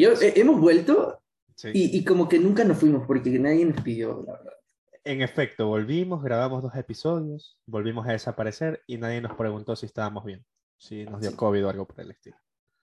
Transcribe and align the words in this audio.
Yo, 0.00 0.12
eh, 0.12 0.32
hemos 0.36 0.60
vuelto 0.60 1.22
Sí. 1.54 1.68
y, 1.74 1.98
y 1.98 2.04
como 2.04 2.26
que 2.28 2.38
nunca 2.38 2.64
nos 2.64 2.78
fuimos 2.78 3.06
porque 3.06 3.30
nadie 3.38 3.66
nos 3.66 3.82
pidió, 3.82 4.22
la 4.26 4.32
verdad. 4.32 4.52
En 5.04 5.20
efecto, 5.22 5.66
volvimos, 5.66 6.22
grabamos 6.22 6.62
dos 6.62 6.74
episodios, 6.74 7.58
volvimos 7.66 8.06
a 8.06 8.12
desaparecer 8.12 8.82
y 8.86 8.96
nadie 8.98 9.20
nos 9.20 9.34
preguntó 9.36 9.76
si 9.76 9.86
estábamos 9.86 10.24
bien, 10.24 10.44
si 10.78 11.04
nos 11.04 11.20
dio 11.20 11.30
Sí. 11.30 11.36
COVID 11.36 11.66
o 11.66 11.68
algo 11.70 11.86
por 11.86 12.00
el 12.00 12.10
estilo. 12.12 12.36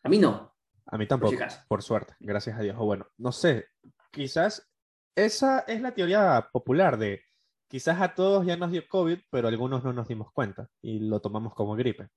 A 0.04 0.10
mí 0.10 0.20
no. 0.20 0.54
A 0.86 0.98
mí 0.98 1.08
tampoco, 1.08 1.32
si 1.32 1.36
acaso. 1.38 1.62
por 1.68 1.82
suerte, 1.84 2.14
gracias 2.20 2.58
a 2.58 2.62
Dios. 2.62 2.76
O 2.80 2.86
bueno, 2.86 3.08
no 3.18 3.32
sé, 3.32 3.66
quizás 4.12 4.70
esa 5.16 5.60
es 5.62 5.82
la 5.82 5.94
teoría 5.94 6.50
popular 6.52 6.98
de 6.98 7.22
quizás 7.68 8.00
a 8.00 8.14
todos 8.14 8.46
ya 8.46 8.58
nos 8.58 8.72
dio 8.72 8.88
COVID, 8.88 9.20
pero 9.32 9.48
algunos 9.48 9.84
no 9.84 9.92
nos 9.92 10.08
dimos 10.08 10.32
cuenta 10.32 10.70
y 10.82 11.00
lo 11.00 11.20
tomamos 11.20 11.54
como 11.56 11.76
gripe. 11.76 12.10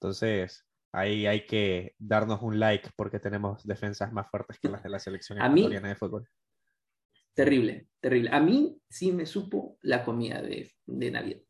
Entonces, 0.00 0.64
ahí 0.92 1.26
hay 1.26 1.46
que 1.46 1.94
darnos 1.98 2.42
un 2.42 2.60
like 2.60 2.90
porque 2.96 3.18
tenemos 3.18 3.64
defensas 3.66 4.12
más 4.12 4.30
fuertes 4.30 4.58
que 4.60 4.68
las 4.68 4.82
de 4.82 4.90
la 4.90 4.98
selección 4.98 5.40
A 5.40 5.48
mí- 5.48 5.68
de 5.68 5.94
fútbol. 5.96 6.28
Terrible, 7.34 7.88
terrible. 8.00 8.30
A 8.30 8.40
mí 8.40 8.78
sí 8.88 9.10
me 9.10 9.24
supo 9.24 9.78
la 9.80 10.04
comida 10.04 10.42
de, 10.42 10.70
de 10.86 11.10
Navidad. 11.10 11.40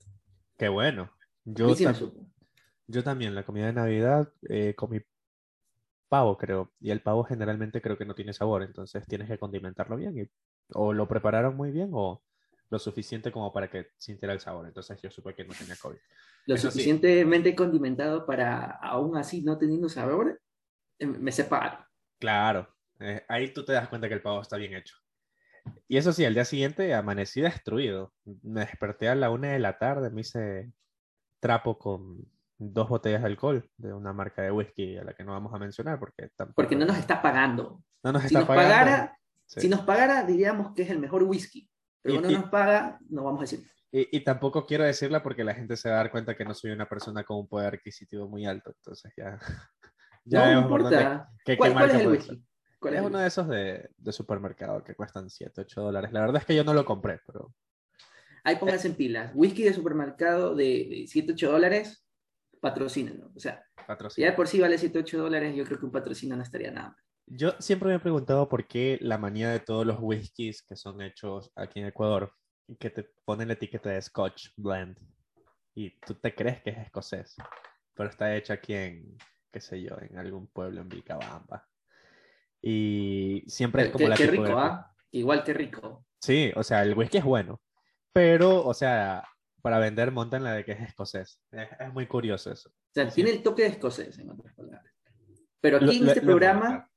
Qué 0.56 0.68
bueno. 0.68 1.10
Yo, 1.44 1.74
sí 1.74 1.84
me 1.84 1.90
tam- 1.92 1.96
supo. 1.96 2.26
yo 2.86 3.02
también, 3.02 3.34
la 3.34 3.44
comida 3.44 3.66
de 3.66 3.72
Navidad, 3.72 4.32
eh, 4.48 4.74
comí 4.76 5.00
pavo, 6.08 6.38
creo. 6.38 6.72
Y 6.78 6.90
el 6.90 7.02
pavo 7.02 7.24
generalmente 7.24 7.82
creo 7.82 7.98
que 7.98 8.04
no 8.04 8.14
tiene 8.14 8.32
sabor, 8.32 8.62
entonces 8.62 9.04
tienes 9.08 9.28
que 9.28 9.38
condimentarlo 9.38 9.96
bien. 9.96 10.16
Y, 10.18 10.30
o 10.74 10.92
lo 10.92 11.08
prepararon 11.08 11.56
muy 11.56 11.72
bien 11.72 11.90
o 11.92 12.22
lo 12.72 12.78
suficiente 12.78 13.30
como 13.30 13.52
para 13.52 13.68
que 13.68 13.90
sintiera 13.98 14.32
el 14.32 14.40
sabor. 14.40 14.66
Entonces 14.66 14.98
yo 15.02 15.10
supe 15.10 15.34
que 15.34 15.44
no 15.44 15.52
tenía 15.52 15.76
COVID. 15.76 15.98
Lo 16.46 16.54
Eso 16.54 16.70
sí. 16.70 16.78
suficientemente 16.78 17.54
condimentado 17.54 18.24
para, 18.24 18.64
aún 18.82 19.14
así, 19.18 19.42
no 19.42 19.58
teniendo 19.58 19.90
sabor, 19.90 20.40
eh, 20.98 21.06
me 21.06 21.30
separo. 21.30 21.84
Claro, 22.18 22.74
eh, 22.98 23.26
ahí 23.28 23.52
tú 23.52 23.62
te 23.62 23.74
das 23.74 23.88
cuenta 23.88 24.08
que 24.08 24.14
el 24.14 24.22
pavo 24.22 24.40
está 24.40 24.56
bien 24.56 24.74
hecho. 24.74 24.96
Y 25.86 25.98
eso 25.98 26.14
sí, 26.14 26.24
al 26.24 26.32
día 26.32 26.46
siguiente 26.46 26.94
amanecí 26.94 27.42
destruido. 27.42 28.14
Me 28.42 28.60
desperté 28.62 29.10
a 29.10 29.14
la 29.14 29.28
una 29.28 29.52
de 29.52 29.58
la 29.58 29.76
tarde, 29.78 30.08
me 30.08 30.22
hice 30.22 30.72
trapo 31.40 31.78
con 31.78 32.26
dos 32.56 32.88
botellas 32.88 33.20
de 33.20 33.26
alcohol 33.26 33.68
de 33.76 33.92
una 33.92 34.14
marca 34.14 34.40
de 34.40 34.50
whisky 34.50 34.96
a 34.96 35.04
la 35.04 35.12
que 35.12 35.24
no 35.24 35.32
vamos 35.32 35.52
a 35.52 35.58
mencionar 35.58 35.98
porque 35.98 36.30
tampoco 36.36 36.54
Porque 36.56 36.74
no 36.76 36.86
nos 36.86 36.96
está 36.96 37.20
pagando. 37.20 37.84
no 38.02 38.12
nos 38.12 38.22
Si 38.22 38.28
está 38.28 38.38
nos 38.38 38.48
pagando. 38.48 38.72
pagara, 38.74 39.18
Sí. 39.44 39.60
si 39.60 39.68
nos 39.68 39.80
pagara, 39.82 40.22
diríamos 40.24 40.72
que 40.74 40.82
es 40.82 40.90
el 40.90 40.98
mejor 41.00 41.24
whisky. 41.24 41.68
Pero 42.02 42.14
Y- 42.14 42.18
cuando 42.18 42.30
y- 42.30 42.40
nos 42.40 42.50
paga, 42.50 42.98
no 43.08 43.24
vamos 43.24 43.40
a 43.40 43.42
decir. 43.42 43.64
Y, 43.94 44.16
y 44.16 44.24
tampoco 44.24 44.64
quiero 44.66 44.84
decirla 44.84 45.22
porque 45.22 45.44
la 45.44 45.54
gente 45.54 45.76
se 45.76 45.88
va 45.90 45.96
a 45.96 45.98
dar 45.98 46.10
cuenta 46.10 46.34
que 46.34 46.44
no 46.44 46.54
soy 46.54 46.70
una 46.70 46.88
persona 46.88 47.24
con 47.24 47.36
un 47.38 47.46
poder 47.48 47.74
adquisitivo 47.74 48.28
muy 48.28 48.46
alto. 48.46 48.72
Entonces 48.74 49.12
ya, 49.16 49.38
ya 50.24 50.40
no 50.40 50.46
vemos 50.48 50.62
importa. 50.64 51.28
qué- 51.44 51.52
qué 51.52 51.56
¿Cuál, 51.58 51.90
es 51.90 51.94
el 52.00 52.08
whisky? 52.08 52.44
¿Cuál 52.78 52.94
Es 52.94 53.02
uno 53.02 53.18
de 53.18 53.28
esos 53.28 53.46
de, 53.48 53.90
de 53.96 54.12
supermercado 54.12 54.82
que 54.82 54.94
cuestan 54.94 55.28
7, 55.30 55.60
8 55.60 55.82
dólares. 55.82 56.10
La 56.12 56.20
verdad 56.20 56.38
es 56.38 56.46
que 56.46 56.56
yo 56.56 56.64
no 56.64 56.74
lo 56.74 56.84
compré, 56.84 57.20
pero 57.26 57.54
Ahí 58.44 58.56
pónganse 58.56 58.88
en 58.88 58.94
pilas. 58.96 59.30
Whisky 59.34 59.62
de 59.62 59.72
supermercado 59.72 60.56
de, 60.56 60.64
de 60.90 61.04
7, 61.06 61.32
8 61.34 61.52
dólares, 61.52 62.04
patrocínenlo. 62.60 63.30
O 63.36 63.38
sea, 63.38 63.62
ya 64.16 64.26
de 64.26 64.32
por 64.32 64.48
sí 64.48 64.58
vale 64.60 64.78
7, 64.78 64.98
8 64.98 65.18
dólares, 65.18 65.54
yo 65.54 65.64
creo 65.64 65.78
que 65.78 65.84
un 65.86 65.92
patrocinio 65.92 66.34
no 66.34 66.42
estaría 66.42 66.70
nada 66.72 66.88
mal. 66.88 66.98
Yo 67.26 67.52
siempre 67.60 67.88
me 67.88 67.94
he 67.96 68.00
preguntado 68.00 68.48
por 68.48 68.66
qué 68.66 68.98
la 69.00 69.16
manía 69.18 69.50
de 69.50 69.60
todos 69.60 69.86
los 69.86 69.96
whiskies 70.00 70.62
que 70.62 70.76
son 70.76 71.00
hechos 71.00 71.50
aquí 71.56 71.80
en 71.80 71.86
Ecuador, 71.86 72.32
que 72.78 72.90
te 72.90 73.08
ponen 73.24 73.48
la 73.48 73.54
etiqueta 73.54 73.90
de 73.90 74.02
Scotch 74.02 74.48
Blend, 74.56 74.98
y 75.74 75.98
tú 76.00 76.14
te 76.14 76.34
crees 76.34 76.60
que 76.62 76.70
es 76.70 76.78
escocés, 76.78 77.36
pero 77.94 78.10
está 78.10 78.34
hecho 78.36 78.52
aquí 78.52 78.74
en, 78.74 79.16
qué 79.50 79.60
sé 79.60 79.80
yo, 79.82 79.96
en 80.00 80.18
algún 80.18 80.46
pueblo 80.48 80.80
en 80.80 80.88
Vilcabamba. 80.88 81.66
Y 82.60 83.42
siempre 83.46 83.82
es 83.82 83.88
Qué, 83.88 83.92
como 83.92 84.08
la 84.08 84.16
qué 84.16 84.26
rico, 84.26 84.44
tipografía. 84.44 84.74
¿ah? 84.74 84.94
Igual 85.10 85.44
que 85.44 85.54
rico. 85.54 86.06
Sí, 86.20 86.52
o 86.54 86.62
sea, 86.62 86.82
el 86.82 86.94
whisky 86.96 87.18
es 87.18 87.24
bueno, 87.24 87.60
pero, 88.12 88.64
o 88.64 88.74
sea, 88.74 89.26
para 89.62 89.78
vender 89.78 90.12
montan 90.12 90.44
la 90.44 90.52
de 90.54 90.64
que 90.64 90.72
es 90.72 90.80
escocés. 90.80 91.40
Es, 91.50 91.68
es 91.80 91.92
muy 91.92 92.06
curioso 92.06 92.52
eso. 92.52 92.68
O 92.70 92.92
sea, 92.94 93.08
Sí. 93.10 93.16
tiene 93.16 93.30
el 93.30 93.42
toque 93.42 93.62
de 93.62 93.68
escocés, 93.68 94.18
en 94.18 94.30
otras 94.30 94.54
palabras. 94.54 94.84
Pero 95.60 95.76
aquí 95.78 95.86
Lo- 95.86 95.92
en 95.92 96.08
este 96.08 96.20
lo 96.20 96.26
programa. 96.26 96.88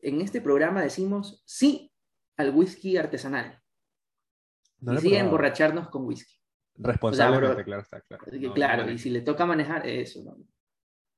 En 0.00 0.20
este 0.20 0.40
programa 0.40 0.82
decimos 0.82 1.42
sí 1.46 1.92
al 2.36 2.54
whisky 2.54 2.96
artesanal. 2.96 3.60
No 4.80 4.94
y 4.94 4.98
sí 4.98 5.16
a 5.16 5.20
emborracharnos 5.20 5.88
con 5.88 6.04
whisky. 6.04 6.38
Responsablemente, 6.76 7.64
claro, 7.64 7.82
está 7.82 8.00
claro. 8.02 8.24
No, 8.30 8.54
claro, 8.54 8.86
no, 8.86 8.92
y 8.92 8.98
si 8.98 9.10
le 9.10 9.22
toca 9.22 9.44
manejar, 9.44 9.84
eso, 9.86 10.22
no, 10.22 10.36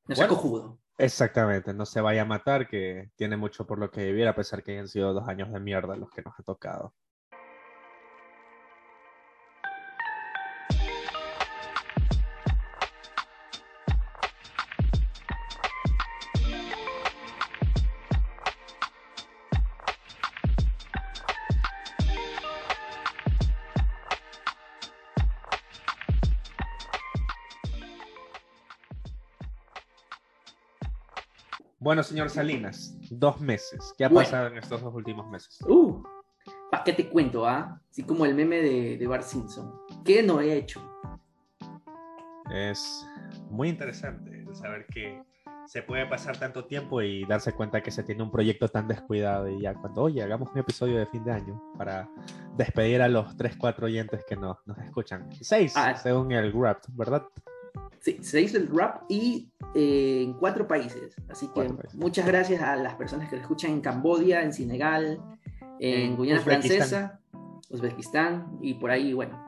no 0.06 0.16
sea 0.16 0.26
cojudo. 0.26 0.80
Exactamente, 0.96 1.74
no 1.74 1.84
se 1.84 2.00
vaya 2.00 2.22
a 2.22 2.26
matar, 2.26 2.68
que 2.68 3.10
tiene 3.16 3.36
mucho 3.36 3.66
por 3.66 3.78
lo 3.78 3.90
que 3.90 4.06
vivir, 4.06 4.26
a 4.26 4.34
pesar 4.34 4.62
que 4.62 4.72
hayan 4.72 4.88
sido 4.88 5.12
dos 5.12 5.28
años 5.28 5.52
de 5.52 5.60
mierda 5.60 5.96
los 5.96 6.10
que 6.10 6.22
nos 6.22 6.38
ha 6.38 6.42
tocado. 6.42 6.94
Bueno, 31.90 32.04
señor 32.04 32.30
Salinas, 32.30 32.96
dos 33.10 33.40
meses. 33.40 33.92
¿Qué 33.98 34.04
ha 34.04 34.08
Bueno. 34.08 34.24
pasado 34.24 34.46
en 34.46 34.58
estos 34.58 34.80
dos 34.80 34.94
últimos 34.94 35.28
meses? 35.28 35.58
Uh, 35.66 36.00
¿para 36.70 36.84
qué 36.84 36.92
te 36.92 37.08
cuento, 37.08 37.44
ah? 37.48 37.80
Así 37.90 38.04
como 38.04 38.24
el 38.26 38.32
meme 38.36 38.58
de, 38.62 38.96
de 38.96 39.06
Bart 39.08 39.24
Simpson. 39.24 39.72
¿Qué 40.04 40.22
no 40.22 40.40
he 40.40 40.54
hecho? 40.54 40.80
Es 42.48 43.04
muy 43.50 43.70
interesante 43.70 44.46
saber 44.54 44.86
que 44.86 45.20
se 45.66 45.82
puede 45.82 46.06
pasar 46.06 46.36
tanto 46.38 46.64
tiempo 46.64 47.02
y 47.02 47.24
darse 47.24 47.54
cuenta 47.54 47.82
que 47.82 47.90
se 47.90 48.04
tiene 48.04 48.22
un 48.22 48.30
proyecto 48.30 48.68
tan 48.68 48.86
descuidado 48.86 49.48
y 49.48 49.60
ya 49.62 49.74
cuando, 49.74 50.02
oye, 50.02 50.22
hagamos 50.22 50.48
un 50.52 50.58
episodio 50.58 50.96
de 50.96 51.06
fin 51.06 51.24
de 51.24 51.32
año 51.32 51.60
para 51.76 52.08
despedir 52.56 53.02
a 53.02 53.08
los 53.08 53.36
3, 53.36 53.56
4 53.56 53.86
oyentes 53.86 54.24
que 54.28 54.36
nos, 54.36 54.58
nos 54.64 54.78
escuchan. 54.78 55.28
6, 55.32 55.72
Ah. 55.74 55.96
según 55.96 56.30
el 56.30 56.52
Wrapped, 56.52 56.94
¿verdad? 56.94 57.24
Sí, 58.00 58.18
se 58.22 58.40
hizo 58.40 58.56
el 58.56 58.68
rap 58.68 59.02
y 59.08 59.50
eh, 59.74 60.22
en 60.24 60.32
cuatro 60.34 60.66
países. 60.66 61.14
Así 61.28 61.46
que 61.54 61.64
países. 61.64 61.94
muchas 61.94 62.26
gracias 62.26 62.62
a 62.62 62.74
las 62.76 62.94
personas 62.94 63.28
que 63.28 63.36
lo 63.36 63.42
escuchan 63.42 63.72
en 63.72 63.80
Cambodia, 63.82 64.42
en 64.42 64.52
Senegal, 64.52 65.20
en 65.78 66.00
En 66.12 66.16
Guyana 66.16 66.40
Uzbekistán. 66.40 66.76
Francesa, 66.78 67.20
Uzbekistán 67.68 68.58
y 68.62 68.74
por 68.74 68.90
ahí, 68.90 69.12
bueno. 69.12 69.38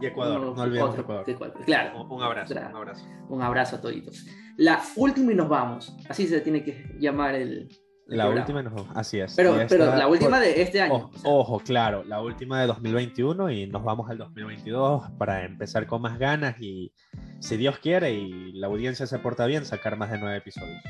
Y 0.00 0.06
Ecuador, 0.06 0.40
uno- 0.40 0.54
no 0.54 0.62
olvidemos 0.62 0.90
otro, 0.90 1.02
Ecuador. 1.02 1.24
Ecuador, 1.30 1.64
Claro, 1.64 2.02
Un, 2.04 2.12
un 2.12 2.22
abrazo, 2.22 2.54
un 2.54 2.76
abrazo. 2.76 3.06
un 3.28 3.42
abrazo 3.42 3.76
a 3.76 3.80
toditos. 3.80 4.26
La 4.56 4.80
última 4.96 5.32
y 5.32 5.34
nos 5.34 5.48
vamos. 5.48 5.96
Así 6.08 6.26
se 6.26 6.40
tiene 6.40 6.62
que 6.64 6.96
llamar 6.98 7.34
el. 7.34 7.68
el 8.08 8.16
La 8.16 8.24
programa. 8.24 8.40
última, 8.40 8.62
no, 8.62 8.88
así 8.94 9.20
es. 9.20 9.34
Pero, 9.36 9.62
Y 9.62 9.66
pero 9.68 9.86
la 9.96 10.08
última 10.08 10.30
por- 10.38 10.40
de 10.40 10.62
este 10.62 10.80
año. 10.80 10.94
Ojo, 10.94 11.10
o 11.14 11.18
sea, 11.18 11.30
ojo, 11.30 11.58
claro, 11.60 12.02
la 12.04 12.20
última 12.22 12.60
de 12.60 12.66
2021 12.66 13.50
y 13.50 13.66
nos 13.68 13.84
vamos 13.84 14.10
al 14.10 14.18
2022 14.18 15.10
para 15.18 15.44
empezar 15.44 15.86
con 15.86 16.02
más 16.02 16.18
ganas 16.18 16.56
y, 16.60 16.92
si 17.40 17.56
Dios 17.56 17.78
quiere 17.78 18.12
y 18.12 18.52
la 18.52 18.68
audiencia 18.68 19.06
se 19.06 19.18
porta 19.18 19.46
bien, 19.46 19.64
sacar 19.64 19.96
más 19.96 20.10
de 20.10 20.18
nueve 20.18 20.36
episodios. 20.36 20.80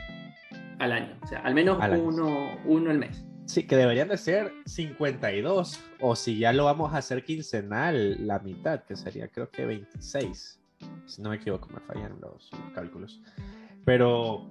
al 0.78 0.92
año. 0.92 1.16
O 1.22 1.26
sea, 1.26 1.40
al 1.40 1.54
menos 1.54 1.80
Al 1.80 1.98
uno, 1.98 2.58
uno 2.64 2.90
al 2.90 2.98
mes. 2.98 3.24
Sí, 3.46 3.66
que 3.66 3.76
deberían 3.76 4.08
de 4.08 4.16
ser 4.16 4.52
52 4.66 5.80
o 6.00 6.14
si 6.14 6.38
ya 6.38 6.52
lo 6.52 6.64
vamos 6.64 6.94
a 6.94 6.98
hacer 6.98 7.24
quincenal, 7.24 8.26
la 8.26 8.38
mitad, 8.38 8.84
que 8.84 8.96
sería 8.96 9.28
creo 9.28 9.50
que 9.50 9.64
26. 9.66 10.60
Si 11.06 11.22
no 11.22 11.30
me 11.30 11.36
equivoco, 11.36 11.68
me 11.68 11.80
fallan 11.80 12.18
los, 12.20 12.50
los 12.52 12.72
cálculos. 12.74 13.20
Pero 13.84 14.48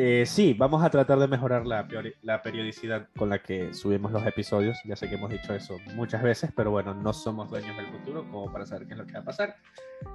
eh, 0.00 0.24
sí, 0.26 0.54
vamos 0.54 0.82
a 0.84 0.90
tratar 0.90 1.18
de 1.18 1.26
mejorar 1.26 1.66
la, 1.66 1.84
la 2.22 2.40
periodicidad 2.40 3.08
con 3.18 3.28
la 3.30 3.42
que 3.42 3.74
subimos 3.74 4.12
los 4.12 4.24
episodios. 4.24 4.78
Ya 4.84 4.94
sé 4.94 5.08
que 5.08 5.16
hemos 5.16 5.28
dicho 5.30 5.52
eso 5.52 5.76
muchas 5.96 6.22
veces, 6.22 6.52
pero 6.54 6.70
bueno, 6.70 6.94
no 6.94 7.12
somos 7.12 7.50
dueños 7.50 7.76
del 7.76 7.86
futuro 7.88 8.24
como 8.30 8.52
para 8.52 8.64
saber 8.64 8.86
qué 8.86 8.92
es 8.92 8.98
lo 8.98 9.06
que 9.06 9.14
va 9.14 9.18
a 9.20 9.24
pasar. 9.24 9.56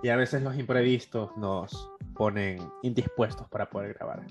Y 0.01 0.07
a 0.07 0.15
veces 0.15 0.41
los 0.41 0.55
imprevistos 0.57 1.35
nos 1.35 1.91
ponen 2.15 2.59
indispuestos 2.81 3.47
para 3.49 3.69
poder 3.69 3.93
grabar. 3.95 4.21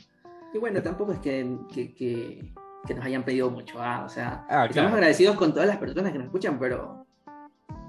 Y 0.54 0.58
bueno, 0.58 0.80
tampoco 0.82 1.12
es 1.12 1.18
que, 1.18 1.58
que, 1.70 1.94
que- 1.94 2.52
que 2.86 2.94
nos 2.94 3.04
hayan 3.04 3.22
pedido 3.22 3.48
mucho. 3.50 3.76
ah, 3.78 4.04
O 4.04 4.08
sea, 4.08 4.44
Ah, 4.48 4.64
estamos 4.64 4.72
claro. 4.72 4.94
agradecidos 4.94 5.36
con 5.36 5.52
todas 5.52 5.68
las 5.68 5.76
personas 5.76 6.10
que 6.12 6.18
nos 6.18 6.26
escuchan, 6.28 6.58
pero 6.58 7.04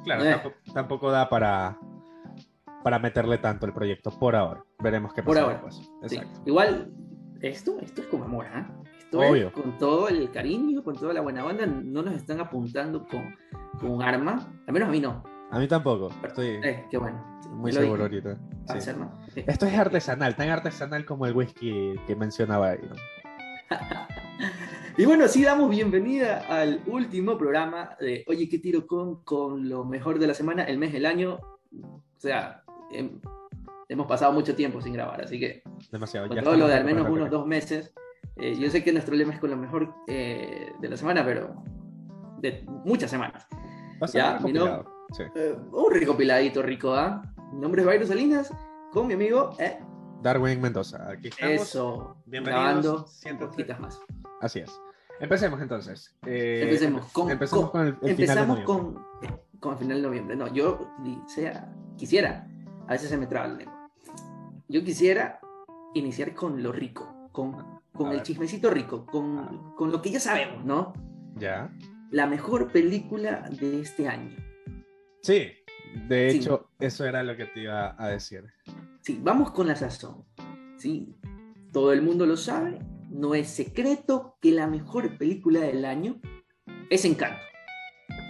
Claro, 0.03 0.23
Eh. 0.25 0.31
tampoco, 0.31 0.55
tampoco 0.73 1.11
da 1.11 1.29
para, 1.29 1.77
para 2.83 2.99
meterle 2.99 3.37
tanto 3.37 3.65
el 3.65 3.73
proyecto 3.73 4.11
por 4.11 4.35
ahora. 4.35 4.63
Veremos 4.79 5.13
qué 5.13 5.23
Por 5.23 5.35
pasa 5.35 5.45
ahora, 5.45 5.61
después. 5.63 5.89
sí. 6.07 6.19
Igual 6.45 6.91
esto, 7.43 7.77
esto 7.81 8.01
es 8.01 8.07
con 8.07 8.23
amor. 8.23 8.45
¿ah? 8.51 8.67
Esto 8.97 9.19
Obvio. 9.19 9.47
es 9.47 9.53
con 9.53 9.77
todo 9.77 10.07
el 10.09 10.31
cariño, 10.31 10.83
con 10.83 10.95
toda 10.95 11.13
la 11.13 11.21
buena 11.21 11.45
onda. 11.45 11.65
No 11.65 12.01
nos 12.01 12.15
están 12.15 12.39
apuntando 12.39 13.05
con, 13.07 13.35
con 13.79 13.91
un 13.91 14.01
arma. 14.01 14.51
Al 14.65 14.73
menos 14.73 14.89
a 14.89 14.91
mí 14.91 14.99
no. 14.99 15.23
A 15.51 15.59
mí 15.59 15.67
tampoco. 15.67 16.09
Estoy 16.23 16.59
Eh, 16.63 16.85
qué 16.89 16.97
bueno. 16.97 17.23
sí, 17.43 17.49
muy 17.49 17.71
seguro 17.71 18.07
dije. 18.09 18.27
ahorita. 18.27 18.41
Ah, 18.69 18.73
Sí. 18.73 18.81
ser, 18.81 18.97
¿no? 18.97 19.19
Sí. 19.33 19.43
Esto 19.45 19.65
es 19.67 19.77
artesanal, 19.77 20.35
tan 20.35 20.49
artesanal 20.49 21.05
como 21.05 21.27
el 21.27 21.35
whisky 21.35 21.93
que 22.07 22.15
mencionaba 22.15 22.69
ahí. 22.71 22.79
¿no? 22.89 22.95
Y 24.97 25.05
bueno, 25.05 25.27
sí 25.27 25.43
damos 25.43 25.71
bienvenida 25.71 26.45
al 26.47 26.79
último 26.85 27.35
programa 27.35 27.95
de 27.99 28.23
Oye, 28.27 28.47
¿qué 28.47 28.59
tiro 28.59 28.85
con, 28.85 29.23
con 29.23 29.67
lo 29.67 29.83
mejor 29.85 30.19
de 30.19 30.27
la 30.27 30.35
semana, 30.35 30.65
el 30.65 30.77
mes 30.77 30.93
del 30.93 31.07
año? 31.07 31.39
O 31.81 31.99
sea, 32.17 32.63
hem- 32.91 33.19
hemos 33.89 34.07
pasado 34.07 34.31
mucho 34.33 34.55
tiempo 34.55 34.81
sin 34.81 34.93
grabar, 34.93 35.21
así 35.21 35.39
que 35.39 35.63
Demasiado. 35.91 36.27
con 36.27 36.35
ya 36.37 36.43
todo 36.43 36.55
lo 36.55 36.67
de 36.67 36.75
al 36.75 36.85
menos 36.85 37.07
unos 37.09 37.29
dos 37.29 37.45
meses, 37.45 37.93
eh, 38.37 38.55
yo 38.57 38.69
sé 38.69 38.83
que 38.83 38.91
nuestro 38.91 39.15
lema 39.15 39.33
es 39.33 39.39
con 39.39 39.49
lo 39.49 39.57
mejor 39.57 39.93
eh, 40.07 40.71
de 40.79 40.89
la 40.89 40.97
semana, 40.97 41.23
pero 41.25 41.55
de 42.39 42.65
muchas 42.85 43.09
semanas. 43.11 43.47
Ya, 44.13 44.39
mi 44.39 44.51
no- 44.51 44.83
sí. 45.11 45.23
Eh, 45.35 45.55
un 45.71 45.91
recopiladito 45.93 46.61
rico, 46.61 46.93
¿ah? 46.93 47.21
Mi 47.53 47.59
nombre 47.61 47.81
es 47.81 47.85
Salinas, 48.07 48.51
con 48.91 49.07
mi 49.07 49.13
amigo, 49.13 49.55
eh, 49.59 49.79
Darwin 50.21 50.59
Mendoza, 50.61 51.09
aquí 51.11 51.27
estamos. 51.29 51.53
eso, 51.61 52.17
Bienvenidos, 52.25 52.63
grabando 52.63 53.05
poquitas 53.37 53.79
más. 53.79 53.99
Así 54.41 54.59
es. 54.59 54.79
Empecemos 55.19 55.61
entonces. 55.61 56.15
Eh, 56.25 56.61
Empecemos 56.63 57.05
con, 57.11 57.29
empecemos 57.29 57.69
con, 57.71 57.81
el, 57.81 57.87
el 57.87 57.95
final 57.95 58.07
de 58.07 58.11
empezamos 58.43 58.59
noviembre. 58.59 58.97
con, 59.21 59.29
eh, 59.29 59.41
con 59.59 59.73
el 59.73 59.77
final 59.79 59.97
de 60.01 60.07
noviembre. 60.07 60.35
No, 60.35 60.47
yo 60.53 60.89
sea, 61.27 61.71
quisiera, 61.97 62.47
a 62.87 62.91
veces 62.93 63.09
se 63.09 63.17
me 63.17 63.27
traba 63.27 63.47
la 63.47 63.55
lengua. 63.55 63.89
Yo 64.67 64.83
quisiera 64.83 65.39
iniciar 65.93 66.33
con 66.33 66.61
lo 66.63 66.71
rico, 66.71 67.29
con, 67.31 67.79
con 67.93 68.07
el 68.09 68.17
ver. 68.17 68.23
chismecito 68.23 68.69
rico, 68.69 69.05
con, 69.05 69.73
con 69.75 69.91
lo 69.91 70.01
que 70.01 70.11
ya 70.11 70.19
sabemos, 70.19 70.63
¿no? 70.65 70.93
Ya. 71.37 71.71
La 72.11 72.27
mejor 72.27 72.71
película 72.71 73.49
de 73.49 73.81
este 73.81 74.07
año. 74.07 74.35
Sí, 75.21 75.47
de 76.07 76.31
Sí. 76.31 76.37
hecho, 76.37 76.69
eso 76.79 77.05
era 77.05 77.23
lo 77.23 77.35
que 77.35 77.45
te 77.45 77.61
iba 77.61 77.95
a 77.97 78.07
decir. 78.09 78.43
Sí, 79.01 79.19
vamos 79.21 79.51
con 79.51 79.67
la 79.67 79.75
sazón. 79.75 80.23
Sí, 80.77 81.15
todo 81.71 81.91
el 81.93 82.01
mundo 82.01 82.25
lo 82.25 82.37
sabe. 82.37 82.79
No 83.09 83.35
es 83.35 83.49
secreto 83.49 84.37
que 84.41 84.51
la 84.51 84.67
mejor 84.67 85.17
película 85.17 85.59
del 85.59 85.85
año 85.85 86.19
es 86.89 87.05
Encanto. 87.05 87.39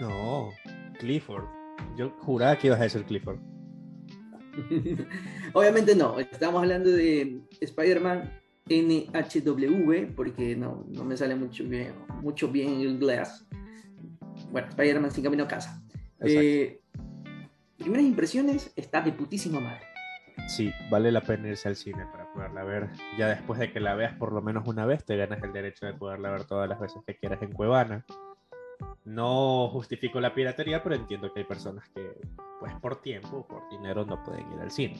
No, 0.00 0.50
Clifford. 0.98 1.44
Yo 1.96 2.10
juraba 2.20 2.56
que 2.58 2.66
ibas 2.68 2.80
a 2.80 2.84
decir 2.84 3.04
Clifford. 3.04 3.38
Obviamente 5.52 5.94
no, 5.94 6.18
estamos 6.18 6.62
hablando 6.62 6.90
de 6.90 7.40
Spider-Man 7.60 8.30
NHW, 8.68 10.14
porque 10.16 10.56
no, 10.56 10.84
no 10.88 11.04
me 11.04 11.16
sale 11.16 11.34
mucho 11.34 11.64
bien, 11.64 11.94
mucho 12.22 12.48
bien 12.48 12.68
en 12.68 12.80
inglés. 12.80 13.44
Bueno, 14.50 14.68
Spider-Man 14.68 15.10
sin 15.10 15.24
camino 15.24 15.44
a 15.44 15.48
casa. 15.48 15.82
Eh, 16.20 16.80
primeras 17.76 18.06
impresiones, 18.06 18.72
está 18.76 19.02
de 19.02 19.12
putísima 19.12 19.60
madre. 19.60 19.82
Sí, 20.48 20.72
vale 20.90 21.12
la 21.12 21.20
pena 21.20 21.48
irse 21.48 21.68
al 21.68 21.76
cine 21.76 22.06
para 22.10 22.30
poderla 22.32 22.64
ver. 22.64 22.90
Ya 23.18 23.28
después 23.28 23.58
de 23.58 23.72
que 23.72 23.80
la 23.80 23.94
veas 23.94 24.14
por 24.16 24.32
lo 24.32 24.42
menos 24.42 24.66
una 24.66 24.86
vez, 24.86 25.04
te 25.04 25.16
ganas 25.16 25.42
el 25.42 25.52
derecho 25.52 25.86
de 25.86 25.94
poderla 25.94 26.30
ver 26.30 26.44
todas 26.44 26.68
las 26.68 26.80
veces 26.80 27.02
que 27.06 27.16
quieras 27.16 27.42
en 27.42 27.52
Cuevana. 27.52 28.04
No 29.04 29.68
justifico 29.68 30.20
la 30.20 30.34
piratería, 30.34 30.82
pero 30.82 30.94
entiendo 30.94 31.32
que 31.32 31.40
hay 31.40 31.46
personas 31.46 31.88
que, 31.90 32.12
pues 32.60 32.72
por 32.80 33.00
tiempo 33.02 33.38
o 33.38 33.46
por 33.46 33.68
dinero, 33.70 34.04
no 34.06 34.22
pueden 34.24 34.50
ir 34.52 34.60
al 34.60 34.70
cine. 34.70 34.96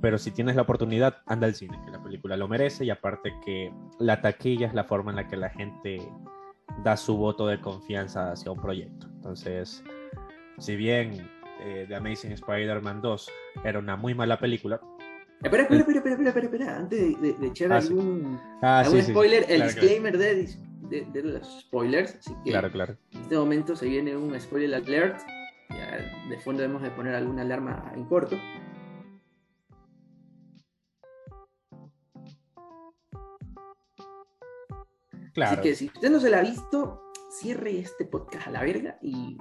Pero 0.00 0.18
si 0.18 0.32
tienes 0.32 0.56
la 0.56 0.62
oportunidad, 0.62 1.18
anda 1.26 1.46
al 1.46 1.54
cine, 1.54 1.80
que 1.84 1.92
la 1.92 2.02
película 2.02 2.36
lo 2.36 2.48
merece 2.48 2.84
y 2.84 2.90
aparte 2.90 3.32
que 3.44 3.72
la 4.00 4.20
taquilla 4.20 4.66
es 4.66 4.74
la 4.74 4.82
forma 4.84 5.10
en 5.12 5.16
la 5.16 5.28
que 5.28 5.36
la 5.36 5.50
gente 5.50 6.00
da 6.82 6.96
su 6.96 7.16
voto 7.16 7.46
de 7.46 7.60
confianza 7.60 8.32
hacia 8.32 8.50
un 8.50 8.60
proyecto. 8.60 9.06
Entonces, 9.14 9.84
si 10.58 10.74
bien 10.74 11.28
eh, 11.60 11.84
The 11.86 11.94
Amazing 11.94 12.32
Spider-Man 12.32 13.00
2 13.02 13.30
era 13.64 13.78
una 13.78 13.94
muy 13.96 14.14
mala 14.14 14.38
película, 14.38 14.80
Espera, 15.44 15.64
espera, 15.64 15.80
espera, 15.80 15.98
espera, 15.98 16.14
espera, 16.14 16.28
espera, 16.30 16.46
espera. 16.46 16.76
Antes 16.76 17.20
de, 17.20 17.28
de- 17.32 17.38
de 17.38 17.46
echar 17.48 17.72
Ah, 17.72 17.80
sí. 17.80 17.88
algún, 17.88 18.40
Ah, 18.62 18.78
algún 18.80 18.92
sí, 18.94 19.00
sí, 19.00 19.06
sí. 19.06 19.12
spoiler, 19.12 19.44
el 19.48 19.62
disclaimer 19.62 20.16
de, 20.18 20.42
dis- 20.44 20.58
de- 20.88 21.06
de 21.12 21.22
los 21.22 21.60
spoilers. 21.62 22.16
Así 22.16 22.34
que 22.44 22.50
Claro, 22.50 22.70
claro. 22.70 22.96
en 23.12 23.20
este 23.22 23.36
momento 23.36 23.76
se 23.76 23.86
viene 23.88 24.16
un 24.16 24.38
spoiler 24.40 24.74
alert. 24.74 25.20
Ya 25.70 25.96
de 26.28 26.38
fondo 26.40 26.60
debemos 26.62 26.82
de 26.82 26.90
poner 26.90 27.14
alguna 27.14 27.42
alarma 27.42 27.92
en 27.94 28.04
corto. 28.04 28.36
Claro. 35.34 35.52
Así 35.52 35.62
que 35.62 35.74
si 35.74 35.86
usted 35.86 36.10
no 36.10 36.20
se 36.20 36.30
la 36.30 36.38
ha 36.38 36.42
visto, 36.42 37.02
cierre 37.30 37.78
este 37.78 38.04
podcast 38.04 38.48
a 38.48 38.50
la 38.50 38.62
verga 38.62 38.98
y 39.00 39.38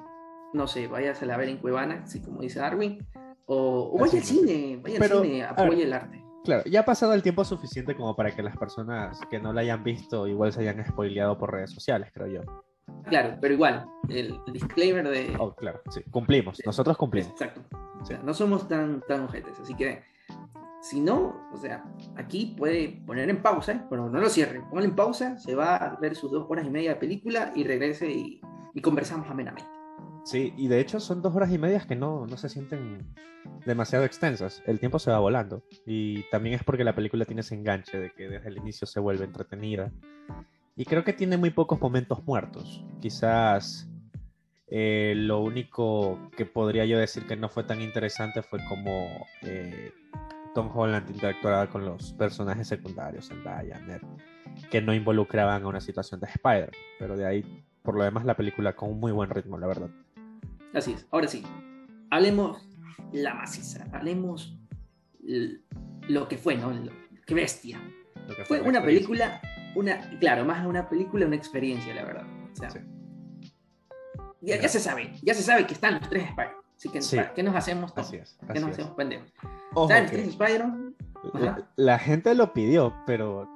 no 0.53 0.67
sé, 0.67 0.87
vayas 0.87 1.21
a 1.21 1.25
la 1.25 1.37
ver 1.37 1.49
en 1.49 1.57
Cuevana, 1.57 2.01
así 2.03 2.21
como 2.21 2.41
dice 2.41 2.59
Darwin, 2.59 3.05
o, 3.45 3.91
o 3.93 3.97
vaya 3.99 4.13
al 4.13 4.19
Así 4.19 4.37
cine, 4.37 4.79
vaya 4.81 4.97
Pero, 4.99 5.17
al 5.19 5.23
cine, 5.25 5.43
apoye 5.43 5.83
el 5.83 5.93
arte. 5.93 6.20
Claro, 6.43 6.63
ya 6.65 6.79
ha 6.79 6.85
pasado 6.85 7.13
el 7.13 7.21
tiempo 7.21 7.45
suficiente 7.45 7.95
como 7.95 8.15
para 8.15 8.31
que 8.31 8.41
las 8.41 8.57
personas 8.57 9.19
que 9.29 9.39
no 9.39 9.53
la 9.53 9.61
hayan 9.61 9.83
visto 9.83 10.27
igual 10.27 10.51
se 10.51 10.61
hayan 10.61 10.83
spoileado 10.85 11.37
por 11.37 11.51
redes 11.51 11.71
sociales, 11.71 12.09
creo 12.13 12.27
yo. 12.27 12.41
Claro, 13.05 13.37
pero 13.39 13.53
igual, 13.53 13.87
el, 14.09 14.39
disclaimer 14.51 15.07
de... 15.07 15.35
Oh, 15.39 15.53
claro, 15.53 15.81
sí, 15.89 16.01
cumplimos, 16.09 16.59
nosotros 16.65 16.97
cumplimos. 16.97 17.31
Exacto. 17.31 17.61
O 18.01 18.05
sea, 18.05 18.17
no 18.23 18.33
somos 18.33 18.67
tan, 18.67 19.01
tan 19.07 19.21
ojetes, 19.21 19.59
así 19.59 19.75
que 19.75 20.03
si 20.81 20.99
no, 20.99 21.47
o 21.53 21.57
sea, 21.57 21.83
aquí 22.15 22.55
puede 22.57 23.01
poner 23.05 23.29
en 23.29 23.41
pausa, 23.43 23.85
pero 23.89 24.09
no 24.09 24.19
lo 24.19 24.29
cierre, 24.29 24.61
póngalo 24.61 24.87
en 24.87 24.95
pausa, 24.95 25.37
se 25.37 25.53
va 25.53 25.75
a 25.75 25.99
ver 25.99 26.15
sus 26.15 26.31
dos 26.31 26.47
horas 26.49 26.65
y 26.65 26.71
media 26.71 26.91
de 26.91 26.99
película 26.99 27.51
y 27.55 27.63
regrese 27.63 28.09
y, 28.09 28.41
y 28.73 28.81
conversamos 28.81 29.29
amenamente. 29.29 29.80
Sí, 30.23 30.53
y 30.57 30.67
de 30.67 30.79
hecho 30.79 30.99
son 30.99 31.21
dos 31.21 31.35
horas 31.35 31.51
y 31.51 31.57
medias 31.57 31.85
que 31.85 31.95
no, 31.95 32.27
no 32.27 32.37
se 32.37 32.49
sienten 32.49 32.99
demasiado 33.65 34.05
extensas. 34.05 34.61
El 34.65 34.79
tiempo 34.79 34.99
se 34.99 35.11
va 35.11 35.19
volando. 35.19 35.63
Y 35.85 36.23
también 36.29 36.55
es 36.55 36.63
porque 36.63 36.83
la 36.83 36.95
película 36.95 37.25
tiene 37.25 37.41
ese 37.41 37.55
enganche 37.55 37.97
de 37.97 38.11
que 38.11 38.29
desde 38.29 38.49
el 38.49 38.57
inicio 38.57 38.87
se 38.87 38.99
vuelve 38.99 39.25
entretenida. 39.25 39.91
Y 40.75 40.85
creo 40.85 41.03
que 41.03 41.13
tiene 41.13 41.37
muy 41.37 41.49
pocos 41.49 41.79
momentos 41.81 42.23
muertos. 42.23 42.85
Quizás 43.01 43.89
eh, 44.67 45.13
lo 45.15 45.41
único 45.41 46.31
que 46.37 46.45
podría 46.45 46.85
yo 46.85 46.97
decir 46.97 47.25
que 47.27 47.35
no 47.35 47.49
fue 47.49 47.63
tan 47.63 47.81
interesante 47.81 48.41
fue 48.41 48.59
como 48.69 49.07
eh, 49.41 49.91
Tom 50.53 50.69
Holland 50.73 51.09
interactuaba 51.09 51.67
con 51.67 51.85
los 51.85 52.13
personajes 52.13 52.67
secundarios, 52.67 53.27
Zendaya, 53.27 53.79
Ned, 53.79 54.01
que 54.69 54.81
no 54.81 54.93
involucraban 54.93 55.63
a 55.63 55.67
una 55.67 55.81
situación 55.81 56.19
de 56.19 56.27
Spider. 56.27 56.71
Pero 56.99 57.17
de 57.17 57.25
ahí, 57.25 57.63
por 57.83 57.95
lo 57.95 58.03
demás, 58.03 58.25
la 58.25 58.35
película 58.35 58.73
con 58.73 58.91
un 58.91 58.99
muy 58.99 59.11
buen 59.11 59.29
ritmo, 59.29 59.57
la 59.57 59.67
verdad. 59.67 59.89
Así 60.73 60.93
es. 60.93 61.05
Ahora 61.11 61.27
sí, 61.27 61.43
hablemos 62.09 62.67
la 63.11 63.33
maciza, 63.33 63.87
hablemos 63.93 64.57
lo 66.07 66.27
que 66.27 66.37
fue, 66.37 66.55
¿no? 66.55 66.71
Lo- 66.71 66.91
qué 67.25 67.33
bestia. 67.33 67.79
Lo 68.27 68.35
que 68.35 68.45
Fue 68.45 68.61
una 68.61 68.81
película, 68.81 69.41
una, 69.75 69.99
claro, 70.19 70.45
más 70.45 70.65
una 70.65 70.87
película, 70.89 71.25
una 71.25 71.35
experiencia, 71.35 71.93
la 71.93 72.05
verdad. 72.05 72.25
O 72.51 72.55
sea, 72.55 72.69
Sí. 72.69 72.79
ya, 74.41 74.59
ya 74.61 74.67
se 74.69 74.79
sabe, 74.79 75.13
ya 75.21 75.33
se 75.33 75.43
sabe 75.43 75.65
que 75.67 75.73
están 75.73 75.95
los 75.95 76.09
tres 76.09 76.23
Spider. 76.29 76.51
Así 76.77 76.89
que, 76.89 77.01
Sí. 77.01 77.15
¿para 77.17 77.33
qué 77.33 77.43
nos 77.43 77.55
hacemos? 77.55 77.93
Así 77.95 78.15
es. 78.17 78.37
¿Qué 78.39 78.51
así 78.53 78.59
nos 78.61 78.69
es. 78.71 78.75
hacemos 78.77 78.95
pendejos? 78.95 79.31
Ojo 79.73 79.87
¿Saben 79.87 80.03
los 80.03 80.11
tres 80.11 80.27
Spider? 80.29 80.65
la, 81.33 81.69
la 81.75 81.99
gente 81.99 82.33
lo 82.33 82.53
pidió, 82.53 82.93
pero 83.05 83.47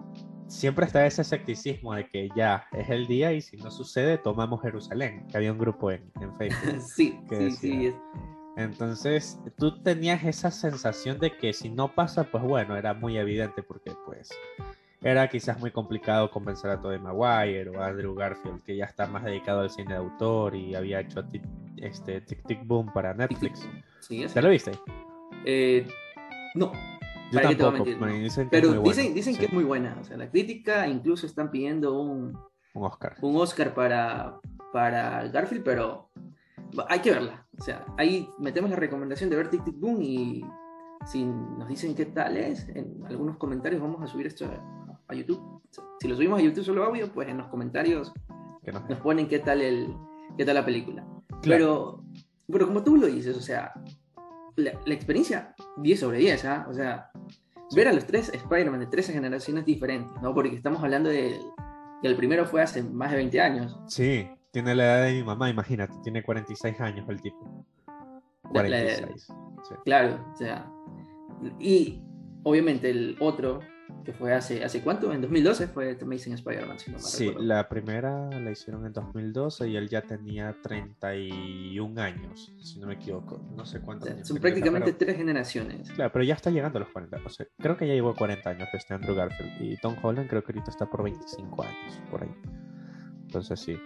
siempre 0.47 0.85
está 0.85 1.05
ese 1.05 1.21
escepticismo 1.21 1.93
de 1.93 2.07
que 2.07 2.29
ya 2.35 2.67
es 2.71 2.89
el 2.89 3.07
día 3.07 3.33
y 3.33 3.41
si 3.41 3.57
no 3.57 3.71
sucede, 3.71 4.17
tomamos 4.17 4.61
Jerusalén, 4.61 5.25
que 5.29 5.37
había 5.37 5.51
un 5.51 5.57
grupo 5.57 5.91
en, 5.91 6.11
en 6.21 6.33
Facebook. 6.35 6.79
sí, 6.95 7.19
que 7.29 7.51
sí, 7.51 7.51
sí. 7.51 7.85
es- 7.87 7.95
Entonces, 8.57 9.39
tú 9.57 9.81
tenías 9.83 10.23
esa 10.23 10.51
sensación 10.51 11.19
de 11.19 11.35
que 11.37 11.51
si 11.53 11.69
no 11.69 11.93
pasa, 11.93 12.23
pues 12.25 12.43
bueno, 12.43 12.75
era 12.77 12.93
muy 12.93 13.17
evidente 13.17 13.63
porque 13.63 13.91
pues 14.05 14.29
era 15.01 15.27
quizás 15.27 15.59
muy 15.59 15.71
complicado 15.71 16.31
convencer 16.31 16.71
a 16.71 16.81
Tobey 16.81 16.97
Maguire 16.99 17.69
o 17.69 17.81
a 17.81 17.87
Andrew 17.87 18.15
Garfield, 18.15 18.63
que 18.63 18.75
ya 18.77 18.85
está 18.85 19.05
más 19.07 19.23
dedicado 19.23 19.59
al 19.61 19.69
cine 19.69 19.93
de 19.93 19.99
autor 19.99 20.55
y 20.55 20.73
había 20.73 21.01
hecho 21.01 21.23
este, 21.77 22.21
tic 22.21 22.45
Tic 22.47 22.65
Boom 22.65 22.91
para 22.93 23.13
Netflix. 23.13 23.67
Sí, 23.99 24.23
es- 24.23 24.33
¿Te 24.33 24.41
lo 24.41 24.49
viste? 24.49 24.71
eh, 25.45 25.85
no, 26.55 26.71
Yo 27.36 27.42
¿Para 27.42 27.50
qué 27.50 27.56
te 27.56 27.63
voy 27.63 27.70
a 27.70 27.77
tampoco, 27.77 28.00
mentir? 28.00 28.18
me 28.18 28.24
dicen 28.24 28.48
pero 28.50 28.82
dicen, 28.82 29.13
dicen 29.13 29.34
Sí, 29.34 29.39
que 29.39 29.46
es 29.48 29.54
muy 29.54 29.63
buena. 29.63 29.98
O 30.00 30.04
sea, 30.04 30.18
la 30.18 30.30
crítica 30.30 30.88
incluso 30.88 31.25
están 31.25 31.51
pidiendo 31.51 32.00
un, 32.00 32.38
un 32.74 32.84
Oscar. 32.84 33.15
un 33.22 33.36
Oscar 33.38 33.74
para, 33.74 34.39
para 34.74 35.27
Garfield, 35.30 35.63
pero 35.63 36.10
hay 36.89 37.00
que 37.00 37.12
verla. 37.12 37.46
O 37.58 37.63
sea, 37.63 37.86
ahí 37.98 38.30
metemos 38.39 38.70
la 38.70 38.75
recomendación 38.75 39.30
de 39.30 39.36
ver 39.38 39.50
Tic 39.50 39.63
Tic 39.63 39.80
Boom 39.80 40.01
y 40.01 40.46
si 41.06 41.24
nos 41.25 41.68
dicen 41.68 41.94
qué 41.96 42.06
tal 42.06 42.36
es, 42.38 42.68
en 42.70 43.04
algunos 43.08 43.38
comentarios 43.38 43.82
vamos 43.82 44.01
a 44.01 44.08
subir 44.08 44.27
esto 44.27 44.46
a, 44.46 45.01
a 45.08 45.13
YouTube. 45.15 45.62
Si 46.00 46.08
lo 46.08 46.15
subimos 46.15 46.39
a 46.39 46.44
YouTube 46.44 46.63
solo 46.65 46.84
audio, 46.84 47.12
pues 47.13 47.27
en 47.30 47.38
los 47.38 47.48
comentarios 47.48 48.12
Que 48.63 48.72
nos- 48.72 48.89
nos 48.89 49.00
ponen 49.00 49.27
qué 49.27 49.39
tal, 49.39 49.62
el, 49.62 49.96
qué 50.38 50.44
tal 50.46 50.56
la 50.56 50.65
película. 50.65 51.06
Claro. 51.42 51.44
Pero, 51.44 52.04
pero 52.51 52.68
como 52.68 52.84
tú 52.84 52.98
lo 52.98 53.08
dices, 53.08 53.38
o 53.38 53.42
sea, 53.42 53.72
la, 54.55 54.71
la 54.85 54.93
experiencia 54.93 55.55
10 55.77 56.00
sobre 56.00 56.19
10, 56.19 56.45
¿ah? 56.45 56.65
O 56.69 56.74
sea, 56.74 57.12
ver 57.75 57.88
a 57.88 57.93
los 57.93 58.05
tres 58.05 58.29
Spider-Man 58.33 58.79
de 58.79 58.88
tres 58.88 59.07
generaciones 59.09 59.65
diferentes, 59.65 60.21
¿no? 60.21 60.33
Porque 60.33 60.55
estamos 60.55 60.83
hablando 60.83 61.09
de 61.09 61.39
que 62.01 62.07
el 62.07 62.15
primero 62.15 62.45
fue 62.45 62.62
hace 62.62 62.83
más 62.83 63.12
de 63.12 63.17
20 63.17 63.41
años. 63.41 63.79
Sí, 63.88 64.27
tiene 64.51 64.75
la 64.75 64.83
edad 64.85 65.05
de 65.07 65.13
mi 65.13 65.24
mamá, 65.24 65.50
imagínate, 65.50 65.93
tiene 66.03 66.24
46 66.24 66.79
años 66.81 67.07
el 67.09 67.21
tipo. 67.21 67.65
La- 68.53 68.63
la- 68.63 68.69
46. 68.69 69.27
sí. 69.67 69.75
Claro, 69.83 70.25
o 70.31 70.35
sea, 70.35 70.71
y 71.59 72.01
obviamente 72.43 72.89
el 72.89 73.17
otro, 73.19 73.59
que 74.04 74.13
fue 74.13 74.34
hace, 74.34 74.63
¿hace 74.63 74.82
cuánto? 74.82 75.12
En 75.13 75.22
2012 75.22 75.68
fue 75.68 75.96
The 75.96 76.06
Amazing 76.06 76.34
Spider-Man, 76.34 76.80
si 76.80 76.92
no 76.92 77.00
Sí, 77.00 77.27
recuerdo. 77.27 77.48
la 77.48 77.70
primera 77.70 78.30
la 78.39 78.51
hicieron 78.51 78.86
en 78.86 78.94
2012 78.94 79.68
y 79.70 79.75
él 79.77 79.89
ya 79.89 80.01
tenía 80.01 80.56
31 80.62 82.01
años, 82.01 82.54
si 82.62 82.80
no 82.80 82.88
me 82.88 82.94
equivoco. 82.96 83.42
No 83.56 83.65
sé 83.65 83.80
O 83.80 83.82
cuántos 83.82 84.08
sea, 84.08 84.15
años 84.15 84.27
son 84.27 84.38
prácticamente 84.38 84.94
pero- 84.94 84.98
tres 84.98 85.18
generaciones. 85.18 85.89
Claro, 85.92 86.12
pero 86.12 86.24
ya 86.25 86.34
está 86.36 86.50
llegando 86.50 86.77
a 86.77 86.82
los 86.82 86.89
40. 86.89 87.18
O 87.25 87.30
sea, 87.30 87.46
creo 87.58 87.77
que 87.77 87.88
ya 87.88 87.94
llegó 87.94 88.10
a 88.10 88.15
40 88.15 88.50
años 88.50 88.68
este 88.74 88.94
Andrew 88.94 89.15
Garfield. 89.15 89.62
Y 89.62 89.77
Tom 89.77 89.96
Holland 90.01 90.30
creo 90.30 90.44
que 90.44 90.51
ahorita 90.51 90.72
está 90.72 90.86
por 90.89 91.04
25 91.04 91.63
años, 91.63 92.01
por 92.12 92.24
ahí. 92.24 92.34
Entonces 93.25 93.60
sí. 93.60 93.77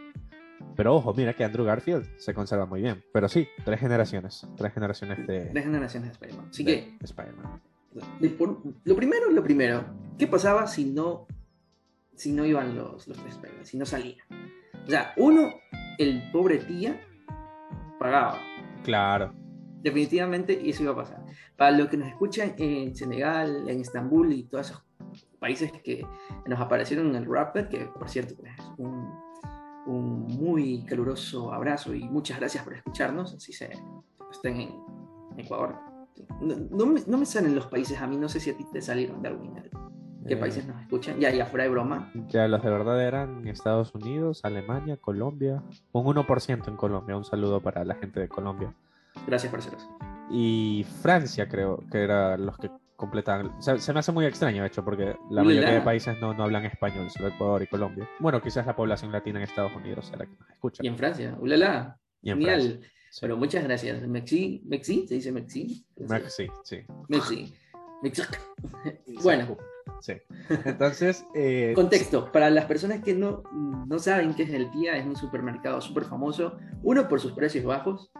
Pero 0.75 0.95
ojo, 0.95 1.13
mira 1.13 1.33
que 1.33 1.43
Andrew 1.43 1.65
Garfield 1.65 2.05
se 2.17 2.33
conserva 2.33 2.65
muy 2.65 2.81
bien. 2.81 3.03
Pero 3.13 3.27
sí, 3.29 3.47
tres 3.65 3.79
generaciones. 3.79 4.45
Tres 4.57 4.73
generaciones 4.73 5.25
de, 5.27 5.45
Tres 5.47 5.63
generaciones 5.65 6.09
de 6.09 6.13
Spider-Man. 6.13 6.47
Así 6.49 6.63
de 6.63 6.75
que, 6.99 7.05
Spider-Man. 7.05 7.61
Lo 8.83 8.95
primero, 8.95 9.31
lo 9.31 9.43
primero. 9.43 9.85
¿Qué 10.17 10.27
pasaba 10.27 10.67
si 10.67 10.85
no, 10.85 11.27
si 12.15 12.31
no 12.31 12.45
iban 12.45 12.75
los, 12.75 13.07
los 13.07 13.17
tres? 13.17 13.39
Si 13.63 13.77
no 13.77 13.85
salían. 13.85 14.25
O 14.85 14.89
sea, 14.89 15.13
uno, 15.17 15.49
el 15.97 16.29
pobre 16.31 16.57
tía, 16.57 16.99
pagaba. 17.99 18.39
Claro. 18.83 19.33
Definitivamente 19.81 20.69
eso 20.69 20.83
iba 20.83 20.93
a 20.93 20.97
pasar. 20.97 21.25
Para 21.55 21.71
los 21.71 21.87
que 21.87 21.97
nos 21.97 22.09
escuchan 22.09 22.53
en 22.57 22.95
Senegal, 22.95 23.69
en 23.69 23.81
Estambul 23.81 24.33
y 24.33 24.43
todos 24.43 24.71
esos 24.71 24.85
países 25.39 25.71
que 25.83 26.05
nos 26.45 26.59
aparecieron 26.59 27.07
en 27.07 27.15
el 27.15 27.25
Rapper, 27.25 27.69
que 27.69 27.85
por 27.85 28.09
cierto, 28.09 28.35
pues, 28.35 28.51
un, 28.77 29.09
un 29.85 30.27
muy 30.27 30.83
caluroso 30.85 31.53
abrazo 31.53 31.93
y 31.93 32.03
muchas 32.09 32.39
gracias 32.39 32.63
por 32.63 32.73
escucharnos, 32.73 33.33
así 33.33 33.53
se 33.53 33.69
estén 34.31 34.61
en 34.61 34.71
Ecuador. 35.37 35.88
No, 36.41 36.55
no 36.71 36.85
me, 36.85 37.01
no 37.07 37.17
me 37.17 37.25
salen 37.25 37.55
los 37.55 37.67
países 37.67 37.99
a 38.01 38.07
mí, 38.07 38.17
no 38.17 38.29
sé 38.29 38.39
si 38.39 38.49
a 38.49 38.57
ti 38.57 38.65
te 38.71 38.81
salieron, 38.81 39.21
Darwin. 39.21 39.53
¿Qué 40.27 40.33
Eh, 40.33 40.37
países 40.37 40.67
nos 40.67 40.79
escuchan? 40.81 41.17
Ya, 41.19 41.31
ya 41.31 41.45
fuera 41.45 41.63
de 41.63 41.69
broma. 41.71 42.11
Ya 42.27 42.47
los 42.47 42.61
de 42.61 42.69
verdad 42.69 43.01
eran 43.01 43.47
Estados 43.47 43.95
Unidos, 43.95 44.41
Alemania, 44.43 44.97
Colombia. 44.97 45.63
Un 45.91 46.05
1% 46.05 46.67
en 46.67 46.75
Colombia. 46.75 47.15
Un 47.17 47.23
saludo 47.23 47.61
para 47.61 47.83
la 47.85 47.95
gente 47.95 48.19
de 48.19 48.27
Colombia. 48.27 48.73
Gracias, 49.25 49.51
parceros. 49.51 49.89
Y 50.29 50.85
Francia, 51.01 51.47
creo 51.47 51.83
que 51.91 52.03
eran 52.03 52.45
los 52.45 52.57
que 52.57 52.69
completaban. 52.95 53.47
o 53.57 53.61
sea, 53.61 53.77
se 53.77 53.93
me 53.93 53.99
hace 53.99 54.11
muy 54.11 54.25
extraño, 54.25 54.61
de 54.61 54.67
hecho, 54.67 54.83
porque 54.83 55.15
la 55.31 55.41
mayoría 55.41 55.71
de 55.71 55.81
países 55.81 56.19
no, 56.19 56.33
no 56.33 56.43
hablan 56.43 56.65
español, 56.65 57.09
solo 57.09 57.29
Ecuador 57.29 57.63
y 57.63 57.67
Colombia. 57.67 58.07
Bueno, 58.19 58.41
quizás 58.41 58.65
la 58.67 58.75
población 58.75 59.11
latina 59.13 59.39
en 59.39 59.43
Estados 59.45 59.71
Unidos 59.73 60.05
sea 60.05 60.17
la 60.17 60.25
que 60.25 60.35
nos 60.37 60.49
escucha. 60.49 60.83
Y 60.83 60.87
en 60.87 60.97
Francia, 60.97 61.35
ulala, 61.39 61.97
Y 62.21 62.31
en 62.31 62.37
genial. 62.39 62.61
Francia, 62.61 62.89
sí. 63.11 63.19
Bueno, 63.21 63.37
muchas 63.37 63.63
gracias. 63.63 64.07
Mexi, 64.07 64.61
Mexi, 64.65 65.07
se 65.07 65.15
dice 65.15 65.31
Mexi. 65.31 65.85
Mac- 66.07 66.27
Sí. 66.29 66.47
Mexi. 67.07 67.53
Mexi. 68.03 68.21
Bueno, 69.23 69.57
Sí. 70.01 70.13
Entonces, 70.65 71.25
eh, 71.35 71.73
contexto. 71.75 72.31
Para 72.31 72.49
las 72.49 72.65
personas 72.65 73.01
que 73.03 73.13
no, 73.13 73.43
no 73.87 73.99
saben 73.99 74.33
qué 74.35 74.43
es 74.43 74.51
el 74.51 74.69
Tía, 74.71 74.95
es 74.95 75.05
un 75.05 75.15
supermercado 75.15 75.81
súper 75.81 76.05
famoso. 76.05 76.57
Uno, 76.83 77.09
por 77.09 77.19
sus 77.19 77.33
precios 77.33 77.65
bajos. 77.65 78.11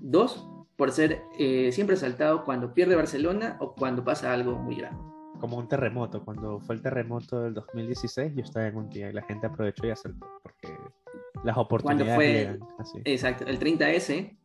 Dos, 0.00 0.48
por 0.76 0.90
ser 0.90 1.22
eh, 1.38 1.70
siempre 1.72 1.94
asaltado 1.94 2.44
cuando 2.44 2.72
pierde 2.74 2.96
Barcelona 2.96 3.56
o 3.60 3.74
cuando 3.74 4.02
pasa 4.02 4.32
algo 4.32 4.56
muy 4.58 4.76
grave. 4.76 4.96
como 5.38 5.58
un 5.58 5.68
terremoto. 5.68 6.24
Cuando 6.24 6.58
fue 6.60 6.74
el 6.74 6.82
terremoto 6.82 7.40
del 7.42 7.54
2016, 7.54 8.32
yo 8.34 8.42
estaba 8.42 8.66
en 8.66 8.76
un 8.76 8.88
día 8.90 9.10
y 9.10 9.12
la 9.12 9.22
gente 9.22 9.46
aprovechó 9.46 9.86
y 9.86 9.90
asaltó. 9.90 10.26
Porque 10.42 10.68
las 11.44 11.56
oportunidades 11.56 12.14
fue- 12.14 12.26
llegan 12.32 12.60
así. 12.78 12.98
Exacto. 13.04 13.44
El 13.46 13.58
30S, 13.58 14.36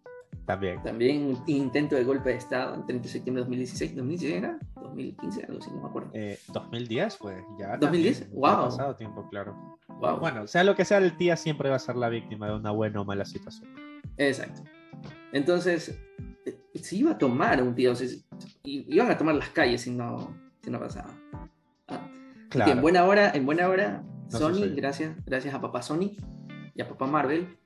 También. 0.46 0.82
también 0.84 1.26
un 1.26 1.44
intento 1.48 1.96
de 1.96 2.04
golpe 2.04 2.30
de 2.30 2.36
Estado, 2.36 2.76
el 2.76 2.86
30 2.86 3.04
de 3.04 3.10
septiembre 3.10 3.44
de 3.44 3.46
2016. 3.50 3.96
¿2016 3.96 4.32
era? 4.38 4.60
¿2015? 4.76 5.48
Algo 5.48 5.60
así, 5.60 5.72
no 5.72 5.82
me 5.82 5.88
acuerdo. 5.90 6.10
Eh, 6.14 6.40
2010 6.54 7.18
fue, 7.18 7.44
ya. 7.60 7.78
2010, 7.78 8.20
también, 8.20 8.42
ya 8.42 8.48
ha 8.50 8.56
wow. 8.56 8.66
pasado 8.66 8.96
tiempo, 8.96 9.28
claro. 9.30 9.78
Wow. 10.00 10.20
Bueno, 10.20 10.48
sea 10.48 10.64
lo 10.64 10.76
que 10.76 10.86
sea, 10.86 10.98
el 11.00 11.16
tía 11.18 11.36
siempre 11.36 11.70
va 11.70 11.78
a 11.78 11.80
ser 11.80 11.96
la 11.96 12.10
víctima 12.10 12.48
de 12.48 12.56
una 12.56 12.72
buena 12.72 13.02
o 13.02 13.06
mala 13.06 13.26
situación. 13.26 13.70
Exacto. 14.18 14.62
Entonces, 15.32 16.00
eh, 16.46 16.58
se 16.76 16.96
iba 16.98 17.12
a 17.12 17.18
tomar 17.18 17.62
un 17.62 17.76
tío, 17.76 17.92
o 17.92 17.96
sea, 17.96 18.08
iban 18.64 19.10
a 19.12 19.18
tomar 19.18 19.36
las 19.36 19.50
calles 19.50 19.82
si 19.82 19.92
no, 19.92 20.34
si 20.62 20.70
no 20.70 20.80
pasaba. 20.80 21.10
Ah, 21.88 22.08
que 22.50 22.72
en 22.72 22.82
buena 22.82 23.04
hora, 23.06 23.32
en 23.32 23.46
buena 23.46 23.68
hora, 23.68 24.04
No 24.32 24.38
Sony, 24.40 24.74
gracias, 24.76 25.16
gracias 25.26 25.54
a 25.54 25.62
papá 25.62 25.82
Sony 25.82 26.16
y 26.76 26.82
a 26.82 26.88
papá 26.88 27.08
Marvel. 27.08 27.58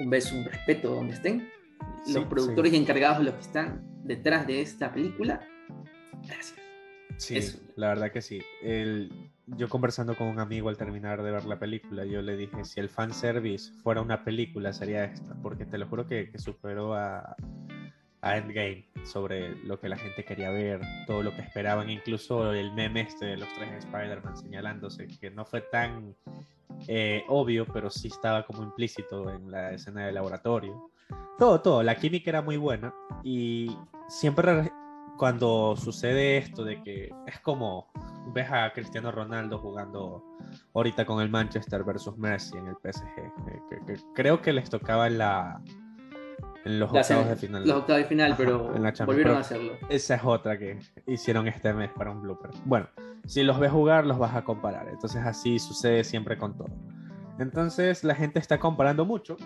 Un 0.00 0.10
beso, 0.10 0.36
un 0.36 0.44
respeto 0.44 0.94
donde 0.94 1.14
estén. 1.14 1.48
Sí, 2.04 2.12
los 2.12 2.24
productores 2.24 2.72
y 2.72 2.76
encargados, 2.76 3.24
los 3.24 3.34
que 3.34 3.40
están 3.40 3.82
detrás 4.04 4.46
de 4.46 4.60
esta 4.60 4.92
película, 4.92 5.40
gracias. 6.26 6.54
Sí, 7.16 7.36
Eso. 7.36 7.58
la 7.76 7.88
verdad 7.88 8.12
que 8.12 8.22
sí. 8.22 8.40
El, 8.62 9.10
yo 9.46 9.68
conversando 9.68 10.16
con 10.16 10.28
un 10.28 10.38
amigo 10.38 10.68
al 10.68 10.76
terminar 10.76 11.22
de 11.22 11.30
ver 11.32 11.44
la 11.46 11.58
película, 11.58 12.04
yo 12.04 12.22
le 12.22 12.36
dije, 12.36 12.64
si 12.64 12.80
el 12.80 12.88
fanservice 12.88 13.72
fuera 13.82 14.00
una 14.00 14.24
película, 14.24 14.72
sería 14.72 15.04
esta, 15.04 15.34
porque 15.42 15.66
te 15.66 15.78
lo 15.78 15.86
juro 15.88 16.06
que, 16.06 16.30
que 16.30 16.38
superó 16.38 16.94
a, 16.94 17.36
a 18.20 18.36
Endgame 18.36 18.86
sobre 19.04 19.56
lo 19.64 19.80
que 19.80 19.88
la 19.88 19.96
gente 19.96 20.24
quería 20.24 20.50
ver, 20.50 20.80
todo 21.06 21.22
lo 21.22 21.34
que 21.34 21.42
esperaban, 21.42 21.90
incluso 21.90 22.52
el 22.52 22.72
meme 22.72 23.02
este 23.02 23.26
de 23.26 23.36
los 23.36 23.48
tres 23.54 23.84
Spider-Man 23.84 24.36
señalándose, 24.36 25.08
que 25.08 25.30
no 25.30 25.44
fue 25.44 25.62
tan 25.62 26.14
eh, 26.86 27.24
obvio, 27.28 27.66
pero 27.66 27.90
sí 27.90 28.08
estaba 28.08 28.44
como 28.46 28.62
implícito 28.62 29.30
en 29.30 29.50
la 29.50 29.72
escena 29.72 30.06
del 30.06 30.14
laboratorio. 30.14 30.90
Todo, 31.38 31.60
todo, 31.60 31.82
la 31.82 31.94
química 31.96 32.30
era 32.30 32.42
muy 32.42 32.56
buena 32.56 32.92
y 33.22 33.76
siempre 34.08 34.70
cuando 35.16 35.74
sucede 35.76 36.36
esto 36.38 36.64
de 36.64 36.82
que 36.82 37.10
es 37.26 37.40
como 37.40 37.90
ves 38.34 38.48
a 38.50 38.72
Cristiano 38.72 39.10
Ronaldo 39.10 39.58
jugando 39.58 40.22
ahorita 40.74 41.04
con 41.06 41.20
el 41.20 41.30
Manchester 41.30 41.82
versus 41.84 42.16
Messi 42.18 42.56
en 42.56 42.68
el 42.68 42.76
PSG, 42.76 43.18
eh, 43.18 43.32
que, 43.70 43.76
que 43.94 44.00
creo 44.14 44.40
que 44.42 44.52
les 44.52 44.68
tocaba 44.68 45.06
en 45.06 45.18
la 45.18 45.60
en 46.64 46.80
los 46.80 46.92
La 46.92 47.00
octavos 47.00 47.24
sem- 47.26 47.28
de 47.30 47.36
final. 47.36 47.66
Los 47.66 47.76
octavos 47.78 48.02
de 48.02 48.08
final, 48.08 48.32
Ajá, 48.32 48.36
pero 48.38 48.58
volvieron 48.68 49.06
pero- 49.06 49.36
a 49.36 49.38
hacerlo. 49.40 49.72
Esa 49.88 50.16
es 50.16 50.22
otra 50.24 50.58
que 50.58 50.78
hicieron 51.06 51.46
este 51.48 51.72
mes 51.72 51.90
para 51.96 52.10
un 52.10 52.20
blooper. 52.20 52.50
Bueno, 52.64 52.88
si 53.26 53.42
los 53.42 53.58
ves 53.58 53.70
jugar, 53.70 54.06
los 54.06 54.18
vas 54.18 54.34
a 54.34 54.44
comparar. 54.44 54.88
Entonces 54.88 55.22
así 55.24 55.58
sucede 55.58 56.04
siempre 56.04 56.38
con 56.38 56.56
todo. 56.56 56.70
Entonces 57.38 58.04
la 58.04 58.14
gente 58.14 58.38
está 58.38 58.58
comparando 58.58 59.04
mucho. 59.04 59.36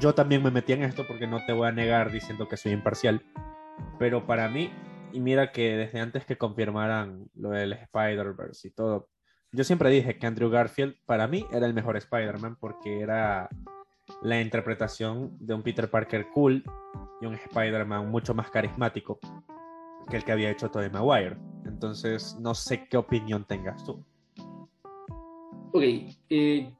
Yo 0.00 0.14
también 0.14 0.42
me 0.42 0.50
metí 0.50 0.72
en 0.72 0.82
esto 0.82 1.06
porque 1.06 1.26
no 1.26 1.44
te 1.46 1.52
voy 1.52 1.68
a 1.68 1.72
negar 1.72 2.10
diciendo 2.10 2.48
que 2.48 2.56
soy 2.56 2.72
imparcial. 2.72 3.22
Pero 3.98 4.26
para 4.26 4.48
mí, 4.48 4.70
y 5.12 5.20
mira 5.20 5.52
que 5.52 5.76
desde 5.76 6.00
antes 6.00 6.24
que 6.24 6.38
confirmaran 6.38 7.28
lo 7.34 7.50
del 7.50 7.74
Spider-Verse 7.74 8.68
y 8.68 8.70
todo, 8.70 9.08
yo 9.52 9.64
siempre 9.64 9.90
dije 9.90 10.18
que 10.18 10.26
Andrew 10.26 10.50
Garfield 10.50 10.96
para 11.04 11.26
mí 11.28 11.46
era 11.52 11.66
el 11.66 11.74
mejor 11.74 11.96
Spider-Man 11.96 12.56
porque 12.58 13.00
era 13.00 13.50
la 14.22 14.40
interpretación 14.40 15.36
de 15.38 15.54
un 15.54 15.62
Peter 15.62 15.90
Parker 15.90 16.28
cool 16.32 16.64
y 17.20 17.26
un 17.26 17.34
Spider-Man 17.34 18.10
mucho 18.10 18.34
más 18.34 18.50
carismático 18.50 19.18
que 20.12 20.18
el 20.18 20.24
que 20.24 20.32
había 20.32 20.50
hecho 20.50 20.70
Tobey 20.70 20.90
Maguire. 20.90 21.38
Entonces, 21.64 22.36
no 22.38 22.54
sé 22.54 22.86
qué 22.86 22.98
opinión 22.98 23.46
tengas 23.46 23.82
tú. 23.82 24.04
Ok, 25.72 25.82
eh, 26.28 26.70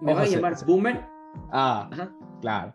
me 0.00 0.12
Ojo, 0.12 0.20
va 0.20 0.22
a 0.22 0.26
llamar 0.26 0.54
Boomer. 0.64 1.04
Ah, 1.50 1.90
Ajá. 1.92 2.14
claro. 2.40 2.74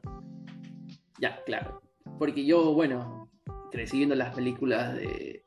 Ya, 1.20 1.42
claro. 1.46 1.82
Porque 2.18 2.46
yo, 2.46 2.74
bueno, 2.74 3.30
crecí 3.72 3.98
viendo 4.00 4.16
las 4.16 4.36
películas 4.36 4.96
de 4.96 5.44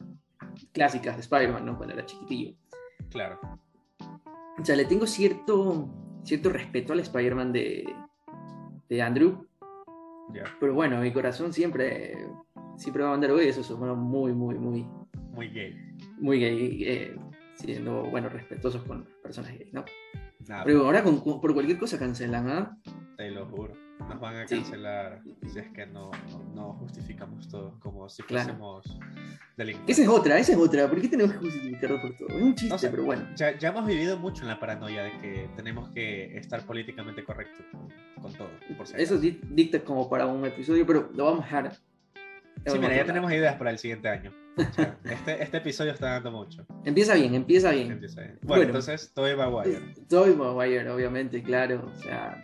clásicas 0.72 1.16
de 1.16 1.20
Spider-Man, 1.20 1.66
¿no? 1.66 1.76
Cuando 1.76 1.92
era 1.92 2.06
chiquitillo. 2.06 2.54
Claro. 3.10 3.38
O 4.58 4.64
sea, 4.64 4.76
le 4.76 4.86
tengo 4.86 5.06
cierto, 5.06 5.90
cierto 6.22 6.48
respeto 6.48 6.94
al 6.94 7.00
Spider-Man 7.00 7.52
de, 7.52 7.84
de 8.88 9.02
Andrew. 9.02 9.46
Pero 10.58 10.72
bueno, 10.72 10.98
mi 11.00 11.12
corazón 11.12 11.52
siempre, 11.52 12.16
siempre 12.76 13.02
va 13.02 13.08
a 13.08 13.12
mandar. 13.12 13.30
Eso 13.40 13.62
suena 13.62 13.94
muy, 13.94 14.32
muy, 14.32 14.54
muy, 14.56 14.86
Muy 15.32 15.48
gay. 15.48 15.74
muy 16.18 16.40
gay. 16.40 16.84
eh, 16.84 17.16
siendo, 17.54 18.02
bueno, 18.04 18.28
respetuosos 18.28 18.82
con 18.84 19.00
las 19.00 19.08
personas 19.22 19.52
gays, 19.56 19.72
¿no? 19.72 19.84
Nada, 20.48 20.64
Pero 20.64 20.84
ahora 20.86 21.02
con- 21.04 21.20
con- 21.20 21.40
por 21.40 21.52
cualquier 21.54 21.78
cosa 21.78 21.98
cancelan, 21.98 22.48
¿ah? 22.48 22.76
te 23.16 23.30
lo 23.30 23.46
juro. 23.46 23.74
Nos 24.00 24.18
van 24.18 24.34
a 24.34 24.48
Sí. 24.48 24.56
cancelar 24.56 25.22
si 25.46 25.58
es 25.60 25.68
que 25.70 25.86
no, 25.86 26.10
no, 26.56 26.72
justificamos 26.80 27.48
todo 27.48 27.78
como 27.78 28.08
si 28.08 28.22
Claro. 28.24 28.46
fuésemos 28.48 28.98
delincuentes. 29.56 29.96
Esa 29.98 30.02
es 30.02 30.18
otra, 30.18 30.38
esa 30.40 30.52
es 30.52 30.58
otra. 30.58 30.88
¿Por 30.90 31.00
qué 31.00 31.08
tenemos 31.08 31.32
que 31.34 31.38
justificarlo 31.38 32.00
por 32.00 32.16
todo? 32.16 32.28
Es 32.30 32.42
un 32.42 32.54
chiste, 32.56 32.68
No 32.74 32.78
sé. 32.78 32.90
pero 32.90 33.04
bueno. 33.04 33.24
Ya, 33.36 33.56
ya 33.56 33.68
hemos 33.68 33.86
vivido 33.86 34.18
mucho 34.18 34.42
en 34.42 34.48
la 34.48 34.58
paranoia 34.58 35.04
de 35.04 35.12
que 35.20 35.48
tenemos 35.54 35.88
que 35.90 36.36
estar 36.36 36.66
políticamente 36.66 37.22
correctos 37.22 37.64
con, 38.20 38.32
todo. 38.32 38.48
Por 38.76 38.86
si 38.88 38.94
Eso 39.00 39.18
dicta 39.18 39.84
como 39.84 40.08
para 40.10 40.26
un 40.26 40.44
episodio, 40.44 40.84
pero 40.84 41.10
lo 41.14 41.24
vamos 41.26 41.40
a 41.42 41.44
dejar. 41.44 41.72
Sí, 42.66 42.78
mira, 42.78 42.94
ya 42.96 43.04
tenemos 43.04 43.32
ideas 43.32 43.56
para 43.56 43.70
el 43.70 43.78
siguiente 43.78 44.08
año. 44.08 44.32
O 44.56 44.72
sea, 44.72 44.98
este, 45.04 45.42
este 45.42 45.56
episodio 45.58 45.92
está 45.92 46.10
dando 46.10 46.30
mucho. 46.30 46.66
Empieza 46.84 47.14
bien, 47.14 47.34
empieza 47.34 47.70
bien. 47.70 47.92
Empieza 47.92 48.20
bien. 48.20 48.38
Bueno, 48.42 48.48
Bueno. 48.48 48.62
entonces, 48.64 49.12
Tobey 49.14 49.36
Maguire. 49.36 49.80
Tobey 50.08 50.34
Maguire, 50.34 50.88
obviamente, 50.90 51.42
claro. 51.42 51.90
O 51.92 51.98
sea, 51.98 52.40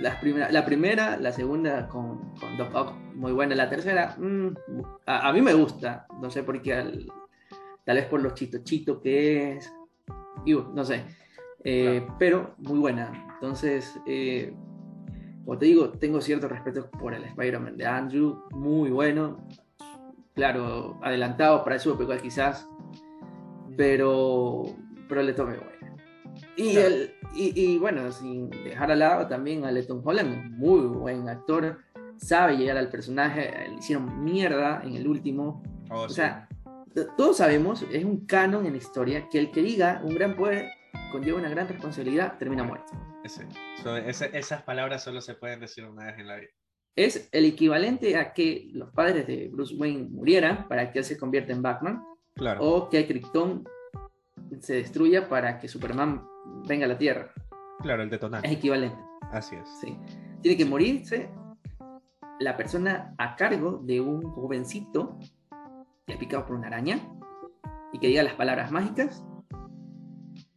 las 0.00 0.16
primera, 0.16 0.50
la 0.50 0.64
primera, 0.64 1.16
la 1.16 1.32
segunda 1.32 1.88
con, 1.88 2.34
con 2.34 2.56
Doc 2.56 2.74
Ock, 2.74 2.92
muy 3.14 3.32
buena. 3.32 3.54
La 3.54 3.68
tercera, 3.70 4.16
mm, 4.18 4.48
a, 5.06 5.28
a 5.28 5.32
mí 5.32 5.40
me 5.40 5.54
gusta. 5.54 6.06
No 6.20 6.30
sé 6.30 6.42
por 6.42 6.60
qué 6.60 6.74
al, 6.74 7.06
tal 7.84 7.96
vez 7.96 8.06
por 8.06 8.20
lo 8.20 8.30
chito 8.34 8.58
chito 8.64 9.00
que 9.00 9.56
es, 9.56 9.72
y, 10.44 10.52
no 10.54 10.84
sé, 10.84 11.04
eh, 11.64 12.06
pero 12.18 12.54
muy 12.58 12.78
buena. 12.78 13.28
Entonces, 13.34 13.98
eh, 14.06 14.52
como 15.46 15.58
te 15.58 15.66
digo, 15.66 15.90
tengo 15.90 16.20
cierto 16.20 16.48
respeto 16.48 16.90
por 16.90 17.14
el 17.14 17.22
Spider-Man 17.22 17.76
de 17.76 17.86
Andrew, 17.86 18.42
muy 18.50 18.90
bueno, 18.90 19.46
claro, 20.34 20.98
adelantado 21.02 21.62
para 21.62 21.78
su 21.78 21.92
época 21.92 22.18
quizás, 22.18 22.68
pero, 23.76 24.64
pero 25.08 25.22
le 25.22 25.32
tomé 25.34 25.56
bueno. 25.56 25.96
Y, 26.56 26.76
el, 26.78 27.14
y, 27.32 27.78
bueno, 27.78 28.10
sin 28.10 28.50
dejar 28.50 28.90
al 28.90 28.98
lado 28.98 29.28
también 29.28 29.64
a 29.64 29.70
Leton 29.70 30.02
Holland, 30.04 30.50
muy 30.58 30.80
buen 30.80 31.28
actor, 31.28 31.78
sabe 32.16 32.56
llegar 32.56 32.76
al 32.76 32.90
personaje, 32.90 33.68
le 33.68 33.76
hicieron 33.76 34.24
mierda 34.24 34.82
en 34.82 34.96
el 34.96 35.06
último. 35.06 35.62
Oh, 35.90 36.02
o 36.02 36.08
sea, 36.08 36.48
todos 37.16 37.36
sabemos, 37.36 37.86
es 37.92 38.04
un 38.04 38.26
canon 38.26 38.66
en 38.66 38.72
la 38.72 38.78
historia, 38.78 39.28
que 39.30 39.38
el 39.38 39.52
que 39.52 39.62
diga 39.62 40.00
un 40.02 40.12
gran 40.12 40.34
poder 40.34 40.70
conlleva 41.10 41.38
una 41.38 41.48
gran 41.48 41.68
responsabilidad, 41.68 42.38
termina 42.38 42.62
muerto. 42.62 42.92
esas 44.32 44.62
palabras 44.62 45.02
solo 45.02 45.20
se 45.20 45.34
pueden 45.34 45.60
decir 45.60 45.84
una 45.84 46.06
vez 46.06 46.18
en 46.18 46.26
la 46.28 46.36
vida. 46.36 46.50
Es 46.96 47.28
el 47.32 47.44
equivalente 47.44 48.16
a 48.16 48.32
que 48.32 48.70
los 48.72 48.90
padres 48.90 49.26
de 49.26 49.48
Bruce 49.48 49.74
Wayne 49.74 50.08
murieran 50.10 50.66
para 50.66 50.90
que 50.90 51.00
él 51.00 51.04
se 51.04 51.18
convierta 51.18 51.52
en 51.52 51.62
Batman. 51.62 52.02
Claro. 52.34 52.62
O 52.62 52.88
que 52.88 53.06
Krypton 53.06 53.64
se 54.60 54.74
destruya 54.74 55.28
para 55.28 55.58
que 55.58 55.68
Superman 55.68 56.26
venga 56.66 56.86
a 56.86 56.88
la 56.88 56.98
Tierra. 56.98 57.32
Claro, 57.80 58.02
el 58.02 58.10
detonante. 58.10 58.48
Es 58.48 58.54
equivalente. 58.54 58.98
Así 59.32 59.56
es. 59.56 59.68
Sí. 59.80 59.96
Tiene 60.40 60.56
que 60.56 60.64
morirse 60.64 61.30
la 62.40 62.56
persona 62.56 63.14
a 63.18 63.36
cargo 63.36 63.80
de 63.84 64.00
un 64.00 64.22
jovencito 64.22 65.18
que 66.06 66.12
es 66.14 66.18
picado 66.18 66.46
por 66.46 66.56
una 66.56 66.68
araña 66.68 67.00
y 67.92 67.98
que 67.98 68.08
diga 68.08 68.22
las 68.22 68.34
palabras 68.34 68.70
mágicas 68.70 69.24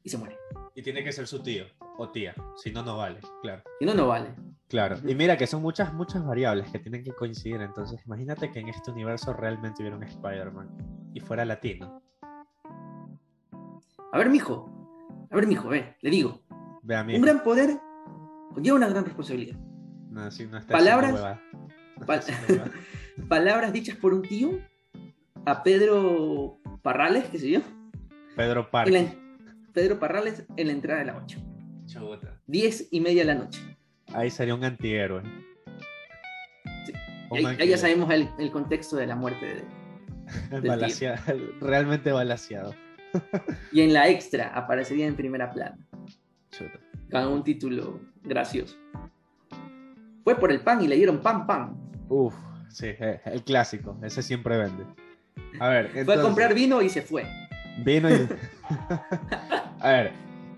y 0.03 0.09
se 0.09 0.17
muere. 0.17 0.38
Y 0.75 0.81
tiene 0.81 1.03
que 1.03 1.11
ser 1.11 1.27
su 1.27 1.41
tío 1.41 1.65
o 1.97 2.09
tía, 2.09 2.33
si 2.55 2.71
no, 2.71 2.83
no 2.83 2.97
vale, 2.97 3.19
claro. 3.41 3.63
Si 3.79 3.85
no, 3.85 3.93
no 3.93 4.07
vale. 4.07 4.33
Claro, 4.67 4.97
y 5.05 5.15
mira 5.15 5.35
que 5.35 5.47
son 5.47 5.61
muchas, 5.61 5.93
muchas 5.93 6.23
variables 6.25 6.69
que 6.69 6.79
tienen 6.79 7.03
que 7.03 7.11
coincidir, 7.11 7.59
entonces 7.61 7.99
imagínate 8.05 8.51
que 8.51 8.59
en 8.59 8.69
este 8.69 8.91
universo 8.91 9.33
realmente 9.33 9.81
hubiera 9.81 9.97
un 9.97 10.03
Spider-Man 10.03 11.09
y 11.13 11.19
fuera 11.19 11.43
latino. 11.43 12.03
A 14.11 14.17
ver, 14.17 14.29
mijo, 14.29 14.69
a 15.31 15.35
ver, 15.35 15.47
mijo, 15.47 15.69
ve, 15.69 15.95
le 16.01 16.09
digo. 16.09 16.41
Un 16.83 17.21
gran 17.21 17.43
poder 17.43 17.79
conlleva 18.53 18.77
una 18.77 18.87
gran 18.87 19.05
responsabilidad. 19.05 19.57
No, 20.09 20.29
sí, 20.31 20.47
no 20.47 20.57
está 20.57 20.73
palabras, 20.73 21.39
palabras 23.27 23.73
dichas 23.73 23.95
por 23.97 24.13
un 24.13 24.21
tío 24.21 24.59
a 25.45 25.63
Pedro 25.63 26.59
Parrales, 26.81 27.25
qué 27.25 27.39
sé 27.39 27.49
yo. 27.49 27.61
Pedro 28.35 28.69
Parrales. 28.69 29.15
Pedro 29.73 29.99
Parrales 29.99 30.45
en 30.57 30.67
la 30.67 30.73
entrada 30.73 30.99
de 30.99 31.05
la 31.05 31.17
8. 31.17 31.39
Diez 32.47 32.87
y 32.91 33.01
media 33.01 33.21
de 33.21 33.33
la 33.33 33.35
noche. 33.35 33.77
Ahí 34.13 34.29
sería 34.29 34.55
un 34.55 34.63
antihéroe. 34.63 35.23
Sí. 36.85 36.93
Ahí, 37.31 37.69
ya 37.69 37.77
sabemos 37.77 38.11
el, 38.11 38.29
el, 38.39 38.51
contexto 38.51 38.95
de 38.95 39.07
la 39.07 39.15
muerte 39.15 39.45
de, 39.45 39.63
realmente 41.59 42.11
balaseado. 42.11 42.73
y 43.71 43.81
en 43.81 43.93
la 43.93 44.09
extra 44.09 44.47
aparecería 44.55 45.07
en 45.07 45.15
primera 45.15 45.51
plana. 45.51 45.77
Con 47.11 47.27
un 47.27 47.43
título 47.43 47.99
gracioso. 48.23 48.77
Fue 50.23 50.35
por 50.35 50.51
el 50.51 50.61
pan 50.61 50.81
y 50.83 50.87
le 50.87 50.95
dieron 50.95 51.21
pan, 51.21 51.47
pan. 51.47 51.75
Uf, 52.07 52.35
sí, 52.69 52.87
eh, 52.87 53.19
el 53.25 53.43
clásico. 53.43 53.97
Ese 54.03 54.21
siempre 54.21 54.57
vende. 54.57 54.85
A 55.59 55.69
ver, 55.69 56.05
Fue 56.05 56.15
a 56.15 56.21
comprar 56.21 56.53
vino 56.53 56.81
y 56.81 56.89
se 56.89 57.01
fue. 57.01 57.25
Vino 57.83 58.09
y... 58.09 58.27
a 59.79 59.89
ver, 59.89 60.13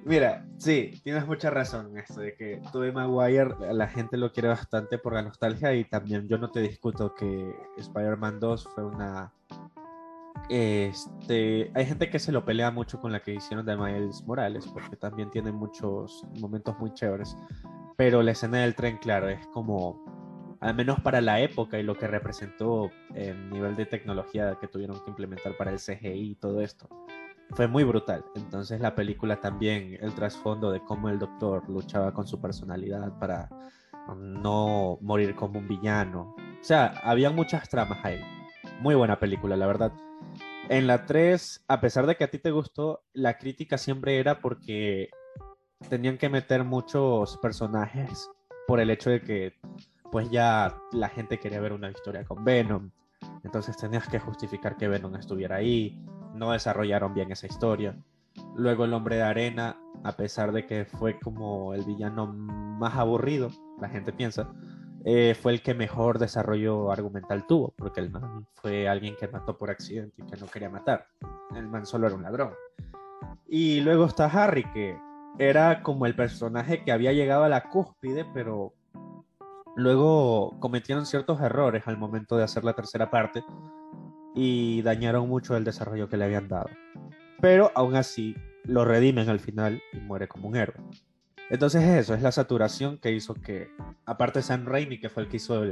mira, 0.05 0.45
sí, 0.57 0.99
tienes 1.03 1.25
mucha 1.27 1.49
razón 1.49 1.91
en 1.91 1.97
esto 1.99 2.21
de 2.21 2.35
que 2.35 2.61
Tobey 2.71 2.91
Maguire 2.91 3.55
la 3.73 3.87
gente 3.87 4.17
lo 4.17 4.31
quiere 4.31 4.49
bastante 4.49 4.97
por 4.97 5.13
la 5.13 5.21
nostalgia 5.21 5.73
y 5.73 5.85
también 5.85 6.27
yo 6.27 6.37
no 6.37 6.51
te 6.51 6.61
discuto 6.61 7.13
que 7.15 7.55
Spider-Man 7.77 8.39
2 8.39 8.67
fue 8.75 8.85
una 8.85 9.31
este, 10.49 11.71
hay 11.73 11.85
gente 11.85 12.09
que 12.09 12.19
se 12.19 12.31
lo 12.31 12.43
pelea 12.43 12.71
mucho 12.71 12.99
con 12.99 13.11
la 13.11 13.21
que 13.21 13.35
hicieron 13.35 13.65
de 13.65 13.77
Miles 13.77 14.23
Morales, 14.25 14.67
porque 14.67 14.97
también 14.97 15.29
tiene 15.29 15.51
muchos 15.51 16.25
momentos 16.39 16.77
muy 16.77 16.93
chéveres. 16.93 17.37
Pero 17.95 18.21
la 18.21 18.31
escena 18.31 18.59
del 18.59 18.75
tren, 18.75 18.97
claro, 18.97 19.29
es 19.29 19.45
como, 19.47 20.03
al 20.61 20.75
menos 20.75 20.99
para 21.01 21.21
la 21.21 21.41
época 21.41 21.79
y 21.79 21.83
lo 21.83 21.97
que 21.97 22.07
representó 22.07 22.91
el 23.15 23.49
nivel 23.49 23.75
de 23.75 23.87
tecnología 23.87 24.57
que 24.61 24.67
tuvieron 24.67 25.03
que 25.03 25.09
implementar 25.09 25.57
para 25.57 25.71
el 25.71 25.79
CGI 25.79 26.31
y 26.31 26.35
todo 26.35 26.61
esto, 26.61 26.87
fue 27.49 27.67
muy 27.67 27.83
brutal. 27.83 28.23
Entonces 28.35 28.79
la 28.79 28.93
película 28.93 29.41
también, 29.41 29.97
el 29.99 30.13
trasfondo 30.13 30.71
de 30.71 30.79
cómo 30.81 31.09
el 31.09 31.17
doctor 31.17 31.67
luchaba 31.67 32.13
con 32.13 32.27
su 32.27 32.39
personalidad 32.39 33.17
para 33.19 33.49
no 34.15 34.99
morir 35.01 35.35
como 35.35 35.59
un 35.59 35.67
villano. 35.67 36.35
O 36.37 36.63
sea, 36.63 36.93
había 37.03 37.31
muchas 37.31 37.67
tramas 37.67 38.05
ahí. 38.05 38.21
Muy 38.81 38.93
buena 38.93 39.19
película, 39.19 39.57
la 39.57 39.65
verdad. 39.65 39.91
En 40.69 40.85
la 40.85 41.05
3, 41.07 41.65
a 41.67 41.81
pesar 41.81 42.05
de 42.05 42.15
que 42.15 42.23
a 42.23 42.29
ti 42.29 42.37
te 42.37 42.51
gustó, 42.51 43.03
la 43.13 43.39
crítica 43.39 43.79
siempre 43.79 44.19
era 44.19 44.39
porque 44.39 45.09
tenían 45.89 46.19
que 46.19 46.29
meter 46.29 46.63
muchos 46.63 47.37
personajes 47.37 48.29
por 48.67 48.79
el 48.79 48.91
hecho 48.91 49.09
de 49.09 49.21
que 49.21 49.53
pues 50.11 50.29
ya 50.29 50.77
la 50.91 51.09
gente 51.09 51.39
quería 51.39 51.61
ver 51.61 51.73
una 51.73 51.89
historia 51.89 52.25
con 52.25 52.43
Venom. 52.43 52.91
Entonces 53.43 53.77
tenías 53.77 54.07
que 54.07 54.19
justificar 54.19 54.77
que 54.77 54.87
Venom 54.87 55.15
estuviera 55.15 55.57
ahí. 55.57 55.99
No 56.35 56.51
desarrollaron 56.51 57.13
bien 57.13 57.31
esa 57.31 57.47
historia. 57.47 57.97
Luego 58.55 58.85
el 58.85 58.93
hombre 58.93 59.15
de 59.17 59.23
arena, 59.23 59.77
a 60.03 60.11
pesar 60.13 60.51
de 60.51 60.65
que 60.65 60.85
fue 60.85 61.19
como 61.19 61.73
el 61.73 61.83
villano 61.83 62.27
más 62.27 62.95
aburrido, 62.95 63.49
la 63.79 63.89
gente 63.89 64.13
piensa, 64.13 64.53
eh, 65.03 65.35
fue 65.39 65.53
el 65.53 65.61
que 65.61 65.73
mejor 65.73 66.19
desarrollo 66.19 66.91
argumental 66.91 67.47
tuvo, 67.47 67.73
porque 67.77 68.01
el 68.01 68.11
man 68.11 68.47
fue 68.53 68.87
alguien 68.87 69.15
que 69.19 69.27
mató 69.27 69.57
por 69.57 69.71
accidente 69.71 70.21
y 70.21 70.25
que 70.25 70.37
no 70.37 70.47
quería 70.47 70.69
matar. 70.69 71.07
El 71.55 71.67
man 71.67 71.85
solo 71.85 72.07
era 72.07 72.15
un 72.15 72.23
ladrón. 72.23 72.53
Y 73.47 73.81
luego 73.81 74.05
está 74.05 74.25
Harry, 74.25 74.63
que 74.71 74.97
era 75.39 75.81
como 75.81 76.05
el 76.05 76.15
personaje 76.15 76.83
que 76.83 76.91
había 76.91 77.13
llegado 77.13 77.43
a 77.43 77.49
la 77.49 77.69
cúspide, 77.69 78.25
pero 78.33 78.73
luego 79.75 80.57
cometieron 80.59 81.05
ciertos 81.05 81.41
errores 81.41 81.83
al 81.85 81.97
momento 81.97 82.37
de 82.37 82.43
hacer 82.43 82.63
la 82.63 82.73
tercera 82.73 83.09
parte 83.09 83.43
y 84.35 84.81
dañaron 84.81 85.27
mucho 85.27 85.55
el 85.55 85.63
desarrollo 85.63 86.09
que 86.09 86.17
le 86.17 86.25
habían 86.25 86.47
dado. 86.47 86.69
Pero 87.39 87.71
aún 87.75 87.95
así 87.95 88.35
lo 88.63 88.85
redimen 88.85 89.29
al 89.29 89.39
final 89.39 89.81
y 89.93 89.99
muere 89.99 90.27
como 90.27 90.47
un 90.47 90.55
héroe. 90.55 90.77
Entonces 91.49 91.83
eso, 91.83 92.13
es 92.13 92.21
la 92.21 92.31
saturación 92.31 92.97
que 92.97 93.11
hizo 93.11 93.33
que, 93.33 93.69
aparte 94.05 94.41
Sam 94.41 94.65
Raimi, 94.65 94.99
que 94.99 95.09
fue 95.09 95.23
el 95.23 95.29
que 95.29 95.37
hizo 95.37 95.63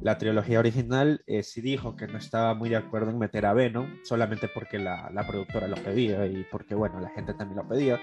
la 0.00 0.16
trilogía 0.16 0.58
original, 0.58 1.22
eh, 1.26 1.42
sí 1.42 1.60
dijo 1.60 1.96
que 1.96 2.06
no 2.06 2.16
estaba 2.16 2.54
muy 2.54 2.70
de 2.70 2.76
acuerdo 2.76 3.10
en 3.10 3.18
meter 3.18 3.44
a 3.44 3.52
Venom, 3.52 3.98
solamente 4.04 4.48
porque 4.48 4.78
la, 4.78 5.10
la, 5.12 5.26
productora 5.26 5.68
lo 5.68 5.76
pedía 5.76 6.26
y 6.26 6.46
porque, 6.50 6.74
bueno, 6.74 6.98
la 7.00 7.10
gente 7.10 7.34
también 7.34 7.58
lo 7.58 7.68
pedía, 7.68 8.00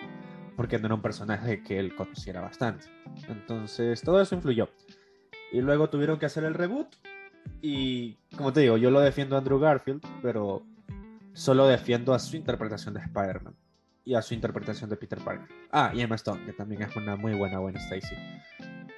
porque 0.61 0.77
no 0.77 0.85
era 0.85 0.93
un 0.93 1.01
personaje 1.01 1.63
que 1.63 1.79
él 1.79 1.95
conociera 1.95 2.39
bastante. 2.39 2.85
Entonces, 3.27 3.99
todo 4.03 4.21
eso 4.21 4.35
influyó. 4.35 4.69
Y 5.51 5.59
luego 5.59 5.89
tuvieron 5.89 6.19
que 6.19 6.27
hacer 6.27 6.43
el 6.43 6.53
reboot. 6.53 6.87
Y, 7.63 8.13
como 8.37 8.53
te 8.53 8.59
digo, 8.59 8.77
yo 8.77 8.91
lo 8.91 8.99
defiendo 8.99 9.35
a 9.35 9.39
Andrew 9.39 9.57
Garfield, 9.57 10.05
pero 10.21 10.61
solo 11.33 11.65
defiendo 11.65 12.13
a 12.13 12.19
su 12.19 12.35
interpretación 12.35 12.93
de 12.93 12.99
Spider-Man 12.99 13.55
y 14.05 14.13
a 14.13 14.21
su 14.21 14.35
interpretación 14.35 14.87
de 14.87 14.97
Peter 14.97 15.17
Parker. 15.17 15.47
Ah, 15.71 15.91
y 15.95 16.01
Emma 16.01 16.13
Stone, 16.13 16.45
que 16.45 16.53
también 16.53 16.83
es 16.83 16.95
una 16.95 17.15
muy 17.15 17.33
buena, 17.33 17.57
buena 17.57 17.79
Stacy. 17.79 18.15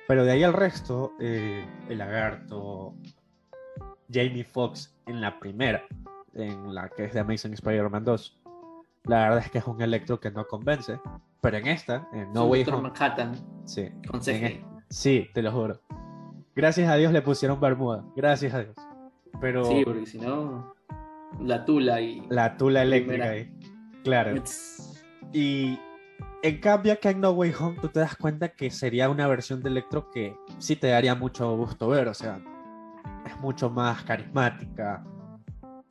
Pero 0.06 0.26
de 0.26 0.32
ahí 0.32 0.43
al 0.43 0.52
resto, 0.52 1.13
eh, 1.21 1.65
el 1.88 1.97
lagarto, 1.97 2.93
Jamie 4.12 4.43
Foxx 4.43 4.93
en 5.06 5.21
la 5.21 5.39
primera, 5.39 5.82
en 6.34 6.76
la 6.76 6.89
que 6.89 7.06
es 7.06 7.13
de 7.13 7.21
Amazing 7.21 7.54
Spider-Man 7.54 8.04
2, 8.04 8.41
la 9.06 9.30
verdad 9.30 9.39
es 9.45 9.49
que 9.49 9.60
es 9.60 9.65
un 9.65 9.82
electro 9.82 10.19
que 10.19 10.30
no 10.30 10.45
convence. 10.45 10.99
Pero 11.43 11.58
en 11.58 11.67
esta, 11.67 12.08
en 12.13 12.32
No 12.32 12.45
Way 12.45 12.63
Home. 12.63 12.89
Manhattan. 12.89 13.36
Sí. 13.65 13.89
Con 14.10 14.21
e- 14.27 14.65
sí, 14.89 15.29
te 15.34 15.41
lo 15.41 15.51
juro. 15.51 15.82
Gracias 16.56 16.89
a 16.89 16.95
Dios 16.95 17.12
le 17.12 17.21
pusieron 17.21 17.60
Bermuda. 17.60 18.06
Gracias 18.15 18.53
a 18.53 18.60
Dios. 18.60 18.75
Pero. 19.41 19.65
Sí, 19.65 19.84
porque 19.84 20.06
si 20.06 20.19
no. 20.19 20.73
La 21.41 21.65
tula 21.65 21.99
y. 21.99 22.25
La 22.29 22.56
tula 22.56 22.82
eléctrica 22.84 23.29
ahí. 23.29 23.53
Claro. 24.06 24.41
Y 25.34 25.77
en 26.43 26.60
cambio, 26.62 26.93
acá 26.93 27.10
en 27.10 27.19
No 27.19 27.32
Way 27.32 27.53
Home 27.60 27.77
tú 27.82 27.89
te 27.89 27.99
das 27.99 28.15
cuenta 28.15 28.49
que 28.49 28.69
sería 28.69 29.10
una 29.10 29.27
versión 29.27 29.62
de 29.62 29.69
Electro 29.69 30.12
que 30.12 30.36
sí 30.60 30.77
te 30.77 30.88
daría 30.88 31.15
mucho 31.15 31.56
gusto 31.58 31.89
ver, 31.89 32.08
o 32.08 32.13
sea, 32.13 32.39
es 33.25 33.38
mucho 33.39 33.69
más 33.69 34.03
carismática. 34.03 35.03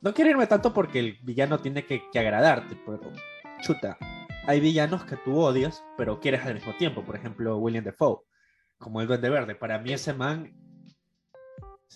No 0.01 0.13
quiero 0.13 0.31
irme 0.31 0.47
tanto 0.47 0.73
porque 0.73 0.99
el 0.99 1.17
villano 1.23 1.59
tiene 1.59 1.85
que, 1.85 2.03
agradarte, 2.15 2.75
pero 2.85 2.99
chuta, 3.61 3.97
hay 4.47 4.59
villanos 4.59 5.03
que 5.05 5.17
tú 5.17 5.37
odias, 5.37 5.83
pero 5.97 6.19
quieres 6.19 6.45
al 6.45 6.55
mismo 6.55 6.73
tiempo. 6.77 7.03
Por 7.03 7.15
ejemplo, 7.15 7.57
William 7.57 7.83
Defoe, 7.83 8.21
como 8.77 9.01
el 9.01 9.07
Duende 9.07 9.29
Verde. 9.29 9.55
Para 9.55 9.79
mí 9.79 9.93
ese 9.93 10.13
man, 10.13 10.53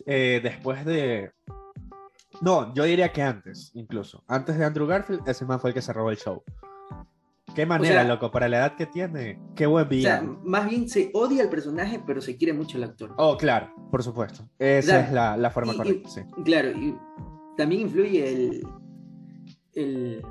eh, 0.06 0.40
después 0.44 0.86
de, 0.86 1.32
No, 2.42 2.74
yo 2.74 2.84
diría 2.84 3.12
que 3.12 3.22
antes, 3.24 3.72
incluso. 3.74 4.24
Antes 4.28 4.58
de 4.58 4.66
Andrew 4.66 4.86
Garfield, 4.88 5.28
ese 5.28 5.46
man 5.46 5.60
fue 5.60 5.72
el 5.72 5.74
que 5.74 5.82
se 5.82 5.92
robó 5.94 6.12
el 6.12 6.18
show. 6.18 6.44
Qué 7.56 7.66
manera, 7.66 8.02
sea- 8.02 8.04
loco, 8.04 8.30
para 8.30 8.48
la 8.48 8.58
edad 8.60 8.76
que 8.76 8.86
tiene. 8.86 9.42
Qué 9.56 9.66
buen 9.66 9.86
O 9.86 9.90
sea, 9.90 9.98
villano. 9.98 10.40
más 10.44 10.70
bien 10.70 10.88
se 10.88 11.10
odia 11.16 11.42
al 11.44 11.50
personaje, 11.50 12.00
pero 12.06 12.22
se 12.22 12.38
quiere 12.38 12.54
mucho 12.54 12.78
el 12.78 12.84
actor. 12.84 13.16
Oh, 13.18 13.36
claro, 13.36 13.74
por 13.90 14.04
supuesto. 14.04 14.48
Esa 14.60 15.00
es 15.08 15.12
la, 15.12 15.36
la 15.38 15.50
forma 15.50 15.72
y- 15.72 15.76
y- 15.76 15.78
correcta, 15.78 16.10
sí. 16.10 16.22
Claro, 16.46 16.70
y 16.72 16.96
también 17.58 17.82
influye 17.82 18.30
el, 18.32 18.68
el 19.74 20.22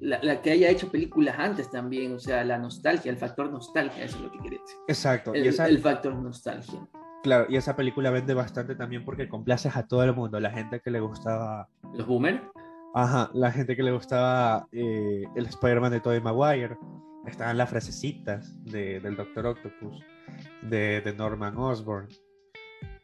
la, 0.00 0.18
la 0.22 0.40
que 0.42 0.50
haya 0.50 0.68
hecho 0.70 0.90
películas 0.90 1.36
antes 1.38 1.70
también, 1.70 2.14
o 2.14 2.18
sea, 2.18 2.42
la 2.44 2.58
nostalgia, 2.58 3.10
el 3.10 3.18
factor 3.18 3.50
nostalgia, 3.50 4.04
eso 4.04 4.16
es 4.16 4.22
lo 4.22 4.30
que 4.32 4.38
decir. 4.50 4.76
Exacto. 4.88 5.34
El, 5.34 5.44
y 5.44 5.48
esa, 5.48 5.66
el 5.68 5.78
factor 5.78 6.14
nostalgia. 6.14 6.80
Claro, 7.22 7.46
y 7.50 7.56
esa 7.56 7.76
película 7.76 8.10
vende 8.10 8.32
bastante 8.34 8.74
también 8.74 9.04
porque 9.04 9.28
complaces 9.28 9.76
a 9.76 9.86
todo 9.86 10.02
el 10.04 10.14
mundo. 10.14 10.40
La 10.40 10.50
gente 10.50 10.80
que 10.80 10.90
le 10.90 11.00
gustaba. 11.00 11.68
Los 11.94 12.06
boomer, 12.06 12.42
Ajá, 12.94 13.30
la 13.34 13.52
gente 13.52 13.76
que 13.76 13.82
le 13.82 13.92
gustaba 13.92 14.66
eh, 14.72 15.24
el 15.36 15.46
Spider-Man 15.46 15.92
de 15.92 16.00
Tobey 16.00 16.20
Maguire. 16.20 16.76
Estaban 17.26 17.58
las 17.58 17.68
frasecitas 17.68 18.56
de, 18.64 18.98
del 19.00 19.14
Doctor 19.16 19.46
Octopus, 19.46 20.02
de, 20.62 21.02
de 21.02 21.12
Norman 21.12 21.56
Osborn. 21.58 22.08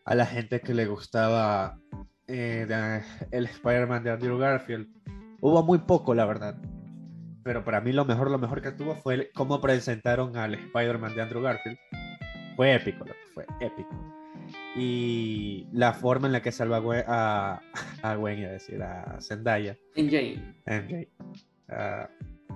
A 0.06 0.14
la 0.14 0.24
gente 0.24 0.60
que 0.60 0.72
le 0.72 0.86
gustaba 0.86 1.78
eh, 2.26 2.64
de- 2.66 3.02
el 3.36 3.44
Spider-Man 3.44 4.02
de 4.02 4.10
Andrew 4.12 4.38
Garfield. 4.38 4.88
Hubo 5.42 5.62
muy 5.62 5.78
poco, 5.78 6.14
la 6.14 6.24
verdad. 6.24 6.56
Pero 7.46 7.62
para 7.64 7.80
mí 7.80 7.92
lo 7.92 8.04
mejor, 8.04 8.28
lo 8.28 8.38
mejor 8.38 8.60
que 8.60 8.72
tuvo 8.72 8.96
fue 8.96 9.14
el- 9.14 9.30
cómo 9.32 9.60
presentaron 9.60 10.36
al 10.36 10.54
Spider-Man 10.54 11.14
de 11.14 11.22
Andrew 11.22 11.40
Garfield. 11.40 11.78
Fue 12.56 12.74
épico, 12.74 13.04
fue 13.34 13.46
épico. 13.60 13.88
Y 14.74 15.68
la 15.72 15.92
forma 15.92 16.26
en 16.26 16.32
la 16.32 16.42
que 16.42 16.50
salva 16.50 16.78
a 16.78 16.80
Gwen, 16.80 17.04
a, 17.06 17.60
a 18.02 18.14
Gwen, 18.16 18.44
a 18.44 18.48
decir, 18.48 18.82
a 18.82 19.16
Zendaya, 19.20 19.76
NJ. 19.94 20.40
MJ. 20.66 21.08
ah, 21.68 22.08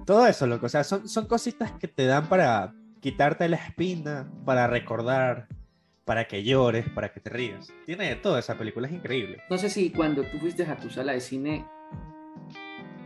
todo 0.05 0.27
eso, 0.27 0.47
loco. 0.49 0.67
O 0.67 0.69
sea, 0.69 0.83
son, 0.83 1.09
son 1.09 1.27
cositas 1.29 1.71
que 1.73 1.87
te 1.87 2.07
dan 2.07 2.27
para 2.29 2.75
quitarte 3.01 3.49
la 3.49 3.57
espina, 3.57 4.29
para 4.45 4.67
recordar, 4.67 5.47
para 6.05 6.27
que 6.27 6.43
llores, 6.43 6.89
para 6.91 7.13
que 7.13 7.21
te 7.21 7.31
rías. 7.31 7.73
Tiene 7.87 8.09
de 8.09 8.17
todo 8.17 8.39
esa 8.39 8.57
película, 8.59 8.89
es 8.89 8.93
increíble. 8.95 9.39
No 9.49 9.57
sé 9.57 9.71
si 9.71 9.91
cuando 9.91 10.23
tú 10.25 10.39
fuiste 10.39 10.65
a 10.65 10.77
tu 10.77 10.91
sala 10.91 11.13
de 11.13 11.21
cine, 11.21 11.65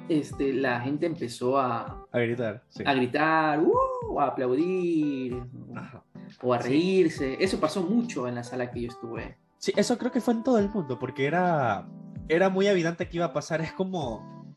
este, 0.09 0.53
la 0.53 0.81
gente 0.81 1.07
empezó 1.07 1.59
a, 1.59 2.07
A 2.13 2.19
gritar, 2.19 2.63
sí. 2.69 2.83
a 2.87 2.95
gritar, 2.95 3.61
"Uh", 3.61 4.21
a 4.21 4.27
aplaudir, 4.27 5.43
Ajá. 5.75 6.03
o 6.43 6.53
a 6.55 6.61
Sí. 6.63 6.69
reírse. 6.69 7.37
Eso 7.43 7.59
pasó 7.61 7.83
mucho 7.83 8.27
en 8.29 8.35
la 8.37 8.45
sala 8.45 8.71
que 8.71 8.83
yo 8.83 8.89
estuve. 8.89 9.39
Sí, 9.59 9.73
eso 9.77 9.97
creo 9.99 10.13
que 10.13 10.21
fue 10.21 10.35
en 10.35 10.43
todo 10.43 10.59
el 10.59 10.69
mundo, 10.69 10.99
porque 10.99 11.27
era, 11.27 11.89
era 12.29 12.51
muy 12.51 12.67
evidente 12.67 13.09
que 13.09 13.17
iba 13.17 13.27
a 13.27 13.33
pasar. 13.33 13.61
Es 13.63 13.73
como 13.73 14.55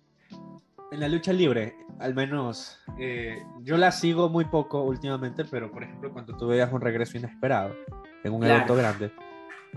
en 0.92 1.00
la 1.00 1.08
lucha 1.08 1.32
libre, 1.34 1.76
al 2.00 2.14
menos 2.14 2.80
eh, 3.00 3.38
yo 3.62 3.78
la 3.78 3.92
sigo 3.92 4.30
muy 4.30 4.46
poco 4.46 4.84
últimamente, 4.84 5.46
pero 5.46 5.72
por 5.72 5.84
ejemplo, 5.84 6.12
cuando 6.12 6.36
tú 6.36 6.48
veas 6.48 6.72
un 6.74 6.82
regreso 6.82 7.18
inesperado 7.18 7.74
en 8.24 8.34
un 8.34 8.40
Claro. 8.42 8.56
evento 8.56 8.76
grande, 8.76 9.12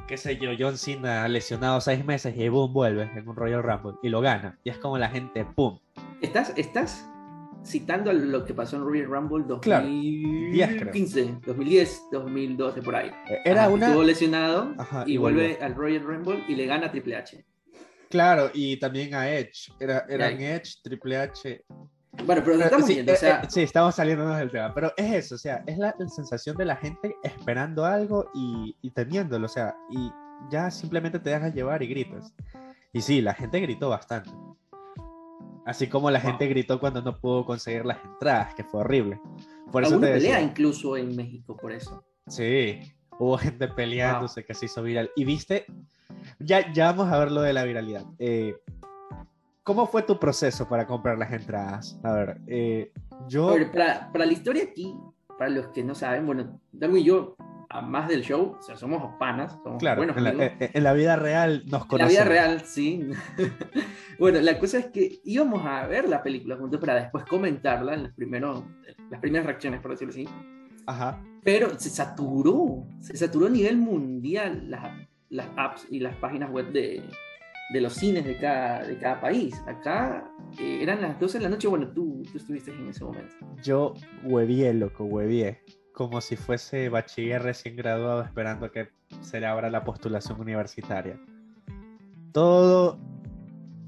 qué 0.06 0.16
sé 0.16 0.36
yo, 0.36 0.50
John 0.58 0.76
Cena 0.76 1.26
lesionado 1.28 1.80
seis 1.80 2.04
meses 2.04 2.36
y 2.36 2.48
boom, 2.48 2.72
vuelve 2.72 3.10
en 3.14 3.28
un 3.28 3.36
Royal 3.36 3.62
Rumble 3.62 3.94
y 4.02 4.08
lo 4.08 4.20
gana. 4.20 4.58
Y 4.64 4.70
es 4.70 4.78
como 4.78 4.98
la 4.98 5.08
gente, 5.08 5.44
¡pum! 5.44 5.78
¿Estás, 6.20 6.52
estás 6.56 7.08
citando 7.64 8.12
lo 8.12 8.44
que 8.44 8.54
pasó 8.54 8.76
en 8.76 8.84
Royal 8.84 9.06
Rumble 9.06 9.44
Claro, 9.60 9.86
10 9.86 10.52
creo. 10.52 10.78
2015, 10.78 11.38
2010, 11.46 12.02
2012, 12.12 12.82
por 12.82 12.96
ahí? 12.96 13.10
Era 13.44 13.62
Ajá, 13.62 13.70
una... 13.70 13.86
Estuvo 13.86 14.02
lesionado 14.02 14.74
Ajá, 14.78 15.04
y, 15.06 15.14
y 15.14 15.16
vuelve 15.16 15.58
al 15.60 15.74
Royal 15.74 16.02
Rumble 16.02 16.44
y 16.48 16.54
le 16.54 16.66
gana 16.66 16.86
a 16.86 16.90
Triple 16.90 17.16
H. 17.16 17.44
Claro, 18.08 18.50
y 18.52 18.76
también 18.78 19.14
a 19.14 19.30
Edge. 19.30 19.72
Era, 19.78 20.04
eran. 20.08 20.40
Edge, 20.40 20.80
Triple 20.82 21.16
H, 21.16 21.64
Bueno, 22.26 22.42
pero 22.44 22.56
Pero 22.56 22.64
estamos 22.64 22.86
sí, 22.86 22.94
viendo, 22.94 23.12
o 23.12 23.14
eh, 23.14 23.18
sea, 23.18 23.40
eh, 23.42 23.46
sí, 23.48 23.62
estamos 23.62 23.94
saliéndonos 23.94 24.38
del 24.38 24.50
tema, 24.50 24.72
pero 24.74 24.92
es 24.96 25.12
eso, 25.24 25.34
o 25.34 25.38
sea, 25.38 25.62
es 25.66 25.78
la, 25.78 25.94
la 25.98 26.08
sensación 26.08 26.56
de 26.56 26.64
la 26.64 26.76
gente 26.76 27.16
esperando 27.22 27.84
algo 27.84 28.30
y, 28.34 28.76
y 28.82 28.90
temiéndolo, 28.90 29.46
o 29.46 29.48
sea, 29.48 29.74
y 29.90 30.10
ya 30.50 30.70
simplemente 30.70 31.18
te 31.18 31.30
dejas 31.30 31.54
llevar 31.54 31.82
y 31.82 31.86
gritas. 31.88 32.32
Y 32.92 33.00
sí, 33.02 33.20
la 33.20 33.34
gente 33.34 33.60
gritó 33.60 33.88
bastante. 33.90 34.30
Así 35.66 35.86
como 35.88 36.10
la 36.10 36.18
Wow. 36.20 36.30
gente 36.30 36.46
gritó 36.48 36.80
cuando 36.80 37.02
no 37.02 37.18
pudo 37.20 37.44
conseguir 37.44 37.84
las 37.84 37.98
entradas, 38.04 38.54
que 38.54 38.64
fue 38.64 38.80
horrible. 38.80 39.20
Por 39.70 39.82
eso 39.84 39.94
te 40.00 40.06
pelea 40.06 40.14
decía, 40.14 40.40
incluso 40.42 40.96
en 40.96 41.14
México 41.14 41.56
por 41.56 41.72
eso. 41.72 42.02
sí, 42.26 42.80
hubo 43.18 43.36
gente 43.38 43.68
peleándose 43.68 44.44
que 44.44 44.54
se 44.54 44.66
hizo 44.66 44.82
viral. 44.82 45.10
Y 45.14 45.24
viste, 45.24 45.66
ya, 46.38 46.72
ya 46.72 46.86
vamos 46.92 47.12
a 47.12 47.18
ver 47.18 47.30
lo 47.30 47.42
de 47.42 47.52
la 47.52 47.64
viralidad. 47.64 48.04
Eh, 48.18 48.56
¿Cómo 49.62 49.86
fue 49.86 50.02
tu 50.02 50.18
proceso 50.18 50.68
para 50.68 50.86
comprar 50.86 51.18
las 51.18 51.32
entradas? 51.32 51.98
A 52.02 52.12
ver, 52.12 52.40
eh, 52.46 52.92
yo... 53.28 53.50
A 53.50 53.54
ver, 53.54 53.70
para, 53.70 54.10
para 54.12 54.26
la 54.26 54.32
historia 54.32 54.64
aquí, 54.64 54.94
para 55.38 55.50
los 55.50 55.68
que 55.68 55.84
no 55.84 55.94
saben, 55.94 56.26
bueno, 56.26 56.60
Darwin 56.72 56.98
y 57.02 57.04
yo, 57.04 57.36
a 57.68 57.82
más 57.82 58.08
del 58.08 58.22
show, 58.22 58.56
o 58.58 58.62
sea, 58.62 58.76
somos 58.76 59.14
panas, 59.18 59.58
somos 59.62 59.78
Claro, 59.78 59.98
buenos 59.98 60.16
en 60.16 60.24
la, 60.24 60.30
amigos. 60.30 60.52
eh, 60.60 60.70
en 60.72 60.82
la 60.82 60.92
vida 60.94 61.16
real 61.16 61.62
nos 61.66 61.72
En 61.72 61.80
la 61.82 61.86
conocemos. 61.88 62.12
vida 62.12 62.24
real, 62.24 62.60
sí. 62.64 63.10
bueno, 64.18 64.40
la 64.40 64.58
cosa 64.58 64.78
es 64.78 64.86
que 64.86 65.20
íbamos 65.24 65.64
a 65.64 65.86
ver 65.86 66.08
la 66.08 66.22
película 66.22 66.56
juntos 66.56 66.80
para 66.80 66.94
después 66.96 67.24
comentarla 67.26 67.94
en 67.94 68.04
los 68.04 68.12
primeros, 68.12 68.64
las 69.10 69.20
primeras 69.20 69.46
reacciones, 69.46 69.80
por 69.80 69.90
decirlo 69.92 70.12
así. 70.12 70.28
Ajá. 70.86 71.22
Pero 71.44 71.78
se 71.78 71.90
saturó, 71.90 72.86
se 73.00 73.16
saturó 73.16 73.46
a 73.46 73.50
nivel 73.50 73.76
mundial 73.76 74.68
las, 74.70 74.90
las 75.28 75.46
apps 75.56 75.86
y 75.90 76.00
las 76.00 76.16
páginas 76.16 76.50
web 76.50 76.72
de, 76.72 77.02
de 77.72 77.80
los 77.80 77.94
cines 77.94 78.24
de 78.24 78.36
cada, 78.36 78.84
de 78.84 78.98
cada 78.98 79.20
país. 79.20 79.62
Acá 79.66 80.30
eh, 80.58 80.78
eran 80.82 81.00
las 81.00 81.18
12 81.18 81.38
de 81.38 81.44
la 81.44 81.50
noche, 81.50 81.68
bueno, 81.68 81.88
tú, 81.88 82.22
tú 82.30 82.38
estuviste 82.38 82.72
en 82.72 82.88
ese 82.88 83.04
momento. 83.04 83.34
Yo 83.62 83.94
huevié, 84.24 84.74
loco, 84.74 85.04
huevié. 85.04 85.62
Como 85.92 86.20
si 86.20 86.36
fuese 86.36 86.88
bachiller 86.88 87.42
recién 87.42 87.76
graduado 87.76 88.22
esperando 88.22 88.70
que 88.70 88.88
se 89.20 89.40
le 89.40 89.46
abra 89.46 89.70
la 89.70 89.84
postulación 89.84 90.40
universitaria. 90.40 91.20
Todo, 92.32 92.98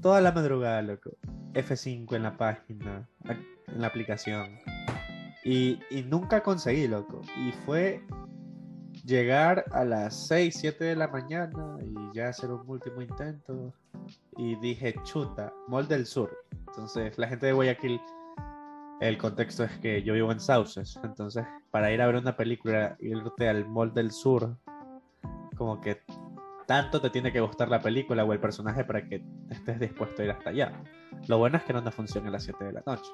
toda 0.01 0.21
la 0.21 0.31
madrugada, 0.31 0.81
loco. 0.81 1.11
F5 1.53 2.15
en 2.15 2.23
la 2.23 2.37
página, 2.37 3.07
en 3.25 3.81
la 3.81 3.87
aplicación. 3.87 4.59
Y, 5.43 5.79
y 5.89 6.03
nunca 6.03 6.41
conseguí, 6.41 6.87
loco. 6.87 7.21
Y 7.37 7.51
fue 7.65 8.01
llegar 9.03 9.65
a 9.71 9.83
las 9.83 10.27
6, 10.27 10.55
7 10.59 10.83
de 10.83 10.95
la 10.95 11.07
mañana 11.07 11.77
y 11.81 12.15
ya 12.15 12.29
hacer 12.29 12.51
un 12.51 12.67
último 12.67 13.01
intento. 13.01 13.73
Y 14.37 14.55
dije, 14.57 14.95
chuta, 15.03 15.53
Mall 15.67 15.87
del 15.87 16.05
Sur. 16.05 16.35
Entonces, 16.67 17.17
la 17.17 17.27
gente 17.27 17.45
de 17.47 17.53
Guayaquil, 17.53 17.99
el 18.99 19.17
contexto 19.17 19.63
es 19.63 19.77
que 19.79 20.01
yo 20.03 20.13
vivo 20.13 20.31
en 20.31 20.39
Sauces. 20.39 20.99
Entonces, 21.03 21.45
para 21.71 21.91
ir 21.91 22.01
a 22.01 22.07
ver 22.07 22.15
una 22.15 22.35
película, 22.35 22.97
irte 22.99 23.49
al 23.49 23.67
Mall 23.67 23.93
del 23.93 24.11
Sur, 24.11 24.57
como 25.57 25.79
que 25.81 26.01
tanto 26.65 27.01
te 27.01 27.09
tiene 27.09 27.31
que 27.31 27.41
gustar 27.41 27.69
la 27.69 27.81
película 27.81 28.23
o 28.23 28.33
el 28.33 28.39
personaje 28.39 28.83
para 28.83 29.07
que 29.07 29.23
estés 29.49 29.79
dispuesto 29.79 30.21
a 30.21 30.25
ir 30.25 30.31
hasta 30.31 30.49
allá. 30.49 30.83
Lo 31.27 31.37
bueno 31.37 31.57
es 31.57 31.63
que 31.63 31.73
no 31.73 31.81
nos 31.81 31.93
funciona 31.93 32.29
a 32.29 32.31
las 32.31 32.43
7 32.43 32.63
de 32.63 32.73
la 32.73 32.83
noche. 32.85 33.11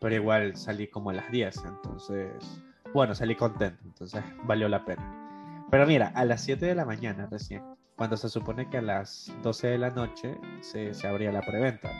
Pero 0.00 0.14
igual 0.14 0.56
salí 0.56 0.88
como 0.88 1.10
a 1.10 1.14
las 1.14 1.30
10, 1.30 1.64
entonces... 1.64 2.62
Bueno, 2.96 3.14
salí 3.14 3.34
contento, 3.36 3.82
entonces 3.84 4.24
valió 4.44 4.70
la 4.70 4.86
pena. 4.86 5.66
Pero 5.70 5.86
mira, 5.86 6.12
a 6.14 6.24
las 6.24 6.40
7 6.40 6.64
de 6.64 6.74
la 6.74 6.86
mañana 6.86 7.28
recién, 7.30 7.62
cuando 7.94 8.16
se 8.16 8.30
supone 8.30 8.70
que 8.70 8.78
a 8.78 8.80
las 8.80 9.30
12 9.42 9.66
de 9.66 9.76
la 9.76 9.90
noche 9.90 10.38
se, 10.62 10.94
se 10.94 11.06
abría 11.06 11.30
la 11.30 11.42
preventa. 11.42 11.90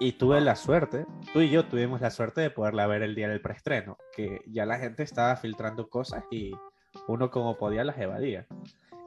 Y 0.00 0.14
tuve 0.14 0.40
la 0.40 0.56
suerte, 0.56 1.06
tú 1.32 1.42
y 1.42 1.50
yo 1.50 1.66
tuvimos 1.66 2.00
la 2.00 2.10
suerte 2.10 2.40
de 2.40 2.50
poderla 2.50 2.88
ver 2.88 3.02
el 3.02 3.14
día 3.14 3.28
del 3.28 3.40
preestreno, 3.40 3.96
que 4.16 4.40
ya 4.48 4.66
la 4.66 4.80
gente 4.80 5.04
estaba 5.04 5.36
filtrando 5.36 5.88
cosas 5.88 6.24
y 6.28 6.50
uno 7.06 7.30
como 7.30 7.56
podía 7.56 7.84
las 7.84 7.98
evadía. 7.98 8.48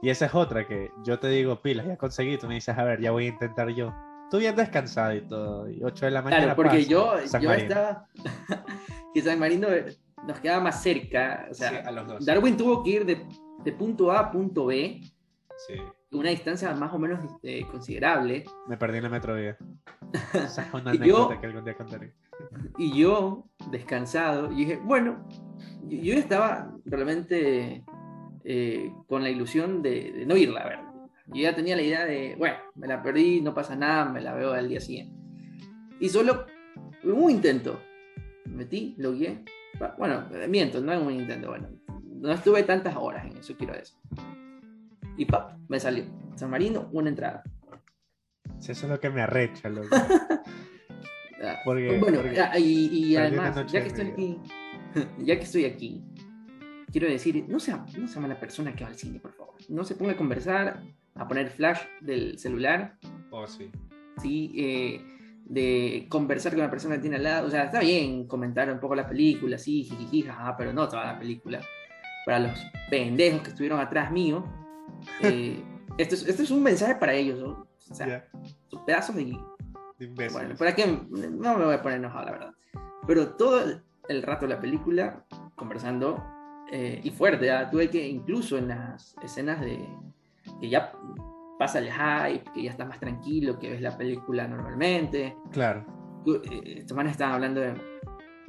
Y 0.00 0.08
esa 0.08 0.24
es 0.24 0.34
otra 0.34 0.66
que 0.66 0.90
yo 1.04 1.18
te 1.18 1.28
digo, 1.28 1.60
pilas, 1.60 1.84
ya 1.84 1.98
conseguí, 1.98 2.38
tú 2.38 2.46
me 2.46 2.54
dices, 2.54 2.78
a 2.78 2.82
ver, 2.84 2.98
ya 2.98 3.10
voy 3.10 3.26
a 3.26 3.28
intentar 3.28 3.68
yo. 3.68 3.94
Tú 4.30 4.38
bien 4.38 4.56
descansado 4.56 5.12
y 5.12 5.20
todo, 5.20 5.68
y 5.68 5.84
8 5.84 6.06
de 6.06 6.10
la 6.12 6.22
mañana. 6.22 6.42
Claro, 6.44 6.56
porque 6.56 6.78
paz, 6.78 6.88
yo, 6.88 7.12
yo 7.42 7.52
estaba. 7.52 8.08
que 9.12 9.20
San 9.20 9.38
Marino 9.38 9.68
nos 10.26 10.40
quedaba 10.40 10.62
más 10.62 10.82
cerca. 10.82 11.46
O 11.50 11.54
sea, 11.54 11.70
Sí, 11.70 11.76
a 11.84 11.90
los 11.90 12.06
dos. 12.06 12.24
Darwin 12.24 12.56
tuvo 12.56 12.82
que 12.82 12.90
ir 12.90 13.04
de, 13.06 13.26
de 13.64 13.72
punto 13.72 14.10
A 14.12 14.18
a 14.20 14.30
punto 14.30 14.66
B, 14.66 15.00
Sí, 15.68 15.74
una 16.12 16.30
distancia 16.30 16.74
más 16.74 16.92
o 16.92 16.98
menos 16.98 17.20
eh, 17.42 17.64
considerable. 17.70 18.44
me 18.68 18.76
perdí 18.76 18.98
en 18.98 19.04
la 19.04 19.08
metrovía. 19.10 19.56
Esa 20.34 20.62
es 20.62 20.74
una 20.74 20.94
Y 20.94 20.98
yo- 20.98 21.28
que 21.40 21.46
algún 21.46 21.64
día 21.64 21.74
contaré. 21.76 22.14
Y 22.78 22.98
yo, 22.98 23.44
descansado, 23.70 24.48
dije, 24.48 24.76
bueno, 24.82 25.26
yo, 25.84 25.98
yo 26.02 26.14
estaba 26.14 26.74
realmente 26.84 27.84
eh, 28.44 28.92
con 29.06 29.22
la 29.22 29.30
ilusión 29.30 29.82
de, 29.82 30.12
de 30.12 30.26
no 30.26 30.36
irla 30.36 30.60
a 30.62 30.68
ver. 30.68 30.78
Yo 31.28 31.42
ya 31.42 31.54
tenía 31.54 31.76
la 31.76 31.82
idea 31.82 32.04
de, 32.04 32.34
bueno, 32.36 32.56
me 32.74 32.88
la 32.88 33.00
perdí, 33.02 33.40
no 33.40 33.54
pasa 33.54 33.76
nada, 33.76 34.06
me 34.06 34.20
la 34.20 34.34
veo 34.34 34.52
al 34.52 34.68
día 34.68 34.80
siguiente. 34.80 35.14
Y 36.00 36.08
solo 36.08 36.46
un 37.04 37.30
intento. 37.30 37.78
Me 38.46 38.56
metí, 38.56 38.94
lo 38.98 39.12
guié. 39.12 39.44
Bueno, 39.98 40.28
eh, 40.32 40.46
miento, 40.48 40.80
no 40.80 40.92
es 40.92 41.00
un 41.02 41.12
intento, 41.12 41.48
bueno. 41.48 41.68
No 42.20 42.32
estuve 42.32 42.62
tantas 42.62 42.96
horas 42.96 43.24
en 43.26 43.36
eso, 43.36 43.56
quiero 43.56 43.74
decir. 43.74 43.96
Y 45.16 45.24
pa, 45.24 45.56
me 45.68 45.80
salió. 45.80 46.04
San 46.36 46.50
Marino, 46.50 46.88
una 46.92 47.08
entrada. 47.10 47.42
Eso 48.60 48.72
es 48.72 48.82
lo 48.84 48.98
que 49.00 49.10
me 49.10 49.22
arrecha, 49.22 49.68
loco. 49.68 49.88
Ah, 51.44 51.56
Porque- 51.64 51.98
bueno, 51.98 52.20
porque 52.20 52.38
ah, 52.40 52.56
y, 52.56 52.86
y 52.86 53.16
además, 53.16 53.66
ya 53.72 53.80
que 53.82 53.88
estoy 53.88 54.06
aquí, 54.10 54.38
ya 55.18 55.36
que 55.36 55.42
estoy 55.42 55.64
aquí, 55.64 56.04
quiero 56.92 57.08
decir, 57.08 57.44
no 57.48 57.58
sea, 57.58 57.84
no 57.98 58.06
sea 58.06 58.22
mala 58.22 58.38
persona 58.38 58.72
que 58.76 58.84
va 58.84 58.90
al 58.90 58.94
cine, 58.96 59.18
por 59.18 59.32
favor. 59.32 59.54
No 59.68 59.82
se 59.82 59.96
ponga 59.96 60.12
a 60.12 60.16
conversar, 60.16 60.80
a 61.16 61.26
poner 61.26 61.50
flash 61.50 61.80
del 62.00 62.38
celular, 62.38 62.96
Oh, 63.32 63.44
sí. 63.48 63.72
¿sí? 64.18 64.52
Eh, 64.56 65.04
de 65.44 66.06
conversar 66.08 66.52
con 66.52 66.62
la 66.62 66.70
persona 66.70 66.96
que 66.96 67.02
tiene 67.02 67.16
al 67.16 67.24
lado. 67.24 67.46
O 67.48 67.50
sea, 67.50 67.64
está 67.64 67.80
bien 67.80 68.26
comentar 68.26 68.70
un 68.70 68.80
poco 68.80 68.94
la 68.94 69.08
película, 69.08 69.58
sí, 69.58 69.84
jijiji, 69.84 70.22
jaja, 70.22 70.56
pero 70.56 70.72
no 70.72 70.88
toda 70.88 71.06
la 71.06 71.18
película. 71.18 71.60
Para 72.24 72.38
los 72.38 72.58
pendejos 72.88 73.42
que 73.42 73.50
estuvieron 73.50 73.80
atrás 73.80 74.10
mío, 74.10 74.44
eh, 75.22 75.62
esto, 75.98 76.14
es, 76.14 76.26
esto 76.26 76.42
es 76.42 76.50
un 76.50 76.62
mensaje 76.62 76.94
para 76.94 77.14
ellos, 77.14 77.38
¿no? 77.40 77.66
O 77.90 77.94
sea, 77.94 78.28
son 78.70 78.84
pedazos 78.86 79.16
de 79.16 79.36
bueno, 80.10 80.54
¿para 80.56 80.74
qué? 80.74 80.86
No 80.86 81.58
me 81.58 81.64
voy 81.64 81.74
a 81.74 81.82
poner 81.82 81.98
enojado, 81.98 82.26
la 82.26 82.32
verdad. 82.32 82.54
Pero 83.06 83.34
todo 83.34 83.80
el 84.08 84.22
rato 84.22 84.46
de 84.46 84.54
la 84.54 84.60
película, 84.60 85.24
conversando, 85.54 86.22
eh, 86.70 87.00
y 87.02 87.10
fuerte, 87.10 87.50
¿ah? 87.50 87.70
tuve 87.70 87.90
que 87.90 88.06
incluso 88.06 88.58
en 88.58 88.68
las 88.68 89.14
escenas 89.22 89.60
de 89.60 89.86
que 90.60 90.68
ya 90.68 90.92
pasa 91.58 91.78
el 91.78 91.90
hype, 91.90 92.50
que 92.52 92.62
ya 92.64 92.70
estás 92.70 92.88
más 92.88 92.98
tranquilo, 93.00 93.58
que 93.58 93.70
ves 93.70 93.80
la 93.80 93.96
película 93.96 94.46
normalmente, 94.48 95.36
Claro. 95.52 95.84
eh, 96.26 96.74
estos 96.78 96.96
manes 96.96 97.12
estaban 97.12 97.34
hablando 97.34 97.60
de 97.60 97.74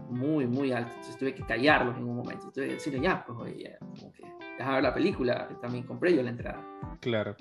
muy, 0.10 0.46
muy 0.48 0.72
alto, 0.72 0.90
entonces 0.92 1.18
tuve 1.18 1.34
que 1.34 1.44
callarlos 1.44 1.98
en 1.98 2.04
un 2.04 2.18
momento, 2.18 2.52
tuve 2.52 2.68
que 2.68 2.74
decirle 2.74 3.02
ya, 3.02 3.24
pues 3.26 3.38
oye, 3.40 3.76
como 3.80 4.12
que 4.12 4.24
deja 4.58 4.74
ver 4.74 4.84
la 4.84 4.94
película, 4.94 5.48
también 5.62 5.86
compré 5.86 6.16
yo 6.16 6.22
la 6.24 6.30
entrada. 6.32 6.64
Claro. 7.00 7.36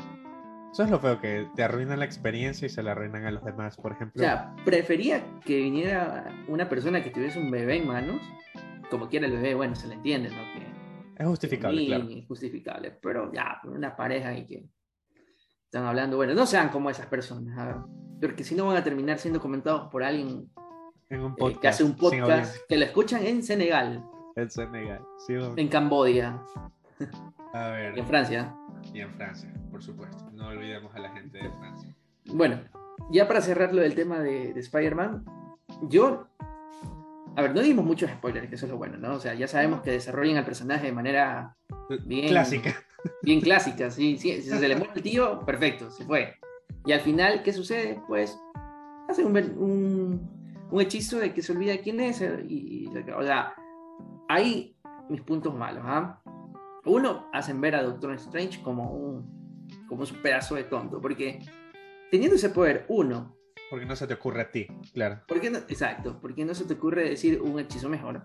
Eso 0.73 0.85
es 0.85 0.91
lo 0.91 0.99
feo, 0.99 1.21
que 1.21 1.49
te 1.55 1.63
arruinan 1.63 1.99
la 1.99 2.07
experiencia 2.07 2.65
y 2.65 2.71
se 2.71 2.83
la 2.83 2.93
arruinan 2.93 3.27
a 3.27 3.31
los 3.31 3.45
demás. 3.45 3.77
Por 3.77 3.93
O 3.93 3.95
ejemplo, 3.95 4.23
sea, 4.23 4.55
prefería 4.65 5.23
que 5.45 5.59
viniera 5.59 6.33
una 6.49 6.67
persona 6.69 7.03
que 7.03 7.11
tuviese 7.11 7.39
un 7.39 7.51
bebé 7.51 7.77
en 7.77 7.87
manos, 7.89 8.23
como 8.91 9.09
quiera 9.09 9.27
el 9.27 9.33
bebé, 9.33 9.55
bueno, 9.55 9.75
se 9.75 9.87
le 9.89 9.95
entiende, 9.95 10.31
¿no? 10.31 10.37
Que 10.55 11.23
es 11.23 11.29
justificable, 11.29 11.79
ni- 11.79 11.87
claro. 11.89 12.05
ni 12.05 12.25
justificable, 12.27 12.91
pero 13.03 13.31
ya, 13.33 13.61
una 13.65 13.95
pareja 13.95 14.33
y 14.35 14.47
que 14.47 14.65
están 15.73 15.87
hablando, 15.87 16.19
bueno, 16.19 16.35
no 16.35 16.45
sean 16.45 16.69
como 16.69 16.91
esas 16.91 17.07
personas, 17.07 17.79
porque 18.21 18.45
si 18.45 18.55
no 18.55 18.67
van 18.67 18.77
a 18.77 18.85
terminar 18.85 19.19
siendo 19.19 19.41
comentados 19.41 19.89
por 19.91 20.03
alguien 20.05 20.51
eh, 21.09 21.19
que 21.63 21.67
hace 21.67 21.83
un 21.83 21.97
podcast 21.97 22.57
que 22.69 22.77
lo 22.77 22.85
escuchan 22.85 23.25
en 23.25 23.43
Senegal, 23.43 24.05
En 24.37 24.51
Senegal. 24.51 25.01
Sí, 25.27 25.33
en 25.33 25.69
Cambodia 25.69 26.43
A 27.55 27.69
ver. 27.69 27.97
y 27.97 28.01
en 28.01 28.07
Francia. 28.07 28.55
Y 28.93 29.01
en 29.01 29.15
Francia, 29.15 29.51
por 29.71 29.83
supuesto. 29.83 30.31
No 30.35 30.49
olvidemos 30.49 30.95
a 30.95 30.99
la 30.99 31.11
gente 31.13 31.39
de 31.39 31.51
Francia. 31.53 31.97
Bueno, 32.27 32.61
ya 33.11 33.27
para 33.27 33.41
cerrar 33.41 33.73
lo 33.73 33.81
del 33.81 33.95
tema 33.95 34.19
de, 34.19 34.53
de 34.53 34.61
Spider-Man, 34.61 35.25
yo. 35.89 36.27
A 37.37 37.43
ver, 37.43 37.55
no 37.55 37.61
dimos 37.63 37.85
muchos 37.85 38.11
spoilers, 38.11 38.49
que 38.49 38.57
eso 38.57 38.67
es 38.67 38.73
lo 38.73 38.79
bueno, 38.79 38.99
¿no? 38.99 39.15
O 39.15 39.21
sea, 39.21 39.35
ya 39.35 39.49
sabemos 39.49 39.81
que 39.83 39.91
desarrollan 39.93 40.37
al 40.37 40.45
personaje 40.45 40.87
de 40.87 40.93
manera 40.93 41.57
Bien. 42.05 42.29
Clásica. 42.29 42.75
bien 43.23 43.41
clásica, 43.41 43.91
¿sí? 43.91 44.19
sí, 44.19 44.43
si 44.43 44.51
se 44.51 44.69
le 44.69 44.77
muere 44.77 44.93
el 44.95 45.03
tío, 45.03 45.41
perfecto, 45.47 45.91
se 45.91 46.05
fue. 46.05 46.35
Y 46.85 46.93
al 46.93 47.01
final, 47.01 47.43
¿qué 47.43 47.53
sucede? 47.53 48.01
Pues 48.07 48.39
hace 49.09 49.25
un, 49.25 49.37
un, 49.37 50.67
un 50.71 50.81
hechizo 50.81 51.19
de 51.19 51.33
que 51.33 51.43
se 51.43 51.53
olvida 51.53 51.79
quién 51.79 52.01
es. 52.01 52.21
eh, 52.21 52.45
Y, 52.47 52.89
y- 52.95 52.99
o 53.17 53.23
sea, 53.23 53.55
hay 54.29 54.77
mis 55.09 55.23
puntos 55.23 55.55
malos, 55.55 55.83
¿ah? 55.87 56.21
Uno, 56.85 57.29
hacen 57.33 57.61
ver 57.61 57.77
a 57.77 57.83
Doctor 57.83 58.13
Strange 58.15 58.61
como 58.63 58.91
un, 58.93 59.67
como 59.89 60.03
un 60.03 60.23
pedazo 60.23 60.55
de 60.57 60.65
tonto, 60.65 61.01
porque 61.01 61.39
teniendo 62.11 62.37
ese 62.37 62.51
poder, 62.51 62.85
uno, 62.89 63.37
Porque 63.73 63.87
no 63.87 63.97
se 63.97 64.07
te 64.07 64.13
ocurre 64.13 64.43
a 64.43 64.51
ti, 64.51 64.67
claro. 64.93 65.23
¿Por 65.27 65.41
qué 65.41 65.49
no? 65.49 65.57
Exacto, 65.57 66.21
¿por 66.21 66.35
qué 66.35 66.45
no 66.45 66.53
se 66.53 66.67
te 66.67 66.75
ocurre 66.75 67.09
decir 67.09 67.41
un 67.41 67.59
hechizo 67.59 67.89
mejor? 67.89 68.23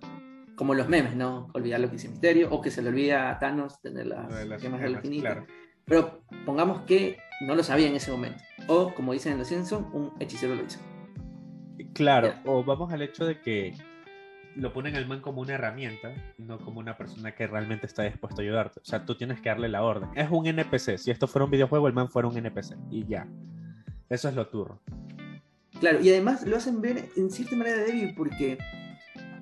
Como 0.58 0.74
los 0.74 0.90
memes, 0.90 1.16
¿no? 1.16 1.50
Olvidar 1.54 1.80
lo 1.80 1.90
que 1.90 1.96
hizo 1.96 2.10
Misterio, 2.10 2.50
o 2.52 2.62
que 2.62 2.70
se 2.70 2.82
le 2.82 2.90
olvida 2.90 3.30
a 3.30 3.40
Thanos 3.40 3.80
tener 3.82 4.08
las, 4.08 4.28
de 4.28 4.46
las 4.46 4.62
gemas 4.62 4.82
del 4.82 4.90
gemas, 4.90 5.06
infinito. 5.06 5.22
claro. 5.22 5.46
Pero 5.86 6.22
pongamos 6.46 6.82
que 6.82 7.16
no 7.48 7.56
lo 7.56 7.64
sabía 7.64 7.88
en 7.88 7.96
ese 7.96 8.12
momento. 8.12 8.44
O, 8.68 8.94
como 8.94 9.14
dicen 9.14 9.32
en 9.32 9.38
Los 9.38 9.48
Simpsons, 9.48 9.88
un 9.94 10.12
hechicero 10.20 10.54
lo 10.54 10.66
hizo. 10.66 10.82
Claro, 11.94 12.34
o 12.44 12.66
vamos 12.66 12.92
al 12.92 13.02
hecho 13.02 13.26
de 13.26 13.40
que 13.40 13.74
lo 14.54 14.74
ponen 14.74 14.98
al 14.98 15.08
man 15.08 15.22
como 15.22 15.40
una 15.40 15.54
herramienta, 15.54 16.14
no 16.38 16.60
como 16.60 16.82
una 16.82 16.98
persona 16.98 17.34
que 17.36 17.48
realmente 17.48 17.86
está 17.86 18.04
dispuesto 18.04 18.42
a 18.42 18.44
ayudarte. 18.44 18.82
O 18.82 18.86
sea, 18.86 19.06
tú 19.06 19.16
tienes 19.16 19.40
que 19.40 19.48
darle 19.48 19.70
la 19.70 19.82
orden. 19.82 20.10
Es 20.14 20.30
un 20.30 20.46
NPC. 20.46 20.98
Si 20.98 21.10
esto 21.10 21.26
fuera 21.26 21.46
un 21.46 21.52
videojuego, 21.52 21.88
el 21.88 21.94
man 21.94 22.10
fuera 22.10 22.28
un 22.28 22.36
NPC. 22.36 22.76
Y 22.92 23.06
ya. 23.06 23.26
Eso 24.10 24.28
es 24.28 24.36
lo 24.36 24.48
turro. 24.48 24.82
Claro, 25.80 26.00
y 26.02 26.10
además 26.10 26.46
lo 26.46 26.58
hacen 26.58 26.82
ver 26.82 27.10
en 27.16 27.30
cierta 27.30 27.56
manera 27.56 27.78
débil 27.84 28.14
porque 28.16 28.58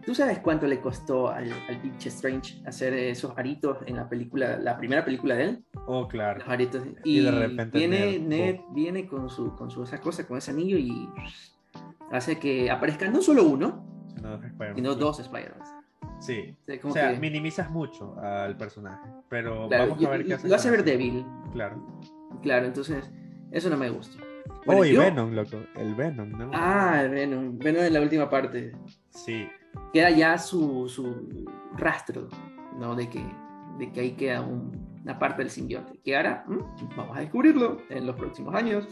tú 0.05 0.13
sabes 0.13 0.39
cuánto 0.39 0.67
le 0.67 0.81
costó 0.81 1.29
al, 1.29 1.49
al 1.69 1.81
pinche 1.81 2.09
Strange 2.09 2.61
hacer 2.65 2.93
esos 2.93 3.37
aritos 3.37 3.77
en 3.85 3.95
la 3.95 4.09
película, 4.09 4.57
la 4.57 4.77
primera 4.77 5.05
película 5.05 5.35
de 5.35 5.43
él. 5.45 5.63
Oh, 5.87 6.07
claro. 6.07 6.39
Los 6.39 6.49
aritos. 6.49 6.83
Y 7.05 7.19
Y, 7.19 7.23
de 7.23 7.31
repente 7.31 7.77
viene 7.77 8.19
Ned, 8.19 8.21
Ned, 8.21 8.59
viene 8.73 9.07
con 9.07 9.29
su, 9.29 9.55
con 9.55 9.71
su 9.71 9.83
esa 9.83 9.99
cosa, 10.01 10.27
con 10.27 10.37
ese 10.37 10.51
anillo 10.51 10.77
y 10.77 11.09
hace 12.11 12.37
que 12.37 12.69
aparezca 12.69 13.07
no 13.09 13.21
solo 13.21 13.43
uno, 13.45 13.85
Si 14.13 14.21
no, 14.21 14.35
Spider-Man. 14.35 14.75
sino 14.75 14.95
dos 14.95 15.19
Spider-Man. 15.19 15.67
Sí. 16.19 16.55
O 16.61 16.65
sea, 16.65 16.75
O 16.75 16.81
como 16.81 16.93
sea, 16.93 17.13
que- 17.13 17.19
minimizas 17.19 17.69
mucho 17.71 18.15
al 18.19 18.57
personaje. 18.57 19.09
Pero 19.29 19.67
claro, 19.67 19.87
vamos 19.89 20.05
a 20.05 20.09
ver 20.09 20.25
qué 20.25 20.33
hace. 20.35 20.47
lo 20.49 20.55
hace 20.55 20.69
ver 20.71 20.83
débil, 20.83 21.25
Claro. 21.53 21.99
claro, 22.41 22.65
entonces 22.65 23.09
eso 23.51 23.69
no 23.69 23.77
me 23.77 23.89
gusta. 23.89 24.17
Oh, 24.65 24.73
Bueno, 24.77 24.85
y 24.85 24.93
yo- 24.93 24.99
Venom, 25.01 25.31
loco. 25.33 25.57
El 25.75 25.95
Venom, 25.95 26.29
¿no? 26.31 26.51
Ah, 26.53 27.03
Venom, 27.09 27.57
Venom 27.57 27.83
en 27.83 27.93
la 27.93 28.01
última 28.01 28.29
parte. 28.29 28.71
Sí. 29.09 29.47
Queda 29.93 30.09
ya 30.09 30.37
su, 30.37 30.87
su 30.89 31.45
rastro, 31.77 32.27
¿no? 32.79 32.95
De 32.95 33.09
que, 33.09 33.23
de 33.79 33.91
que 33.91 33.99
ahí 34.01 34.11
queda 34.11 34.41
un- 34.41 34.99
una 35.03 35.19
parte 35.19 35.41
del 35.43 35.51
simbionte. 35.51 35.99
Que 36.03 36.15
ahora 36.17 36.43
mm, 36.47 36.95
vamos 36.95 37.17
a 37.17 37.19
descubrirlo 37.21 37.81
en 37.89 38.05
los 38.07 38.15
próximos 38.15 38.55
años. 38.55 38.87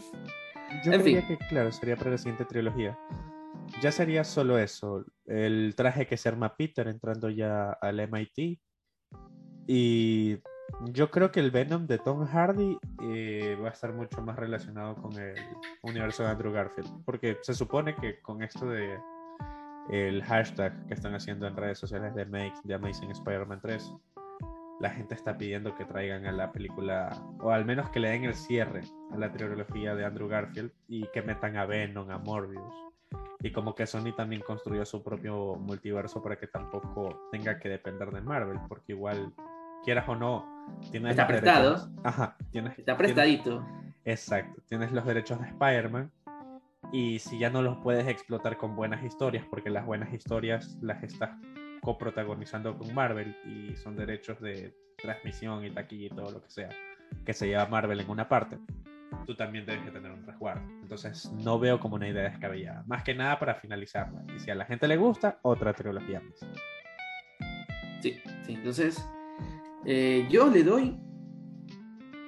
Yo 0.84 0.92
En 0.92 1.02
creía 1.02 1.22
fin. 1.22 1.36
que, 1.38 1.46
claro, 1.48 1.70
sería 1.72 1.96
para 1.96 2.10
la 2.12 2.18
siguiente 2.18 2.44
trilogía. 2.44 2.98
Ya 3.80 3.90
sería 3.90 4.24
solo 4.24 4.58
eso. 4.58 5.04
El 5.26 5.74
traje 5.76 6.06
que 6.06 6.16
se 6.16 6.28
arma 6.28 6.54
Peter 6.56 6.86
entrando 6.88 7.28
ya 7.30 7.70
al 7.80 7.98
MIT. 8.08 8.60
Y 9.66 10.36
yo 10.92 11.10
creo 11.10 11.30
que 11.30 11.40
el 11.40 11.50
Venom 11.50 11.86
de 11.86 11.98
Tom 11.98 12.26
Hardy 12.26 12.78
eh, 13.02 13.56
va 13.62 13.68
a 13.68 13.72
estar 13.72 13.92
mucho 13.92 14.22
más 14.22 14.36
relacionado 14.36 14.96
con 14.96 15.12
el 15.18 15.34
universo 15.82 16.22
de 16.22 16.30
Andrew 16.30 16.52
Garfield. 16.52 17.04
Porque 17.04 17.38
se 17.42 17.54
supone 17.54 17.94
que 17.96 18.20
con 18.20 18.42
esto 18.42 18.66
de 18.66 18.98
el 19.90 20.22
hashtag 20.24 20.86
que 20.86 20.94
están 20.94 21.14
haciendo 21.14 21.46
en 21.46 21.56
redes 21.56 21.78
sociales 21.78 22.14
de 22.14 22.24
Make 22.24 22.54
de 22.64 22.74
Amazing 22.74 23.10
Spider-Man 23.10 23.60
3, 23.60 23.92
la 24.80 24.90
gente 24.90 25.14
está 25.14 25.36
pidiendo 25.36 25.74
que 25.74 25.84
traigan 25.84 26.26
a 26.26 26.32
la 26.32 26.52
película, 26.52 27.10
o 27.40 27.50
al 27.50 27.64
menos 27.64 27.90
que 27.90 28.00
le 28.00 28.10
den 28.10 28.24
el 28.24 28.34
cierre 28.34 28.82
a 29.12 29.16
la 29.16 29.32
trilogía 29.32 29.94
de 29.94 30.04
Andrew 30.04 30.28
Garfield 30.28 30.72
y 30.88 31.06
que 31.08 31.22
metan 31.22 31.56
a 31.56 31.66
Venom, 31.66 32.10
a 32.10 32.18
Morbius. 32.18 32.74
Y 33.40 33.52
como 33.52 33.74
que 33.74 33.86
Sony 33.86 34.14
también 34.16 34.42
construyó 34.42 34.84
su 34.86 35.02
propio 35.02 35.56
multiverso 35.56 36.22
para 36.22 36.36
que 36.36 36.46
tampoco 36.46 37.28
tenga 37.30 37.58
que 37.58 37.68
depender 37.68 38.10
de 38.10 38.22
Marvel, 38.22 38.58
porque 38.68 38.92
igual, 38.92 39.32
quieras 39.84 40.08
o 40.08 40.16
no, 40.16 40.66
tienes 40.90 41.10
Está 41.12 41.26
prestado. 41.26 41.76
derechos- 41.76 41.90
Ajá, 42.04 42.36
tienes, 42.50 42.72
Está 42.78 42.96
tienes- 42.96 42.96
prestadito. 42.98 43.66
Exacto, 44.04 44.62
tienes 44.68 44.92
los 44.92 45.04
derechos 45.06 45.40
de 45.40 45.46
Spider-Man 45.48 46.10
y 46.92 47.18
si 47.20 47.38
ya 47.38 47.48
no 47.50 47.62
los 47.62 47.78
puedes 47.78 48.06
explotar 48.06 48.56
con 48.58 48.76
buenas 48.76 49.02
historias, 49.04 49.44
porque 49.50 49.70
las 49.70 49.86
buenas 49.86 50.12
historias 50.12 50.76
las 50.82 51.02
estás 51.02 51.30
coprotagonizando 51.82 52.76
con 52.78 52.94
Marvel 52.94 53.36
y 53.44 53.76
son 53.76 53.96
derechos 53.96 54.40
de 54.40 54.74
transmisión 55.02 55.64
y 55.64 55.70
taquilla 55.70 56.06
y 56.06 56.10
todo 56.10 56.30
lo 56.30 56.42
que 56.42 56.50
sea, 56.50 56.68
que 57.24 57.32
se 57.32 57.46
lleva 57.46 57.66
Marvel 57.66 58.00
en 58.00 58.10
una 58.10 58.28
parte, 58.28 58.58
tú 59.26 59.34
también 59.34 59.64
debes 59.66 59.84
de 59.86 59.90
tener 59.92 60.10
un 60.12 60.26
resguardo. 60.26 60.62
Entonces 60.82 61.30
no 61.32 61.58
veo 61.58 61.80
como 61.80 61.96
una 61.96 62.08
idea 62.08 62.24
descabellada, 62.24 62.84
más 62.86 63.02
que 63.04 63.14
nada 63.14 63.38
para 63.38 63.54
finalizarla. 63.54 64.22
Y 64.34 64.38
si 64.40 64.50
a 64.50 64.54
la 64.54 64.64
gente 64.66 64.86
le 64.88 64.96
gusta, 64.96 65.38
otra 65.42 65.72
trilogía 65.72 66.20
más. 66.20 66.40
Sí, 68.00 68.18
sí. 68.44 68.54
Entonces, 68.54 69.08
eh, 69.86 70.26
yo 70.30 70.48
le 70.50 70.62
doy 70.62 70.98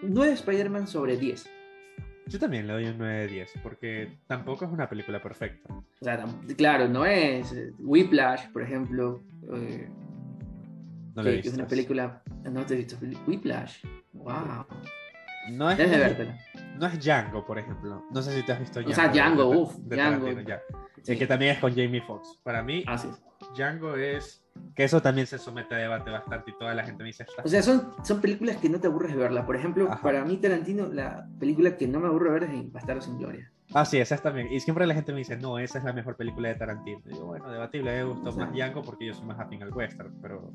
9 0.03 0.33
Spider-Man 0.33 0.87
sobre 0.87 1.16
10. 1.16 1.51
Yo 2.29 2.38
también 2.40 2.66
le 2.66 2.73
doy 2.73 2.85
un 2.87 2.99
9 2.99 3.14
de 3.21 3.27
10, 3.29 3.53
porque 3.62 4.19
tampoco 4.27 4.64
es 4.64 4.71
una 4.73 4.88
película 4.88 5.23
perfecta. 5.23 5.73
O 5.73 5.85
sea, 6.05 6.25
claro, 6.57 6.88
no 6.88 7.07
es 7.07 7.53
eh, 7.53 7.73
Whiplash, 7.79 8.49
por 8.53 8.62
ejemplo. 8.62 9.23
eh, 9.55 9.88
No 11.14 11.23
que, 11.23 11.40
que 11.40 11.49
es 11.49 11.55
una 11.55 11.66
película. 11.69 12.23
No 12.51 12.64
te 12.66 12.75
he 12.75 12.77
visto. 12.79 12.97
Whiplash. 13.27 13.85
Wow. 14.12 14.66
No 15.53 15.71
es, 15.71 15.79
de. 15.79 16.35
No 16.79 16.87
es 16.87 16.99
Django, 17.05 17.47
por 17.47 17.59
ejemplo. 17.61 18.05
No 18.11 18.21
sé 18.21 18.33
si 18.33 18.42
te 18.45 18.53
has 18.53 18.59
visto 18.59 18.81
Django. 18.81 18.95
sea, 18.97 19.09
Django, 19.09 19.51
de- 19.51 19.57
uf, 19.57 19.77
de 19.77 19.97
Django. 19.97 20.27
Sí. 21.03 21.12
El 21.12 21.19
que 21.19 21.27
también 21.29 21.53
es 21.53 21.59
con 21.61 21.71
Jamie 21.71 22.01
Foxx. 22.01 22.40
Para 22.42 22.64
mí, 22.64 22.83
Así 22.88 23.07
es. 23.09 23.23
Django 23.57 23.95
es 23.95 24.45
Que 24.75 24.85
eso 24.85 25.01
también 25.01 25.27
se 25.27 25.38
somete 25.38 25.75
a 25.75 25.79
debate 25.79 26.11
bastante 26.11 26.51
y 26.51 26.59
toda 26.59 26.75
la 26.75 26.85
gente 26.85 27.03
me 27.03 27.09
dice 27.09 27.25
O 27.45 27.49
sea, 27.49 27.62
son, 27.62 27.92
son 28.05 28.21
películas 28.21 28.57
que 28.59 28.69
no 28.69 28.79
te 28.81 28.87
aburres 28.88 29.12
de 29.12 29.19
verla. 29.19 29.47
Por 29.47 29.57
ejemplo, 29.57 29.87
Ajá. 29.90 30.03
para 30.03 30.25
mí 30.25 30.37
Tarantino, 30.37 30.87
la 30.88 31.27
película 31.40 31.77
que 31.77 31.88
no 31.88 32.01
me 32.01 32.09
aburre 32.09 32.31
ver 32.31 32.42
es 32.45 32.73
Bastardo 32.73 33.01
sin 33.01 33.19
Gloria. 33.19 33.51
Ah, 33.75 33.85
sí, 33.85 33.99
esa 33.99 34.16
también. 34.19 34.53
Y 34.53 34.61
siempre 34.61 34.87
la 34.87 34.95
gente 34.95 35.12
me 35.12 35.19
dice, 35.19 35.37
no, 35.37 35.59
esa 35.59 35.79
es 35.79 35.85
la 35.85 35.92
mejor 35.92 36.16
película 36.16 36.49
de 36.49 36.55
Tarantino. 36.55 37.01
Y 37.07 37.14
yo, 37.14 37.27
bueno, 37.27 37.51
debatible, 37.51 37.90
me 37.97 38.05
gustó 38.05 38.33
Sí. 38.33 38.38
más 38.38 38.53
Django 38.53 38.83
porque 38.83 39.07
yo 39.07 39.14
soy 39.14 39.27
más 39.27 39.40
afín 39.40 39.62
al 39.62 39.73
western, 39.73 40.14
pero 40.23 40.53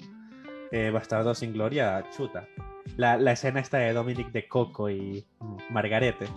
eh, 0.71 0.91
Bastardo 0.91 1.33
sin 1.35 1.51
Gloria, 1.53 2.03
chuta. 2.15 2.47
La, 2.97 3.17
la 3.17 3.33
escena 3.33 3.59
esta 3.59 3.79
de 3.79 3.91
Dominic 3.93 4.31
de 4.31 4.47
Coco 4.47 4.89
y 4.89 5.25
Margarete. 5.69 6.27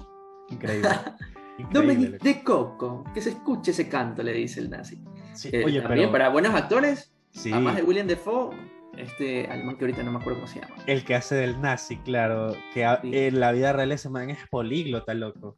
Increíble. 0.51 0.89
Increíble. 1.59 1.95
Dominic 1.95 2.23
de 2.23 2.43
Coco, 2.43 3.05
que 3.15 3.21
se 3.21 3.31
escuche 3.31 3.71
ese 3.71 3.89
canto, 3.89 4.23
le 4.25 4.33
dice 4.33 4.59
el 4.61 4.71
nazi. 4.71 5.01
Sí, 5.35 5.51
Que 5.53 5.65
oye, 5.65 5.81
también 5.81 6.07
pero 6.07 6.13
para 6.13 6.29
buenos 6.31 6.53
actores, 6.55 7.14
sí, 7.35 7.53
además 7.53 7.77
de 7.77 7.83
William 7.83 8.07
Defoe, 8.07 8.57
este 8.97 9.47
alemán 9.51 9.77
que 9.77 9.85
ahorita 9.85 10.03
no 10.03 10.13
me 10.13 10.19
acuerdo 10.19 10.41
cómo 10.41 10.47
se 10.51 10.61
llama. 10.61 10.75
el 10.87 11.05
que 11.05 11.15
hace 11.15 11.35
del 11.35 11.61
nazi, 11.61 11.97
claro, 11.99 12.55
que 12.73 12.87
Sí. 13.03 13.11
en 13.17 13.41
la 13.41 13.53
vida 13.53 13.73
real 13.73 13.93
ese 13.93 14.09
man 14.09 14.31
es 14.31 14.39
políglota, 14.49 15.13
loco. 15.15 15.57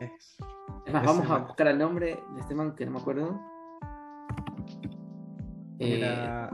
Es- 0.00 0.36
Es 0.86 0.92
más, 0.92 1.04
vamos 1.04 1.30
a 1.30 1.38
buscar 1.38 1.66
el 1.68 1.78
nombre 1.78 2.18
de 2.34 2.40
este 2.40 2.54
man 2.54 2.74
que 2.74 2.84
no 2.86 2.92
me 2.92 2.98
acuerdo. 3.00 3.40
Eh, 5.78 6.48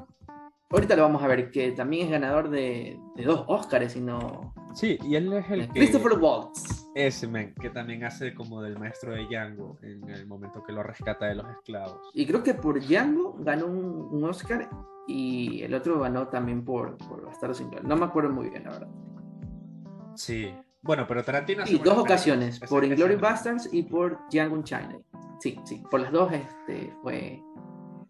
ahorita 0.71 0.97
lo 0.97 1.03
vamos 1.03 1.23
a 1.23 1.27
ver, 1.29 1.51
que 1.51 1.71
también 1.73 2.07
es 2.07 2.11
ganador 2.11 2.49
de, 2.51 2.99
de 3.15 3.23
dos 3.25 3.45
Oscars, 3.47 3.93
sino 3.93 4.52
Sí, 4.75 4.99
y 5.03 5.17
él 5.17 5.33
es 5.33 5.51
el 5.51 5.67
que... 5.69 5.81
Christopher 5.81 6.19
Waltz. 6.19 6.89
Ese 6.95 7.27
man, 7.27 7.55
que 7.61 7.71
también 7.71 8.05
hace 8.05 8.35
como 8.35 8.61
del 8.63 8.79
maestro 8.79 9.13
de 9.15 9.25
Django 9.27 9.79
en 9.83 10.09
el 10.11 10.27
momento 10.27 10.63
que 10.63 10.73
lo 10.73 10.83
rescata 10.83 11.27
de 11.27 11.37
los 11.37 11.47
esclavos. 11.51 12.11
Y 12.13 12.27
creo 12.27 12.43
que 12.43 12.55
por 12.55 12.81
Django 12.81 13.37
ganó 13.41 13.67
un, 13.67 14.09
un 14.11 14.25
Oscar 14.25 14.69
y 15.07 15.63
el 15.63 15.73
otro 15.75 16.01
ganó 16.01 16.29
también 16.29 16.65
por, 16.65 16.99
por 16.99 17.25
Bastardo 17.25 17.55
sin. 17.55 17.71
No 17.83 17.97
me 17.97 18.05
acuerdo 18.05 18.31
muy 18.31 18.51
bien, 18.51 18.65
la 18.65 18.71
verdad. 18.73 18.89
Sí. 20.17 20.55
Bueno, 20.83 21.07
pero 21.07 21.23
Tarantino... 21.25 21.63
buenas 21.65 21.85
dos 21.85 21.99
ocasiones, 21.99 22.61
por 22.61 22.85
Inglourious. 22.85 23.21
Bastards 23.21 23.69
y 23.73 23.85
por 23.85 24.19
Django 24.31 24.57
Unchained. 24.57 25.01
Sí, 25.41 25.59
sí, 25.65 25.83
por 25.91 26.01
las 26.01 26.13
dos 26.13 26.33
este, 26.33 26.93
fue, 27.03 27.41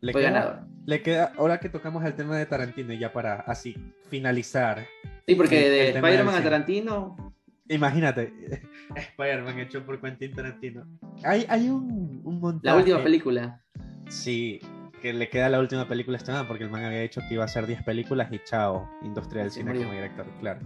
Le 0.00 0.12
fue 0.12 0.22
queda, 0.22 0.30
ganador. 0.32 0.60
le 0.86 1.02
queda, 1.02 1.32
ahora 1.38 1.60
que 1.60 1.68
tocamos 1.68 2.04
el 2.04 2.14
tema 2.14 2.36
de 2.36 2.46
Tarantino, 2.46 2.92
y 2.92 2.98
ya 2.98 3.12
para 3.12 3.36
así 3.40 3.74
finalizar. 4.08 4.86
Sí, 5.26 5.34
porque 5.34 5.56
Sí, 5.56 5.68
de 5.68 5.88
Spider-Man 5.90 6.34
a. 6.34 6.42
Tarantino, 6.42 7.34
Imagínate, 7.68 8.32
Spider-Man 8.96 9.58
hecho 9.60 9.86
por 9.86 10.00
Quentin 10.00 10.32
Tarantino. 10.34 10.86
Hay, 11.24 11.46
hay 11.48 11.68
un, 11.68 12.20
un 12.24 12.40
montaje. 12.40 12.66
la 12.66 12.76
última 12.76 13.02
película. 13.02 13.62
Sí, 14.08 14.60
que 15.00 15.12
le 15.12 15.28
queda 15.28 15.48
la 15.48 15.60
última 15.60 15.88
película 15.88 16.18
a 16.18 16.32
man, 16.32 16.48
porque 16.48 16.64
el 16.64 16.70
man 16.70 16.84
había 16.84 17.00
dicho 17.00 17.20
que 17.26 17.34
iba 17.34 17.44
a 17.44 17.46
hacer 17.46 17.66
10 17.66 17.82
películas 17.84 18.30
y 18.32 18.40
chao, 18.44 18.90
industria 19.02 19.42
del 19.42 19.50
Se 19.50 19.60
cine 19.60 19.70
murió. 19.70 19.86
como 19.86 19.94
director, 19.94 20.26
claro. 20.40 20.60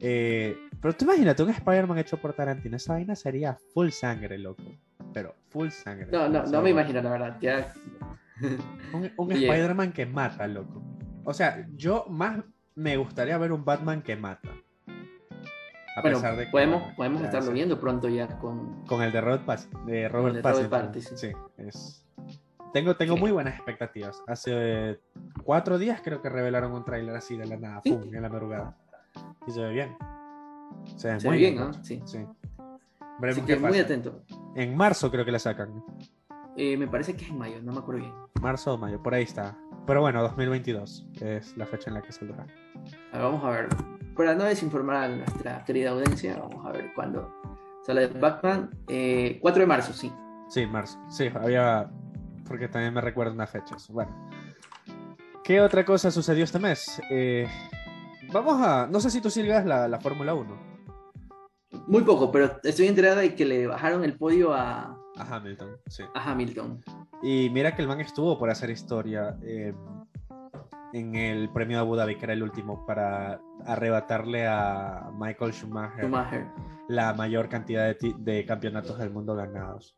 Eh, 0.00 0.56
pero 0.80 0.94
tú 0.94 1.04
imagínate 1.04 1.42
un 1.42 1.50
Spider-Man 1.50 1.98
hecho 1.98 2.16
por 2.18 2.32
Tarantino, 2.32 2.76
esa 2.76 2.94
vaina 2.94 3.14
sería 3.14 3.56
full 3.72 3.90
sangre, 3.90 4.38
loco. 4.38 4.62
Pero 5.12 5.34
full 5.48 5.68
sangre. 5.68 6.08
No, 6.10 6.28
no, 6.28 6.44
no 6.44 6.62
me 6.62 6.70
imagino, 6.70 7.00
la 7.02 7.10
verdad. 7.10 7.38
Ya... 7.40 7.72
Un, 8.92 9.10
un. 9.16 9.32
Spider-Man 9.32 9.92
que 9.92 10.06
mata, 10.06 10.46
loco. 10.46 10.82
O 11.24 11.32
sea, 11.32 11.66
yo 11.74 12.06
más 12.08 12.40
me 12.76 12.96
gustaría 12.96 13.36
ver 13.38 13.52
un 13.52 13.64
Batman 13.64 14.02
que 14.02 14.16
mata. 14.16 14.50
A 15.96 16.02
bueno, 16.02 16.18
pesar 16.18 16.36
de 16.36 16.44
que, 16.44 16.50
podemos, 16.50 16.82
bueno, 16.82 16.94
podemos 16.96 17.22
estarlo 17.22 17.52
viendo 17.52 17.80
pronto 17.80 18.08
ya 18.08 18.38
con... 18.38 18.84
Con 18.84 19.02
el 19.02 19.10
de 19.12 19.20
Robert, 19.22 19.46
Pas- 19.46 19.68
de 19.86 20.08
Robert 20.08 20.44
Robert 20.44 20.68
Pattinson. 20.70 21.16
Sí, 21.16 21.32
es... 21.56 22.04
Tengo, 22.74 22.94
tengo 22.96 23.14
Sí. 23.14 23.20
muy 23.20 23.30
buenas 23.30 23.54
expectativas. 23.54 24.22
Hace 24.26 25.00
cuatro 25.42 25.78
días 25.78 26.02
creo 26.04 26.20
que 26.20 26.28
revelaron 26.28 26.72
un 26.72 26.84
tráiler 26.84 27.16
así 27.16 27.38
de 27.38 27.46
la 27.46 27.56
nada, 27.56 27.80
Sí. 27.82 27.92
pum, 27.92 28.14
en 28.14 28.20
la 28.20 28.28
madrugada. 28.28 28.76
Y 29.46 29.50
se 29.52 29.62
ve 29.62 29.72
bien. 29.72 29.96
Se 30.96 31.08
ve 31.10 31.20
Se 31.20 31.28
muy 31.28 31.36
ve 31.38 31.40
bien, 31.40 31.54
bien. 31.54 31.66
¿no? 31.68 31.82
Sí. 31.82 32.02
Sí. 32.04 32.26
Así 33.22 33.40
que 33.40 33.56
muy 33.56 33.78
atento. 33.78 34.20
En 34.54 34.76
marzo 34.76 35.10
creo 35.10 35.24
que 35.24 35.32
la 35.32 35.38
sacan. 35.38 35.82
Eh, 36.58 36.76
me 36.76 36.86
parece 36.88 37.16
que 37.16 37.24
es 37.24 37.30
en 37.30 37.38
mayo, 37.38 37.62
no 37.62 37.72
me 37.72 37.78
acuerdo 37.78 38.02
bien. 38.02 38.12
Marzo 38.42 38.74
o 38.74 38.78
mayo, 38.78 39.02
por 39.02 39.14
ahí 39.14 39.22
está. 39.22 39.56
Pero 39.86 40.00
bueno, 40.00 40.22
2022 40.22 41.06
es 41.20 41.56
la 41.56 41.66
fecha 41.66 41.90
en 41.90 41.94
la 41.94 42.02
que 42.02 42.12
saldrá. 42.12 42.46
Vamos 43.12 43.44
a 43.44 43.50
ver. 43.50 43.68
Para 44.16 44.34
no 44.34 44.44
desinformar 44.44 44.96
a 44.96 45.08
nuestra 45.08 45.64
querida 45.64 45.90
audiencia, 45.90 46.36
vamos 46.38 46.64
a 46.66 46.72
ver 46.72 46.92
cuándo 46.94 47.32
sale 47.84 48.08
Batman. 48.08 48.70
Eh, 48.88 49.38
4 49.40 49.60
de 49.60 49.66
marzo, 49.66 49.92
sí. 49.92 50.12
Sí, 50.48 50.66
marzo. 50.66 50.98
Sí, 51.08 51.28
había. 51.34 51.90
Porque 52.48 52.68
también 52.68 52.94
me 52.94 53.00
recuerdo 53.00 53.32
unas 53.32 53.50
fechas. 53.50 53.88
Bueno. 53.88 54.28
¿Qué 55.44 55.60
otra 55.60 55.84
cosa 55.84 56.10
sucedió 56.10 56.44
este 56.44 56.58
mes? 56.58 57.00
Eh, 57.10 57.46
vamos 58.32 58.60
a. 58.60 58.86
No 58.88 58.98
sé 59.00 59.10
si 59.10 59.20
tú 59.20 59.30
sigas 59.30 59.64
la, 59.64 59.86
la 59.86 60.00
Fórmula 60.00 60.34
1. 60.34 60.76
Muy 61.86 62.02
poco, 62.02 62.32
pero 62.32 62.58
estoy 62.64 62.86
enterada 62.86 63.20
de 63.20 63.34
que 63.34 63.44
le 63.44 63.66
bajaron 63.66 64.02
el 64.02 64.16
podio 64.16 64.52
a, 64.52 64.98
A 65.16 65.36
Hamilton, 65.36 65.76
sí. 65.86 66.02
a 66.14 66.30
Hamilton. 66.32 66.82
Y 67.22 67.50
mira 67.50 67.74
que 67.74 67.82
el 67.82 67.88
man 67.88 68.00
estuvo 68.00 68.38
por 68.38 68.50
hacer 68.50 68.70
historia 68.70 69.36
eh, 69.42 69.74
en 70.92 71.14
el 71.14 71.48
premio 71.50 71.78
de 71.78 71.80
Abu 71.82 71.96
Dhabi, 71.96 72.16
que 72.16 72.24
era 72.24 72.32
el 72.32 72.42
último, 72.42 72.84
para 72.86 73.40
arrebatarle 73.66 74.46
a 74.46 75.10
Michael 75.18 75.52
Schumacher 75.52 76.04
Schumacher. 76.04 76.46
la 76.88 77.14
mayor 77.14 77.48
cantidad 77.48 77.86
de, 77.86 78.14
de 78.18 78.44
campeonatos 78.44 78.98
del 78.98 79.10
mundo 79.10 79.34
ganados. 79.34 79.96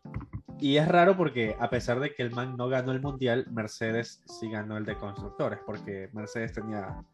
Y 0.60 0.76
es 0.76 0.88
raro 0.88 1.16
porque 1.16 1.56
a 1.60 1.70
pesar 1.70 2.00
de 2.00 2.14
que 2.14 2.22
el 2.22 2.32
man 2.32 2.56
no 2.56 2.68
ganó 2.68 2.92
el 2.92 3.00
mundial, 3.00 3.46
Mercedes 3.50 4.22
sí 4.26 4.50
ganó 4.50 4.76
el 4.76 4.84
de 4.84 4.96
constructores, 4.96 5.60
porque 5.64 6.08
Mercedes 6.12 6.52
tenía... 6.52 7.04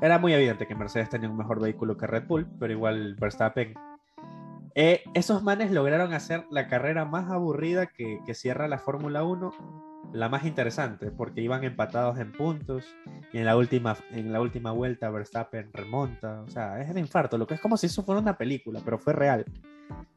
Era 0.00 0.18
muy 0.18 0.32
evidente 0.32 0.66
que 0.66 0.74
Mercedes 0.74 1.10
tenía 1.10 1.28
un 1.28 1.36
mejor 1.36 1.60
vehículo 1.60 1.96
que 1.96 2.06
Red 2.06 2.26
Bull, 2.26 2.46
pero 2.58 2.72
igual 2.72 3.16
Verstappen... 3.16 3.74
Eh, 4.74 5.02
esos 5.14 5.42
manes 5.42 5.70
lograron 5.70 6.14
hacer 6.14 6.46
la 6.50 6.66
carrera 6.66 7.04
más 7.04 7.30
aburrida 7.30 7.86
que, 7.86 8.20
cierra 8.34 8.68
la 8.68 8.78
Fórmula 8.78 9.22
1, 9.22 10.10
la 10.14 10.28
más 10.28 10.44
interesante, 10.44 11.10
porque 11.10 11.42
iban 11.42 11.64
empatados 11.64 12.18
en 12.18 12.32
puntos 12.32 12.94
y 13.32 13.38
en 13.38 13.44
la 13.44 13.56
última, 13.56 13.96
en 14.12 14.32
la 14.32 14.40
última 14.40 14.72
vuelta 14.72 15.10
Verstappen 15.10 15.70
remonta. 15.72 16.40
O 16.40 16.48
sea, 16.48 16.80
es 16.80 16.92
de 16.92 17.00
infarto, 17.00 17.36
lo 17.36 17.46
que 17.46 17.54
es 17.54 17.60
como 17.60 17.76
si 17.76 17.86
eso 17.86 18.02
fuera 18.02 18.20
una 18.20 18.36
película, 18.38 18.80
pero 18.84 18.98
fue 18.98 19.12
real. 19.12 19.44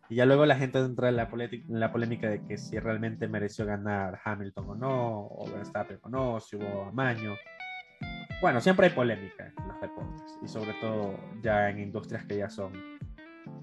Y 0.08 0.16
ya 0.16 0.26
luego 0.26 0.46
la 0.46 0.56
gente 0.56 0.80
entra 0.80 1.10
en 1.10 1.18
la, 1.18 1.30
poleti- 1.30 1.66
en 1.68 1.80
la 1.80 1.92
polémica 1.92 2.30
de 2.30 2.42
que 2.46 2.58
si 2.58 2.80
realmente 2.80 3.28
mereció 3.28 3.66
ganar 3.66 4.20
Hamilton 4.24 4.70
o 4.70 4.76
no, 4.76 5.28
o 5.28 5.50
Verstappen 5.52 6.00
o 6.04 6.10
no, 6.10 6.40
si 6.40 6.56
hubo 6.56 6.84
amaño. 6.84 7.34
Bueno, 8.42 8.62
siempre 8.62 8.88
hay 8.88 8.94
polémica 8.94 9.48
en 9.58 9.68
los 9.68 9.82
deportes, 9.82 10.38
y 10.44 10.48
sobre 10.48 10.74
todo 10.80 11.16
ya 11.42 11.70
en 11.70 11.80
industrias 11.80 12.26
que 12.26 12.38
ya 12.38 12.50
son 12.50 12.74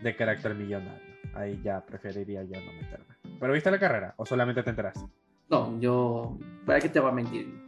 de 0.03 0.17
carácter 0.17 0.55
millonario. 0.55 1.13
Ahí 1.35 1.61
ya 1.63 1.85
preferiría 1.85 2.43
ya 2.45 2.61
no 2.61 2.73
meterme. 2.73 3.15
¿Pero 3.41 3.53
viste 3.53 3.71
la 3.71 3.79
carrera 3.79 4.15
o 4.17 4.27
solamente 4.27 4.63
te 4.63 4.71
enteraste? 4.71 5.07
No, 5.49 5.79
yo. 5.81 6.39
¿Para 6.67 6.81
qué 6.81 6.89
te 6.89 7.01
voy 7.01 7.11
a 7.11 7.15
mentir? 7.15 7.67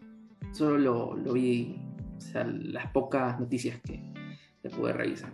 Solo 0.53 0.79
lo, 0.79 1.17
lo 1.17 1.33
vi. 1.33 1.81
O 2.17 2.21
sea, 2.21 2.45
las 2.45 2.87
pocas 2.93 3.39
noticias 3.41 3.81
que, 3.81 4.01
que 4.63 4.71
pude 4.71 4.93
revisar. 4.93 5.33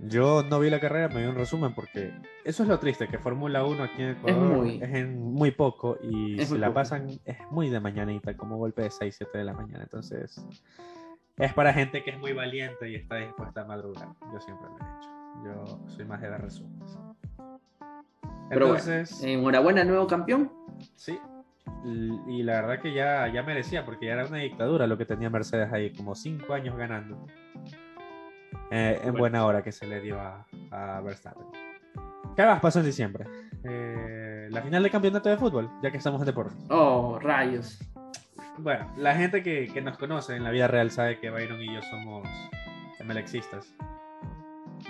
Yo 0.00 0.42
no 0.42 0.60
vi 0.60 0.68
la 0.70 0.78
carrera, 0.78 1.08
me 1.08 1.22
vi 1.22 1.26
un 1.26 1.34
resumen 1.34 1.74
porque 1.74 2.12
eso 2.44 2.62
es 2.62 2.68
lo 2.68 2.78
triste, 2.78 3.08
que 3.08 3.18
Fórmula 3.18 3.64
1 3.64 3.82
aquí 3.82 4.02
en 4.02 4.10
Ecuador 4.10 4.42
es, 4.52 4.58
muy- 4.58 4.80
en 4.82 5.18
muy 5.32 5.50
poco 5.52 5.98
y 6.02 6.38
Es 6.40 6.48
si 6.50 6.58
la 6.58 6.66
poco. 6.68 6.74
pasan 6.74 7.08
es 7.24 7.38
muy 7.50 7.70
de 7.70 7.80
mañanita, 7.80 8.36
como 8.36 8.58
golpe 8.58 8.82
de 8.82 8.90
6, 8.90 9.14
7 9.16 9.38
de 9.38 9.44
la 9.44 9.54
mañana. 9.54 9.84
Entonces 9.84 10.44
es 11.38 11.52
para 11.54 11.72
gente 11.72 12.04
que 12.04 12.10
es 12.10 12.18
muy 12.18 12.32
valiente 12.34 12.88
y 12.90 12.94
está 12.94 13.16
dispuesta 13.16 13.62
a 13.62 13.64
madrugar. 13.64 14.08
Yo 14.32 14.38
siempre 14.40 14.68
lo 14.68 14.76
he 14.76 14.96
dicho. 15.00 15.10
Yo 15.44 15.80
soy 15.88 16.04
más 16.04 16.20
de 16.20 16.28
ver 16.30 16.40
resúmenes. 16.42 16.98
Pero 18.48 18.66
Entonces, 18.66 19.18
bueno, 19.20 19.38
enhorabuena, 19.40 19.84
nuevo 19.84 20.06
campeón. 20.06 20.50
sí. 20.94 21.18
Y 22.26 22.42
la 22.42 22.60
verdad 22.62 22.80
que 22.80 22.92
ya, 22.92 23.28
ya 23.32 23.42
merecía, 23.42 23.84
porque 23.84 24.06
ya 24.06 24.12
era 24.14 24.26
una 24.26 24.38
dictadura 24.38 24.86
lo 24.86 24.96
que 24.98 25.04
tenía 25.04 25.30
Mercedes 25.30 25.72
ahí, 25.72 25.92
como 25.92 26.14
5 26.16 26.52
años 26.52 26.76
ganando. 26.76 27.26
Eh, 28.70 28.94
en 29.02 29.02
Bueno. 29.12 29.18
buena 29.18 29.46
hora 29.46 29.62
que 29.62 29.70
se 29.72 29.86
le 29.86 30.00
dio 30.00 30.20
a, 30.20 30.46
a 30.70 31.00
Verstappen. 31.00 31.46
¿Qué 32.34 32.44
más 32.44 32.60
pasó 32.60 32.80
en 32.80 32.86
diciembre? 32.86 33.24
Eh, 33.64 34.48
la 34.50 34.62
final 34.62 34.82
del 34.82 34.90
campeonato 34.92 35.28
de 35.28 35.36
fútbol, 35.36 35.70
ya 35.82 35.90
que 35.90 35.98
estamos 35.98 36.20
en 36.20 36.26
deportes. 36.26 36.56
Oh, 36.70 37.18
rayos. 37.20 37.78
Bueno, 38.58 38.90
la 38.96 39.14
gente 39.14 39.42
que, 39.42 39.68
que 39.72 39.80
nos 39.80 39.96
conoce 39.98 40.34
en 40.36 40.42
la 40.44 40.50
vida 40.50 40.66
real 40.66 40.90
sabe 40.90 41.18
que 41.20 41.30
Byron 41.30 41.60
y 41.60 41.72
yo 41.74 41.82
somos 41.82 42.26
MLXistas. 43.04 43.74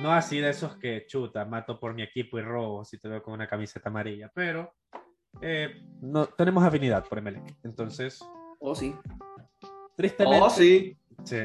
No 0.01 0.13
así 0.13 0.41
de 0.41 0.51
esos 0.51 0.77
que 0.77 1.07
chuta, 1.07 1.45
mato 1.45 1.81
por 1.81 1.95
mi 1.95 2.03
equipo 2.03 2.39
y 2.39 2.43
robo 2.43 2.85
si 2.85 2.99
te 2.99 3.09
veo 3.09 3.23
con 3.23 3.33
una 3.35 3.49
camiseta 3.49 3.89
amarilla, 3.89 4.31
pero 4.35 4.75
eh, 5.41 5.83
no, 6.01 6.27
tenemos 6.27 6.63
afinidad 6.65 7.05
por 7.07 7.21
MLX. 7.23 7.55
Entonces, 7.65 8.21
Oh, 8.59 8.75
sí. 8.75 8.95
tristemente, 9.97 10.41
Oh, 10.45 10.51
sí. 10.51 10.97
sí. 11.25 11.37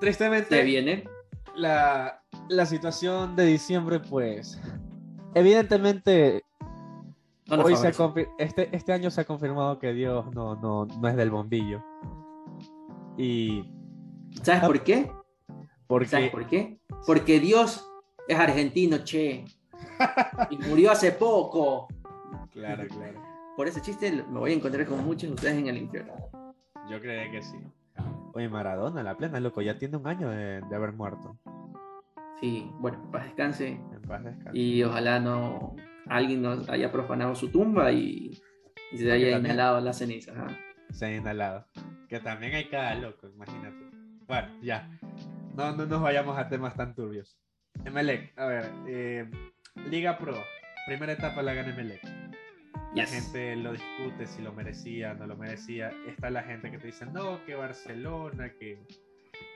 tristemente 0.00 0.56
Se 0.56 0.62
viene. 0.62 1.04
la, 1.56 2.22
la 2.48 2.66
situación 2.66 3.36
de 3.36 3.44
diciembre, 3.46 4.00
pues, 4.00 4.60
evidentemente, 5.34 6.42
No 7.46 7.62
hoy 7.64 7.76
se 7.76 7.92
este, 8.38 8.74
este 8.74 8.92
año 8.92 9.10
se 9.10 9.20
ha 9.22 9.24
confirmado 9.24 9.78
que 9.78 9.92
Dios 9.92 10.32
no, 10.34 10.54
no, 10.56 10.86
no 10.86 11.08
es 11.08 11.16
del 11.16 11.30
bombillo. 11.30 11.82
Y. 13.18 13.70
¿Sabes 14.42 14.64
por 14.64 14.82
qué? 14.82 15.12
Porque... 15.86 16.08
¿Sabes 16.08 16.30
por 16.30 16.46
qué? 16.46 16.78
Porque 17.06 17.40
Dios 17.40 17.86
es 18.28 18.38
argentino, 18.38 18.98
che. 18.98 19.44
Y 20.50 20.58
murió 20.58 20.92
hace 20.92 21.12
poco. 21.12 21.88
Claro, 22.52 22.86
claro. 22.88 23.22
Por 23.56 23.68
ese 23.68 23.80
chiste 23.80 24.10
me 24.12 24.38
voy 24.38 24.52
a 24.52 24.54
encontrar 24.54 24.86
con 24.86 25.04
muchos 25.04 25.28
de 25.30 25.34
ustedes 25.34 25.58
en 25.58 25.66
el 25.68 25.76
infierno. 25.78 26.14
Yo 26.90 27.00
creía 27.00 27.30
que 27.30 27.42
sí. 27.42 27.56
Oye, 28.34 28.48
Maradona, 28.48 29.02
la 29.02 29.16
plena, 29.16 29.40
loco, 29.40 29.60
ya 29.60 29.78
tiene 29.78 29.96
un 29.98 30.06
año 30.06 30.28
de, 30.30 30.62
de 30.62 30.76
haber 30.76 30.92
muerto. 30.92 31.36
Sí, 32.40 32.70
bueno, 32.80 32.98
en 33.04 33.10
paz 33.10 33.24
descanse. 33.24 33.68
En 33.68 34.02
paz 34.02 34.24
descanse. 34.24 34.58
Y 34.58 34.82
ojalá 34.82 35.20
no 35.20 35.76
alguien 36.08 36.42
nos 36.42 36.68
haya 36.68 36.90
profanado 36.90 37.34
su 37.34 37.48
tumba 37.48 37.92
y, 37.92 38.40
y 38.90 38.98
se 38.98 39.12
haya 39.12 39.32
también. 39.32 39.54
inhalado 39.54 39.80
la 39.80 39.92
ceniza. 39.92 40.32
ajá. 40.32 40.48
Se 40.90 41.06
ha 41.06 41.16
inhalado. 41.16 41.66
Que 42.08 42.20
también 42.20 42.54
hay 42.54 42.68
cada 42.68 42.94
loco, 42.96 43.28
imagínate. 43.28 43.90
Bueno, 44.26 44.48
ya. 44.62 44.88
No, 45.54 45.76
no 45.76 45.86
nos 45.86 46.00
vayamos 46.02 46.38
a 46.38 46.48
temas 46.48 46.74
tan 46.74 46.94
turbios. 46.94 47.38
Emelec, 47.84 48.36
a 48.38 48.46
ver. 48.46 48.70
eh, 48.86 49.30
Liga 49.90 50.18
Pro. 50.18 50.36
Primera 50.86 51.12
etapa 51.12 51.42
la 51.42 51.54
gana 51.54 51.70
Emelec. 51.70 52.02
La 52.94 53.04
Yes. 53.04 53.10
gente 53.12 53.56
lo 53.56 53.72
discute 53.72 54.26
si 54.26 54.42
lo 54.42 54.52
merecía, 54.52 55.14
no 55.14 55.26
lo 55.26 55.36
merecía. 55.36 55.90
Está 56.06 56.28
la 56.30 56.42
gente 56.42 56.70
que 56.70 56.78
te 56.78 56.88
dice, 56.88 57.06
no, 57.06 57.42
que 57.46 57.54
Barcelona, 57.54 58.52
que... 58.58 58.78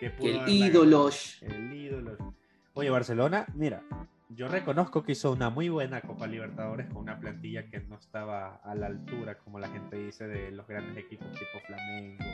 Que, 0.00 0.10
pudo 0.10 0.24
Que 0.44 0.44
el 0.44 0.48
ídolo. 0.48 1.04
ganado". 1.04 1.10
El 1.42 1.72
ídolo. 1.74 2.34
Oye, 2.74 2.90
Barcelona, 2.90 3.46
mira, 3.54 3.82
yo 4.28 4.48
reconozco 4.48 5.02
que 5.02 5.12
hizo 5.12 5.32
una 5.32 5.50
muy 5.50 5.68
buena 5.68 6.00
Copa 6.00 6.26
Libertadores 6.26 6.86
con 6.88 6.98
una 6.98 7.18
plantilla 7.18 7.68
que 7.68 7.80
no 7.80 7.96
estaba 7.96 8.56
a 8.56 8.74
la 8.74 8.86
altura, 8.86 9.38
como 9.38 9.58
la 9.58 9.68
gente 9.68 9.96
dice, 9.96 10.26
de 10.26 10.50
los 10.50 10.66
grandes 10.66 10.96
equipos 10.96 11.30
tipo 11.32 11.60
Flamengo, 11.66 12.24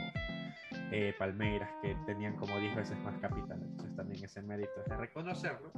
eh, 0.91 1.13
Palmeiras, 1.17 1.69
que 1.81 1.95
tenían 2.05 2.35
como 2.35 2.57
10 2.59 2.75
veces 2.75 2.97
más 2.99 3.15
capital. 3.19 3.61
Entonces 3.61 3.95
también 3.95 4.23
ese 4.23 4.41
mérito 4.41 4.71
es 4.83 4.89
de 4.89 4.97
reconocerlo. 4.97 5.71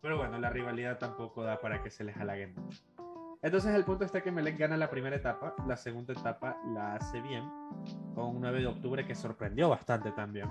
Pero 0.00 0.16
bueno, 0.16 0.38
la 0.38 0.50
rivalidad 0.50 0.98
tampoco 0.98 1.42
da 1.42 1.60
para 1.60 1.82
que 1.82 1.90
se 1.90 2.04
les 2.04 2.16
halaguen. 2.16 2.54
Entonces 3.42 3.74
el 3.74 3.84
punto 3.84 4.04
está 4.04 4.22
que 4.22 4.32
Melec 4.32 4.58
gana 4.58 4.76
la 4.76 4.90
primera 4.90 5.16
etapa, 5.16 5.54
la 5.66 5.76
segunda 5.76 6.14
etapa 6.14 6.56
la 6.74 6.94
hace 6.94 7.20
bien, 7.20 7.44
con 8.14 8.36
un 8.36 8.40
9 8.40 8.60
de 8.60 8.66
octubre 8.66 9.06
que 9.06 9.14
sorprendió 9.14 9.68
bastante 9.68 10.10
también. 10.12 10.48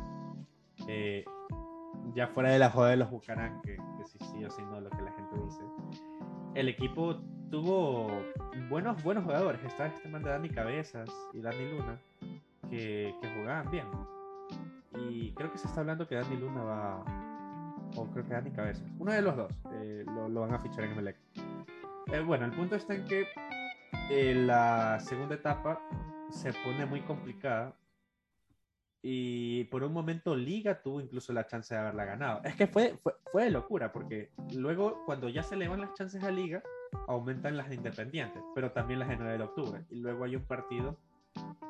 Eh, 0.87 1.25
ya 2.13 2.27
fuera 2.27 2.49
de 2.49 2.59
la 2.59 2.69
joda 2.69 2.89
de 2.89 2.97
los 2.97 3.09
Bucarán, 3.09 3.61
que, 3.61 3.75
que 3.75 4.05
sí 4.05 4.17
sí 4.31 4.45
o 4.45 4.49
sí 4.49 4.61
no 4.63 4.79
lo 4.79 4.89
que 4.89 5.01
la 5.01 5.11
gente 5.11 5.35
dice. 5.43 5.61
El 6.53 6.69
equipo 6.69 7.17
tuvo 7.51 8.07
buenos, 8.69 9.01
buenos 9.03 9.23
jugadores. 9.23 9.63
Estaba 9.63 9.89
este 9.89 10.07
man 10.07 10.23
de 10.23 10.29
Dani 10.29 10.49
Cabezas 10.49 11.09
y 11.33 11.41
Dani 11.41 11.71
Luna, 11.71 11.99
que, 12.69 13.13
que 13.21 13.29
jugaban 13.35 13.69
bien. 13.69 13.87
Y 15.09 15.31
creo 15.33 15.51
que 15.51 15.57
se 15.57 15.67
está 15.67 15.81
hablando 15.81 16.07
que 16.07 16.15
Dani 16.15 16.37
Luna 16.37 16.63
va, 16.63 17.03
o 17.97 18.07
creo 18.11 18.25
que 18.25 18.33
Dani 18.33 18.51
Cabezas, 18.51 18.89
uno 18.97 19.11
de 19.11 19.21
los 19.21 19.35
dos, 19.35 19.51
eh, 19.73 20.03
lo, 20.05 20.29
lo 20.29 20.41
van 20.41 20.53
a 20.53 20.59
fichar 20.59 20.85
en 20.85 20.91
Emelec. 20.91 21.17
Eh, 22.07 22.21
bueno, 22.21 22.45
el 22.45 22.51
punto 22.51 22.75
está 22.75 22.95
en 22.95 23.03
que 23.05 23.25
eh, 24.09 24.33
la 24.35 24.99
segunda 24.99 25.35
etapa 25.35 25.81
se 26.29 26.53
pone 26.53 26.85
muy 26.85 27.01
complicada 27.01 27.73
y 29.07 29.65
por 29.65 29.83
un 29.83 29.93
momento 29.93 30.35
Liga 30.35 30.81
tuvo 30.81 30.99
incluso 30.99 31.31
la 31.31 31.45
chance 31.45 31.75
de 31.75 31.79
haberla 31.79 32.05
ganado. 32.05 32.41
Es 32.43 32.55
que 32.55 32.65
fue, 32.65 32.97
fue, 33.31 33.43
de 33.43 33.51
locura, 33.51 33.91
porque 33.93 34.31
luego 34.55 35.03
cuando 35.05 35.29
ya 35.29 35.43
se 35.43 35.55
le 35.55 35.67
van 35.67 35.81
las 35.81 35.93
chances 35.93 36.23
a 36.23 36.31
Liga, 36.31 36.63
aumentan 37.07 37.55
las 37.55 37.69
de 37.69 37.75
Independiente, 37.75 38.41
pero 38.55 38.71
también 38.71 38.97
las 38.97 39.09
de 39.09 39.17
9 39.17 39.37
de 39.37 39.43
octubre. 39.43 39.85
Y 39.91 39.99
luego 39.99 40.23
hay 40.23 40.35
un 40.35 40.41
partido 40.45 40.97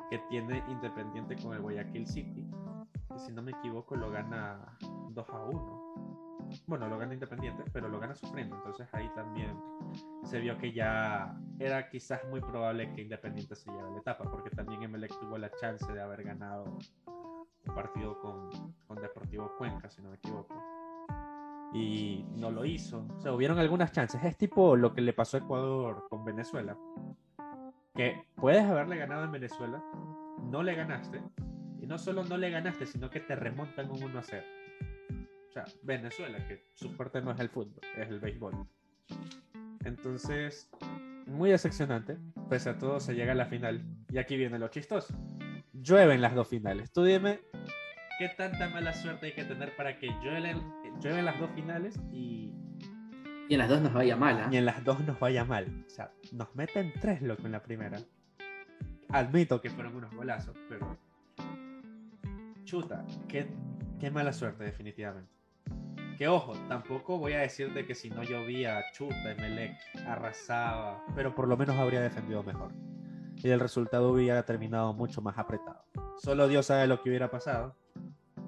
que 0.08 0.18
tiene 0.30 0.64
Independiente 0.66 1.36
con 1.36 1.52
el 1.52 1.60
Guayaquil 1.60 2.06
City, 2.06 2.42
que 3.12 3.18
si 3.18 3.32
no 3.34 3.42
me 3.42 3.50
equivoco 3.50 3.96
lo 3.96 4.10
gana 4.10 4.78
2 5.10 5.28
a 5.28 5.44
1. 5.44 5.86
Bueno, 6.66 6.88
lo 6.88 6.96
gana 6.96 7.12
Independiente, 7.12 7.64
pero 7.70 7.90
lo 7.90 8.00
gana 8.00 8.14
sufriendo. 8.14 8.56
Entonces 8.56 8.88
ahí 8.92 9.10
también 9.14 9.60
se 10.24 10.40
vio 10.40 10.56
que 10.56 10.72
ya 10.72 11.38
era 11.58 11.90
quizás 11.90 12.26
muy 12.30 12.40
probable 12.40 12.94
que 12.94 13.02
Independiente 13.02 13.54
se 13.54 13.70
lleve 13.70 13.90
la 13.90 13.98
etapa, 13.98 14.24
porque 14.24 14.48
también 14.48 14.84
Emelec 14.84 15.12
tuvo 15.20 15.36
la 15.36 15.50
chance 15.60 15.92
de 15.92 16.00
haber 16.00 16.22
ganado 16.24 16.78
partido 17.76 18.18
con, 18.18 18.50
con 18.86 19.00
Deportivo 19.00 19.52
Cuenca, 19.58 19.88
si 19.90 20.02
no 20.02 20.08
me 20.08 20.16
equivoco. 20.16 20.60
Y 21.72 22.24
no 22.36 22.50
lo 22.50 22.64
hizo. 22.64 23.06
O 23.18 23.20
sea, 23.20 23.32
hubieron 23.32 23.58
algunas 23.58 23.92
chances. 23.92 24.24
Es 24.24 24.36
tipo 24.36 24.76
lo 24.76 24.94
que 24.94 25.02
le 25.02 25.12
pasó 25.12 25.36
a 25.36 25.40
Ecuador 25.40 26.06
con 26.08 26.24
Venezuela. 26.24 26.76
Que 27.94 28.26
puedes 28.34 28.64
haberle 28.64 28.96
ganado 28.96 29.24
en 29.24 29.32
Venezuela, 29.32 29.84
no 30.42 30.62
le 30.62 30.74
ganaste. 30.74 31.22
Y 31.78 31.86
no 31.86 31.98
solo 31.98 32.24
no 32.24 32.38
le 32.38 32.50
ganaste, 32.50 32.86
sino 32.86 33.10
que 33.10 33.20
te 33.20 33.36
remontan 33.36 33.90
un 33.90 34.02
1 34.02 34.18
a 34.18 34.22
0. 34.22 34.44
O 35.48 35.52
sea, 35.52 35.64
Venezuela, 35.82 36.46
que 36.48 36.64
su 36.74 36.90
fuerte 36.90 37.20
no 37.20 37.30
es 37.30 37.40
el 37.40 37.50
fútbol, 37.50 37.80
es 37.96 38.08
el 38.08 38.20
béisbol. 38.20 38.54
Entonces, 39.84 40.70
muy 41.26 41.50
decepcionante. 41.50 42.16
Pese 42.48 42.70
a 42.70 42.78
todo, 42.78 43.00
se 43.00 43.14
llega 43.14 43.32
a 43.32 43.36
la 43.36 43.46
final. 43.46 43.84
Y 44.10 44.18
aquí 44.18 44.36
viene 44.36 44.58
lo 44.58 44.68
chistoso. 44.68 45.14
Llueven 45.72 46.20
las 46.20 46.34
dos 46.34 46.48
finales. 46.48 46.92
Tú 46.92 47.04
dime, 47.04 47.40
¿qué 48.18 48.28
tanta 48.30 48.68
mala 48.68 48.92
suerte 48.92 49.26
hay 49.26 49.32
que 49.32 49.44
tener 49.44 49.74
para 49.76 49.98
que 49.98 50.08
llueven, 50.22 50.62
llueven 51.00 51.24
las 51.24 51.38
dos 51.38 51.50
finales 51.54 51.98
y, 52.12 52.52
Y 53.48 53.54
en 53.54 53.58
las 53.58 53.68
dos 53.68 53.80
nos 53.80 53.92
vaya 53.92 54.16
mal, 54.16 54.40
¿ah? 54.40 54.48
y 54.50 54.56
en 54.56 54.64
las 54.64 54.82
dos 54.84 55.00
nos 55.00 55.18
vaya 55.20 55.44
mal? 55.44 55.84
O 55.86 55.90
sea, 55.90 56.12
nos 56.32 56.54
meten 56.54 56.92
tres, 57.00 57.22
loco, 57.22 57.46
en 57.46 57.52
la 57.52 57.62
primera. 57.62 57.98
Admito 59.10 59.60
que 59.60 59.70
fueron 59.70 59.96
unos 59.96 60.12
golazos, 60.14 60.56
pero... 60.68 60.96
Chuta, 62.64 63.04
qué, 63.28 63.48
qué 64.00 64.10
mala 64.10 64.32
suerte, 64.32 64.64
definitivamente. 64.64 65.30
Que 66.18 66.26
ojo, 66.26 66.54
tampoco 66.68 67.18
voy 67.18 67.34
a 67.34 67.40
decirte 67.40 67.86
que 67.86 67.94
si 67.94 68.10
no 68.10 68.24
llovía, 68.24 68.82
chuta, 68.92 69.32
Emelec 69.32 69.76
arrasaba, 70.06 71.04
pero 71.14 71.34
por 71.34 71.46
lo 71.46 71.56
menos 71.56 71.76
habría 71.76 72.00
defendido 72.00 72.42
mejor. 72.42 72.72
Y 73.36 73.50
el 73.50 73.60
resultado 73.60 74.10
hubiera 74.10 74.42
terminado 74.44 74.94
mucho 74.94 75.20
más 75.20 75.38
apretado. 75.38 75.84
Solo 76.16 76.48
Dios 76.48 76.66
sabe 76.66 76.86
lo 76.86 77.02
que 77.02 77.10
hubiera 77.10 77.30
pasado 77.30 77.76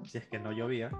si 0.09 0.17
es 0.17 0.27
que 0.27 0.39
no 0.39 0.51
llovía. 0.51 0.91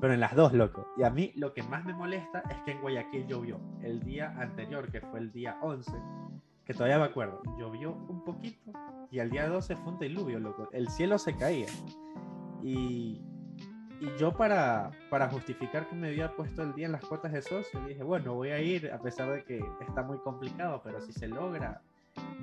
Pero 0.00 0.14
en 0.14 0.20
las 0.20 0.36
dos, 0.36 0.52
loco. 0.52 0.86
Y 0.96 1.02
a 1.02 1.10
mí 1.10 1.32
lo 1.36 1.52
que 1.52 1.62
más 1.62 1.84
me 1.84 1.94
molesta 1.94 2.42
es 2.50 2.56
que 2.64 2.72
en 2.72 2.80
Guayaquil 2.80 3.26
llovió. 3.26 3.60
El 3.82 4.00
día 4.00 4.34
anterior, 4.38 4.90
que 4.90 5.00
fue 5.00 5.18
el 5.18 5.32
día 5.32 5.58
11, 5.62 5.90
que 6.64 6.74
todavía 6.74 6.98
me 6.98 7.06
acuerdo, 7.06 7.42
llovió 7.58 7.92
un 7.92 8.24
poquito 8.24 8.72
y 9.10 9.18
al 9.18 9.30
día 9.30 9.48
12 9.48 9.74
fue 9.76 9.92
un 9.92 9.98
diluvio, 9.98 10.38
loco. 10.38 10.68
El 10.72 10.88
cielo 10.88 11.18
se 11.18 11.34
caía. 11.36 11.66
Y, 12.62 13.20
y 14.00 14.16
yo 14.18 14.32
para, 14.32 14.90
para 15.08 15.28
justificar 15.28 15.88
que 15.88 15.96
me 15.96 16.08
había 16.08 16.36
puesto 16.36 16.62
el 16.62 16.74
día 16.74 16.86
en 16.86 16.92
las 16.92 17.04
cuotas 17.04 17.32
de 17.32 17.42
socio, 17.42 17.80
dije, 17.88 18.02
bueno, 18.02 18.34
voy 18.34 18.50
a 18.50 18.60
ir 18.60 18.92
a 18.92 19.00
pesar 19.00 19.32
de 19.32 19.44
que 19.44 19.64
está 19.80 20.02
muy 20.02 20.18
complicado, 20.18 20.80
pero 20.84 21.00
si 21.00 21.12
se 21.12 21.26
logra, 21.26 21.82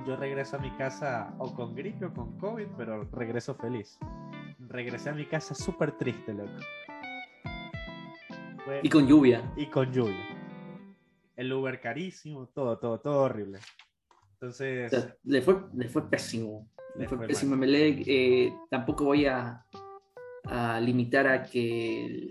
yo 0.06 0.16
regreso 0.16 0.58
a 0.58 0.60
mi 0.60 0.72
casa 0.72 1.34
o 1.38 1.54
con 1.54 1.76
gripe 1.76 2.06
o 2.06 2.14
con 2.14 2.38
COVID, 2.38 2.68
pero 2.78 3.04
regreso 3.12 3.56
feliz. 3.56 3.98
Regresé 4.70 5.10
a 5.10 5.14
mi 5.14 5.26
casa 5.26 5.54
súper 5.56 5.94
triste, 5.94 6.34
loco. 6.34 6.52
Fue- 8.66 8.82
Y 8.84 8.90
con 8.90 9.08
lluvia. 9.08 9.52
y 9.56 9.68
con 9.68 9.92
lluvia. 9.92 10.26
El 11.36 11.54
Uber 11.54 11.80
carísimo, 11.80 12.48
todo, 12.48 12.78
todo, 12.80 13.00
todo 13.00 13.22
horrible. 13.24 13.60
O 13.60 14.34
Entonces, 14.34 14.92
sea, 14.92 15.16
le, 15.24 15.42
fue, 15.42 15.64
le 15.76 15.88
fue 15.88 16.10
pésimo. 16.10 16.68
Le, 16.96 17.02
Le 17.04 17.08
fue, 17.08 17.18
fue 17.18 17.28
pésimo 17.28 17.56
Melec. 17.56 18.04
Eh, 18.08 18.52
tampoco 18.70 19.06
voy 19.06 19.26
a, 19.28 19.64
a 20.46 20.80
limitar 20.80 21.28
a 21.28 21.44
que, 21.44 22.28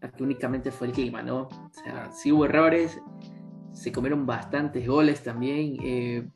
a 0.00 0.08
que 0.10 0.22
únicamente 0.22 0.70
fue 0.70 0.88
el 0.88 0.92
clima, 0.94 1.22
¿no? 1.22 1.42
O 1.42 1.70
sea, 1.72 1.92
Claro. 1.92 2.12
sí 2.12 2.32
hubo 2.32 2.44
errores, 2.46 2.98
se 3.72 3.92
comieron 3.92 4.26
bastantes 4.26 4.86
goles 4.86 5.22
también. 5.22 5.76
eh, 5.82 6.28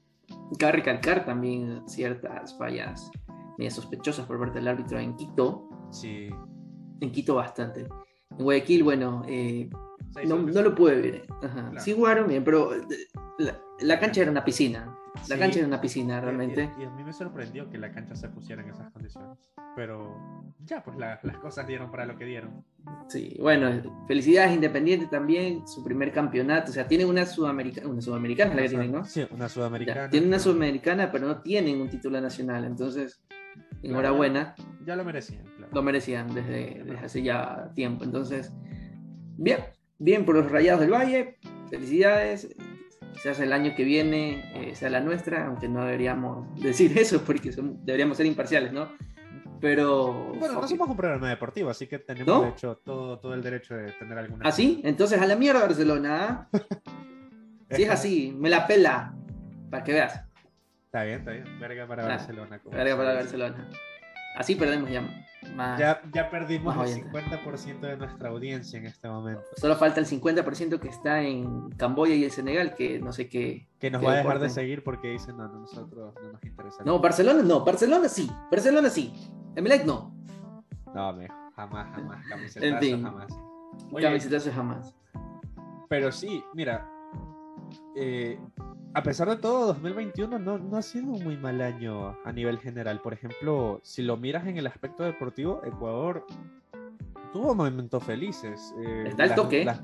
cabe 0.59 0.73
recalcar 0.73 1.25
también 1.25 1.83
ciertas 1.89 2.57
fallas 2.59 3.11
medio 3.59 3.71
sospechosas 3.71 4.27
por 4.27 4.39
parte 4.39 4.59
del 4.59 4.69
árbitro 4.69 4.99
en 4.99 5.17
Quito. 5.17 5.69
sí. 5.91 6.29
En 7.01 7.11
Quito 7.11 7.35
bastante. 7.35 7.81
En 8.31 8.45
Guayaquil, 8.45 8.83
bueno, 8.85 9.23
eh, 9.27 9.69
no, 10.27 10.37
no 10.37 10.63
lo 10.63 10.75
pude 10.75 11.01
ver. 11.01 11.27
Ajá. 11.43 11.71
Claro. 11.71 11.81
Sí 11.81 11.93
jugaron 11.93 12.29
bien, 12.29 12.45
pero 12.45 12.73
eh, 12.75 12.81
la, 13.39 13.61
la 13.81 13.99
cancha 14.01 14.23
era 14.23 14.31
una 14.31 14.45
piscina. 14.45 14.97
La 15.29 15.35
Sí. 15.35 15.39
cancha 15.41 15.59
era 15.59 15.69
una 15.69 15.81
piscina, 15.81 16.21
realmente. 16.21 16.71
Y, 16.79 16.83
y 16.83 16.85
a 16.87 16.91
mí 16.91 17.05
me 17.05 17.13
sorprendió 17.13 17.69
que 17.69 17.79
la 17.79 17.91
cancha 17.93 18.15
se 18.15 18.29
pusiera 18.29 18.63
en 18.63 18.71
esas 18.71 18.91
condiciones. 18.93 19.37
Pero 19.77 20.55
ya, 20.65 20.83
pues 20.85 20.97
la- 20.97 21.19
las 21.25 21.37
cosas 21.39 21.67
dieron 21.67 21.91
para 21.91 22.07
lo 22.07 22.17
que 22.17 22.25
dieron. 22.25 22.65
Sí, 23.09 23.37
bueno, 23.41 23.71
felicidades 24.07 24.55
Independiente 24.55 25.07
también, 25.09 25.67
su 25.67 25.83
primer 25.85 26.13
campeonato. 26.13 26.71
O 26.71 26.75
sea, 26.75 26.87
tienen 26.89 27.09
una 27.09 27.27
sudamericana, 27.27 27.89
una 27.89 28.01
sudamericana 28.01 28.55
la 28.55 28.63
que 28.63 28.69
tienen, 28.69 28.93
¿no? 28.93 29.05
Sí, 29.05 29.27
una 29.31 29.47
Ya, 29.47 29.49
sudamericana. 29.49 30.09
tienen 30.11 30.29
una 30.29 30.39
sudamericana, 30.39 31.11
pero 31.13 31.27
no 31.27 31.43
tienen 31.43 31.81
un 31.81 31.89
título 31.91 32.21
nacional. 32.21 32.65
Entonces, 32.65 33.21
enhorabuena, 33.85 34.55
Ya 34.87 34.97
lo 34.97 35.05
merecían, 35.05 35.45
claro. 35.57 35.73
lo 35.73 35.83
merecían 35.83 36.35
desde, 36.35 36.83
desde 36.85 36.99
hace 37.05 37.23
ya 37.23 37.71
tiempo. 37.75 38.05
Entonces, 38.05 38.53
bien, 39.37 39.59
bien 39.99 40.25
por 40.25 40.37
los 40.37 40.51
Rayados 40.51 40.81
del 40.81 40.93
Valle, 40.93 41.39
felicidades. 41.71 42.55
Quizás 43.13 43.39
el 43.41 43.53
año 43.53 43.75
que 43.77 43.85
viene 43.85 44.51
eh, 44.71 44.75
sea 44.75 44.91
la 44.91 45.01
nuestra, 45.01 45.47
aunque 45.47 45.69
no 45.69 45.85
deberíamos 45.85 46.53
decir 46.61 46.93
eso 46.99 47.23
porque 47.25 47.53
son- 47.53 47.85
deberíamos 47.85 48.17
ser 48.17 48.27
imparciales, 48.27 48.73
¿no? 48.73 48.89
Pero. 49.61 50.33
Bueno, 50.39 50.55
no 50.55 50.61
fuck 50.61 50.69
somos 50.69 50.89
un 50.89 50.97
programa 50.97 51.29
deportivo, 51.29 51.71
así 51.71 51.87
que 51.87 51.99
tenemos 52.01 52.27
¿No? 52.27 52.43
de 52.43 52.49
hecho 52.51 52.77
todo, 52.85 53.19
todo 53.21 53.33
el 53.35 53.43
derecho 53.43 53.75
de 53.75 53.93
tener 53.93 54.19
alguna. 54.19 54.43
¿Ah, 54.47 54.53
sí? 54.53 54.81
Entonces 54.85 55.21
a 55.23 55.27
la 55.27 55.37
mierda 55.37 55.61
Barcelona. 55.61 56.49
¿ah? 56.53 56.59
Si 57.71 57.83
es 57.83 57.91
así, 57.91 58.37
me 58.39 58.51
la 58.51 58.67
pela. 58.67 59.15
Para 59.71 59.83
que 59.83 59.93
veas. 59.95 60.21
Está 60.95 61.03
bien, 61.03 61.19
está 61.19 61.31
bien. 61.33 61.59
Verga 61.59 61.87
para 61.89 62.05
Ah, 62.05 62.09
Barcelona. 62.09 62.59
como 62.61 62.77
Verga 62.77 62.97
para. 62.97 63.15
Barcelona. 63.15 63.69
Así 64.37 64.55
perdemos 64.55 64.89
ya 64.91 65.03
más. 65.57 65.79
Ya, 65.79 66.01
ya 66.13 66.31
perdimos 66.31 66.77
Más 66.77 66.89
el 66.89 67.03
oyentes. 67.03 67.23
50% 67.25 67.81
de 67.81 67.97
nuestra 67.97 68.29
audiencia 68.29 68.79
en 68.79 68.87
este 68.87 69.09
momento. 69.09 69.43
Solo 69.57 69.75
falta 69.75 69.99
el 69.99 70.07
50% 70.07 70.79
que 70.79 70.89
está 70.89 71.21
en 71.21 71.71
Camboya 71.71 72.15
y 72.15 72.23
el 72.25 72.31
Senegal, 72.31 72.75
que 72.77 73.01
no 73.01 73.13
sé 73.13 73.29
qué. 73.29 73.67
Que 73.81 73.91
nos 73.91 74.01
qué 74.01 74.07
va 74.07 74.13
a 74.13 74.17
dejar 74.19 74.39
de 74.39 74.49
seguir 74.51 74.85
porque 74.85 75.09
dicen, 75.09 75.37
no, 75.37 75.49
no, 75.49 75.61
nosotros 75.63 76.15
no 76.23 76.33
nos 76.33 76.45
interesa. 76.45 76.85
No, 76.85 77.01
Barcelona 77.01 77.43
no. 77.43 77.65
Barcelona 77.65 78.09
sí. 78.09 78.31
Barcelona 78.51 78.89
sí. 78.89 79.13
Emelec 79.57 79.85
no. 79.85 80.15
No, 80.95 81.13
me, 81.13 81.27
jamás, 81.57 81.93
jamás. 81.95 82.25
Camisetazo, 82.29 82.73
En 82.73 82.79
fin. 82.81 83.03
jamás. 83.03 83.33
Oye, 83.91 84.05
Camisetazo 84.07 84.53
jamás. 84.53 84.95
pero 85.89 86.13
sí, 86.13 86.43
mira. 86.55 86.89
eh, 87.97 88.39
a 88.95 89.03
pesar 89.03 89.29
de 89.29 89.37
todo, 89.37 89.67
2021 89.69 90.39
no, 90.39 90.59
no 90.59 90.77
ha 90.77 90.83
sido 90.83 91.07
un 91.13 91.25
muy 91.25 91.37
mal 91.37 91.61
año 91.61 92.17
a 92.25 92.33
nivel 92.33 92.59
general. 92.59 93.01
Por 93.01 93.13
ejemplo, 93.13 93.81
si 93.83 94.03
lo 94.03 94.17
miras 94.17 94.47
en 94.47 94.57
el 94.57 94.67
aspecto 94.67 95.03
deportivo, 95.03 95.61
Ecuador 95.65 96.25
tuvo 97.33 97.55
momentos 97.55 98.03
felices. 98.05 98.73
eh, 98.85 99.05
Está 99.09 99.27
las- 99.27 99.35
toque. 99.37 99.65
las- 99.65 99.83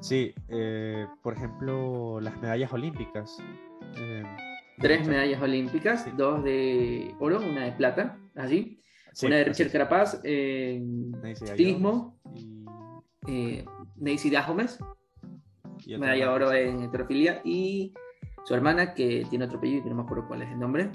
sí, 0.00 0.34
eh, 0.48 1.06
por 1.22 1.34
ejemplo, 1.34 2.20
las 2.20 2.36
medallas 2.40 2.72
olímpicas. 2.72 3.38
eh, 3.96 4.22
Tres 4.78 5.06
medallas 5.06 5.40
olímpicas, 5.40 6.02
Sí. 6.04 6.10
dos 6.16 6.42
de 6.42 7.14
oro, 7.20 7.38
una 7.38 7.64
de 7.66 7.72
plata, 7.72 8.18
allí. 8.34 8.80
sí, 9.12 9.26
una 9.26 9.36
de 9.36 9.44
Richard 9.44 9.66
es. 9.66 9.72
Carapaz 9.72 10.20
ciclismo, 11.36 12.18
y- 13.28 13.64
Dahomes, 14.30 14.78
y 15.86 15.96
medalla 15.98 16.24
de 16.26 16.30
oro 16.32 16.52
en 16.52 16.82
heterofilia, 16.82 17.40
y 17.44 17.92
su 18.44 18.54
hermana, 18.54 18.94
que 18.94 19.26
tiene 19.30 19.44
otro 19.44 19.58
apellido 19.58 19.84
que 19.84 19.90
no 19.90 19.96
me 19.96 20.02
acuerdo 20.02 20.26
cuál 20.28 20.42
es 20.42 20.50
el 20.50 20.58
nombre. 20.58 20.90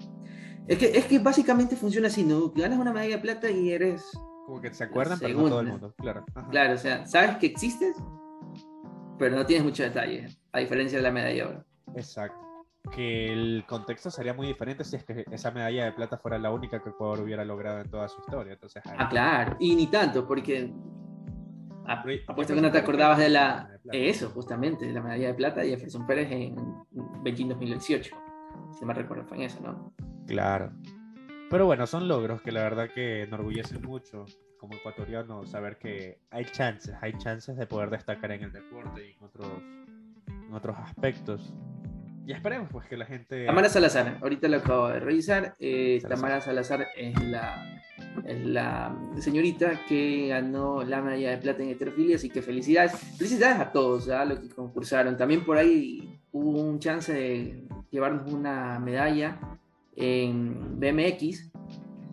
Es 0.67 0.77
que, 0.77 0.85
es 0.97 1.05
que 1.05 1.19
básicamente 1.19 1.75
funciona 1.75 2.07
así, 2.07 2.23
¿no? 2.23 2.49
Ganas 2.51 2.77
una 2.79 2.91
medalla 2.91 3.15
de 3.15 3.21
plata 3.21 3.49
y 3.49 3.71
eres, 3.71 4.03
Como 4.45 4.59
que 4.61 4.73
se 4.73 4.83
acuerdan, 4.83 5.17
pero 5.19 5.39
no 5.39 5.47
todo 5.49 5.59
el 5.61 5.67
mundo. 5.67 5.93
Claro. 5.97 6.25
ajá. 6.35 6.49
claro, 6.49 6.73
o 6.73 6.77
sea, 6.77 7.05
sabes 7.05 7.37
que 7.37 7.47
existes, 7.47 7.95
pero 9.17 9.35
no 9.35 9.45
tienes 9.45 9.63
mucho 9.65 9.83
detalle, 9.83 10.27
a 10.51 10.59
diferencia 10.59 10.97
de 10.99 11.03
la 11.03 11.11
medalla 11.11 11.33
de 11.35 11.43
oro. 11.43 11.65
Exacto. 11.95 12.37
Que 12.93 13.31
el 13.33 13.65
contexto 13.67 14.09
sería 14.11 14.33
muy 14.33 14.47
diferente 14.47 14.83
si 14.83 14.95
es 14.95 15.03
que 15.03 15.25
esa 15.31 15.51
medalla 15.51 15.85
de 15.85 15.91
plata 15.93 16.17
fuera 16.17 16.37
la 16.37 16.51
única 16.51 16.81
que 16.81 16.89
Ecuador 16.89 17.21
hubiera 17.21 17.43
logrado 17.43 17.79
en 17.81 17.89
toda 17.89 18.07
su 18.07 18.19
historia. 18.21 18.53
Entonces, 18.53 18.81
ahí- 18.85 18.95
Ah, 18.99 19.09
claro, 19.09 19.55
y 19.59 19.75
ni 19.75 19.87
tanto, 19.87 20.25
porque 20.27 20.63
ap- 20.63 20.71
Pero, 20.71 20.73
¿y 20.73 21.06
apuesto 21.87 22.33
qué 22.35 22.55
que 22.55 22.61
no 22.61 22.71
te 22.71 22.77
acordabas 22.77 23.17
de 23.17 23.29
la 23.29 23.39
la... 23.39 23.55
medalla 23.55 23.71
de 23.71 23.79
plata? 23.79 23.97
Eso, 23.97 24.29
justamente, 24.29 24.91
la 24.91 25.01
medalla 25.01 25.27
de 25.27 25.33
plata 25.33 25.65
y 25.65 25.69
Jefferson 25.69 26.05
Pérez 26.05 26.31
en 26.31 26.55
Beijing 27.23 27.49
2018. 27.49 28.15
Si 28.77 28.85
me 28.85 28.93
recuerdo, 28.93 29.25
fue 29.25 29.37
en 29.37 29.43
eso, 29.43 29.59
¿no? 29.61 29.93
Claro. 30.27 30.71
Pero 31.49 31.65
bueno, 31.65 31.87
son 31.87 32.07
logros 32.07 32.41
que 32.41 32.51
la 32.51 32.63
verdad 32.63 32.89
que 32.93 33.23
enorgullecen 33.23 33.81
mucho 33.81 34.25
como 34.59 34.73
ecuatoriano 34.73 35.45
saber 35.45 35.77
que 35.77 36.19
hay 36.29 36.45
chances, 36.45 36.95
hay 37.01 37.13
chances 37.17 37.55
de 37.57 37.65
poder 37.67 37.89
destacar 37.89 38.31
en 38.31 38.43
el 38.43 38.51
deporte 38.51 39.07
y 39.07 39.13
en 39.13 39.23
otros, 39.23 39.47
en 40.27 40.53
otros 40.53 40.77
aspectos. 40.77 41.53
Y 42.27 42.33
esperemos 42.33 42.67
pues 42.69 42.85
que 42.87 42.97
la 42.97 43.05
gente... 43.05 43.45
Tamara 43.45 43.69
Salazar, 43.69 44.17
ahorita 44.21 44.47
lo 44.49 44.57
acabo 44.57 44.89
de 44.89 44.99
revisar. 44.99 45.55
eh, 45.59 45.99
Salazar. 46.01 46.21
Tamara 46.21 46.41
Salazar 46.41 46.87
es 46.97 47.23
la, 47.23 47.81
es 48.25 48.45
la 48.45 48.93
señorita 49.19 49.79
que 49.87 50.27
ganó 50.27 50.83
la 50.83 51.01
medalla 51.01 51.31
de 51.31 51.37
plata 51.37 51.63
en 51.63 51.69
heterofilia, 51.69 52.17
así 52.17 52.29
que 52.29 52.41
felicidades. 52.41 52.91
Felicidades 53.17 53.59
a 53.59 53.71
todos, 53.71 54.09
a 54.09 54.25
los 54.25 54.39
que 54.39 54.49
concursaron. 54.49 55.15
También 55.15 55.45
por 55.45 55.57
ahí 55.57 56.19
hubo 56.33 56.59
un 56.61 56.79
chance 56.79 57.13
de 57.13 57.63
llevarnos 57.91 58.31
una 58.33 58.77
medalla 58.79 59.39
en 59.95 60.79
BMX, 60.79 61.49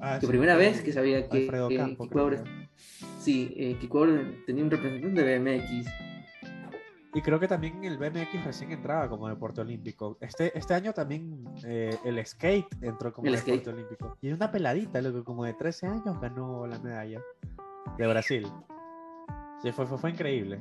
Ah, 0.01 0.17
que 0.21 0.27
sí, 0.27 0.27
primera 0.29 0.55
fue 0.55 0.65
vez 0.67 0.83
que 0.83 0.93
sabía 0.93 1.29
que, 1.29 1.39
Alfredo 1.45 1.69
que- 1.69 1.77
Campo, 1.77 2.05
que 2.05 2.11
Ecuador- 2.15 2.45
sí, 3.19 3.53
eh, 3.57 3.77
que 3.81 3.87
Ecuador 3.87 4.23
tenía 4.47 4.62
un 4.62 4.71
representante 4.71 5.25
de 5.25 5.39
BMX. 5.39 5.87
Y 7.17 7.23
creo 7.23 7.39
que 7.39 7.47
también 7.47 7.85
el 7.85 7.97
BMX 7.97 8.45
recién 8.45 8.73
entraba 8.73 9.09
como 9.09 9.29
deporte 9.29 9.61
olímpico. 9.61 10.19
Este, 10.21 10.57
este 10.59 10.75
año 10.75 10.93
también 10.93 11.45
eh, 11.65 11.97
el 12.05 12.25
skate 12.27 12.67
entró 12.83 13.12
como 13.12 13.29
El 13.29 13.35
deporte 13.37 13.61
skate. 13.61 13.69
olímpico. 13.75 14.19
Y 14.21 14.33
una 14.33 14.51
peladita, 14.51 15.01
como 15.23 15.45
de 15.45 15.55
13 15.55 15.87
años 15.87 16.21
ganó 16.21 16.67
la 16.67 16.79
medalla 16.81 17.21
de 17.97 18.07
Brasil. 18.09 18.47
Sí, 19.62 19.71
fue, 19.71 19.87
fue, 19.87 19.97
fue 19.97 20.11
increíble. 20.11 20.61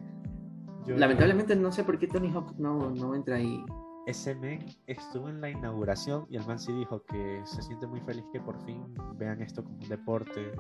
Yo- 0.85 0.95
Lamentablemente 0.95 1.55
no 1.55 1.71
sé 1.71 1.83
por 1.83 1.97
qué 1.97 2.07
Tony 2.07 2.29
Hawk 2.31 2.53
no, 2.59 2.91
no 2.91 3.15
entra 3.15 3.37
ahí. 3.37 3.63
Ese 4.05 4.35
men 4.35 4.65
estuvo 4.85 5.29
en 5.29 5.39
la 5.39 5.49
inauguración 5.49 6.25
y 6.29 6.35
el 6.35 6.45
man 6.45 6.59
sí 6.59 6.73
dijo 6.73 7.03
que 7.05 7.41
se 7.45 7.61
siente 7.61 7.87
muy 7.87 8.01
feliz 8.01 8.25
que 8.33 8.39
por 8.41 8.61
fin 8.65 8.83
vean 9.15 9.41
esto 9.41 9.63
como 9.63 9.77
un 9.77 9.87
deporte. 9.87 10.51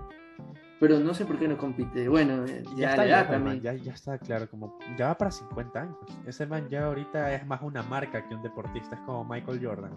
Pero 0.79 0.99
no 0.99 1.13
sé 1.13 1.25
por 1.25 1.37
qué 1.37 1.47
no 1.47 1.57
compite. 1.57 2.07
Bueno, 2.07 2.45
eh, 2.45 2.63
ya, 2.77 2.91
está 2.91 3.05
man, 3.05 3.27
también. 3.43 3.61
ya, 3.61 3.73
ya 3.73 3.93
está 3.93 4.17
claro, 4.17 4.49
como 4.49 4.77
ya 4.97 5.07
va 5.07 5.17
para 5.17 5.31
50 5.31 5.81
años. 5.81 5.97
Ese 6.25 6.45
man 6.45 6.69
ya 6.69 6.85
ahorita 6.85 7.33
es 7.35 7.45
más 7.45 7.61
una 7.61 7.83
marca 7.83 8.25
que 8.27 8.33
un 8.33 8.41
deportista, 8.41 8.95
es 8.95 9.01
como 9.01 9.25
Michael 9.25 9.59
Jordan. 9.65 9.91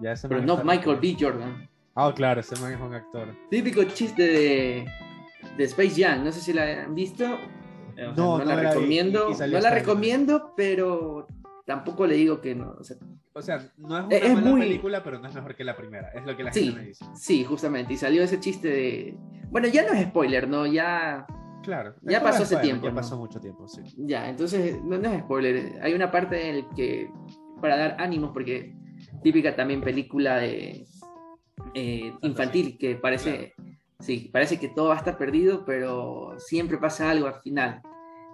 Ya 0.00 0.12
ese 0.12 0.28
Pero 0.28 0.40
man 0.40 0.46
no 0.46 0.64
Michael. 0.64 0.98
B. 1.00 1.16
Jordan. 1.20 1.68
Ah, 1.94 2.12
claro, 2.14 2.40
ese 2.40 2.58
man 2.60 2.72
es 2.72 2.80
un 2.80 2.94
actor. 2.94 3.28
Típico 3.48 3.84
chiste 3.84 4.22
de, 4.22 4.86
de 5.56 5.64
Space 5.64 6.02
Jam. 6.02 6.24
No 6.24 6.32
sé 6.32 6.40
si 6.40 6.52
la 6.52 6.82
han 6.84 6.94
visto. 6.94 7.24
Eh, 7.24 8.06
o 8.06 8.14
sea, 8.14 8.24
No, 8.24 8.38
no, 8.38 8.44
no 8.44 8.44
la 8.44 8.70
recomiendo. 8.72 9.28
y- 9.28 9.32
y 9.32 9.34
salió 9.36 9.58
no 9.58 9.62
la 9.62 9.70
recomiendo, 9.70 10.52
pero 10.56 11.26
tampoco 11.70 12.04
le 12.04 12.16
digo 12.16 12.40
que 12.40 12.54
no. 12.56 12.72
o 12.80 12.82
sea, 12.82 12.96
O 13.32 13.40
sea, 13.42 13.58
no 13.78 13.96
es 13.98 14.04
una 14.06 14.16
Es- 14.16 14.22
es 14.24 14.34
mala 14.34 14.50
muy- 14.50 14.60
película, 14.62 15.04
pero 15.04 15.20
no 15.20 15.28
es 15.28 15.34
mejor 15.36 15.54
que 15.54 15.62
la 15.62 15.76
primera. 15.76 16.08
Es 16.10 16.26
lo 16.26 16.36
que 16.36 16.42
la 16.42 16.52
Sí. 16.52 16.64
gente 16.64 16.80
me 16.80 16.86
dice. 16.88 17.04
sí, 17.14 17.44
justamente. 17.44 17.92
Y 17.92 17.96
salió 17.96 18.24
ese 18.24 18.40
chiste 18.40 18.66
de. 18.68 19.16
Bueno, 19.52 19.68
ya 19.68 19.86
no 19.86 19.92
es 19.92 20.04
spoiler, 20.06 20.48
¿no? 20.48 20.66
Ya. 20.66 21.26
Claro. 21.62 21.94
Ya 22.02 22.20
pasó 22.22 22.42
hace 22.42 22.56
tiempo, 22.56 22.86
Ya 22.86 22.90
¿no? 22.90 22.96
pasó 22.96 23.16
mucho 23.18 23.38
tiempo, 23.38 23.68
sí. 23.68 23.82
Ya, 23.98 24.28
entonces 24.28 24.82
no, 24.82 24.98
no 24.98 25.12
es 25.12 25.20
spoiler. 25.20 25.78
Hay 25.82 25.92
una 25.94 26.10
parte 26.10 26.48
en 26.48 26.56
la 26.62 26.74
que, 26.74 27.08
para 27.60 27.76
dar 27.76 27.96
ánimos, 28.00 28.30
porque 28.32 28.74
típica 29.22 29.54
también 29.54 29.80
película 29.80 30.36
de 30.38 30.86
eh, 31.74 32.12
infantil, 32.22 32.76
que 32.78 32.96
parece, 32.96 33.52
sí, 34.00 34.28
parece 34.32 34.58
que 34.58 34.68
todo 34.70 34.88
va 34.88 34.94
a 34.96 34.98
estar 34.98 35.16
perdido, 35.18 35.64
pero 35.64 36.34
siempre 36.38 36.78
pasa 36.78 37.10
algo 37.10 37.26
al 37.28 37.40
final. 37.42 37.80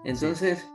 Entonces, 0.05 0.67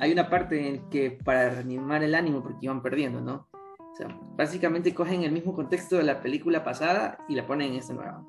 hay 0.00 0.12
una 0.12 0.28
parte 0.28 0.68
en 0.68 0.88
que 0.90 1.10
para 1.12 1.50
reanimar 1.50 2.02
el 2.02 2.14
ánimo, 2.14 2.42
porque 2.42 2.58
iban 2.62 2.82
perdiendo, 2.82 3.20
¿no? 3.20 3.48
O 3.78 3.96
sea, 3.96 4.08
básicamente 4.36 4.92
cogen 4.94 5.22
el 5.22 5.32
mismo 5.32 5.54
contexto 5.54 5.96
de 5.96 6.02
la 6.04 6.20
película 6.20 6.64
pasada 6.64 7.18
y 7.28 7.34
la 7.34 7.46
ponen 7.46 7.72
en 7.72 7.78
esta 7.78 7.94
nueva. 7.94 8.24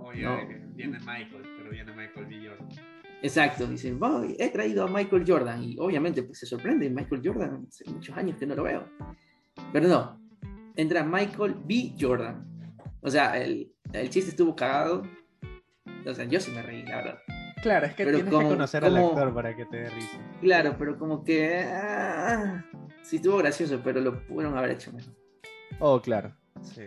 Oye, 0.00 0.22
No. 0.22 0.36
viene 0.74 0.98
Michael, 1.00 1.42
pero 1.58 1.70
viene 1.70 1.92
Michael 1.92 2.26
B. 2.26 2.48
Jordan. 2.48 2.68
Exacto, 3.22 3.66
dicen, 3.66 3.98
"Voy, 4.00 4.36
he 4.38 4.48
traído 4.50 4.84
a 4.84 4.88
Michael 4.88 5.24
Jordan 5.26 5.62
y 5.62 5.76
obviamente 5.78 6.22
pues 6.22 6.38
se 6.38 6.46
sorprende, 6.46 6.88
Michael 6.90 7.22
Jordan, 7.24 7.66
hace 7.68 7.88
muchos 7.90 8.16
años 8.16 8.36
que 8.36 8.46
no 8.46 8.54
lo 8.54 8.64
veo. 8.64 8.84
Pero 9.72 9.88
no, 9.88 10.20
entra 10.76 11.04
Michael 11.04 11.56
B. 11.64 11.94
Jordan. 12.00 12.44
O 13.00 13.10
sea, 13.10 13.36
el, 13.38 13.72
el 13.92 14.08
chiste 14.10 14.30
estuvo 14.30 14.54
cagado. 14.56 15.02
O 16.06 16.14
sea, 16.14 16.24
yo 16.24 16.40
sí 16.40 16.50
me 16.52 16.62
reí, 16.62 16.82
la 16.84 16.96
verdad. 16.96 17.18
Claro, 17.62 17.86
es 17.86 17.94
que 17.94 18.04
Pero 18.04 18.16
tienes 18.18 18.32
como- 18.32 18.48
que 18.48 18.54
conocer 18.54 18.84
al 18.84 18.96
actor 18.96 19.32
para 19.34 19.54
que 19.56 19.64
te 19.66 19.76
dé 19.78 19.88
risa. 19.90 20.18
Claro, 20.40 20.74
pero 20.78 20.98
como 20.98 21.22
que... 21.24 21.64
ah, 21.64 22.64
sí 23.02 23.16
estuvo 23.16 23.36
gracioso, 23.38 23.80
pero 23.82 24.00
lo 24.00 24.20
pudieron 24.26 24.56
haber 24.58 24.72
hecho 24.72 24.92
mejor. 24.92 25.14
Oh, 25.78 26.00
claro. 26.02 26.34
Sí. 26.62 26.82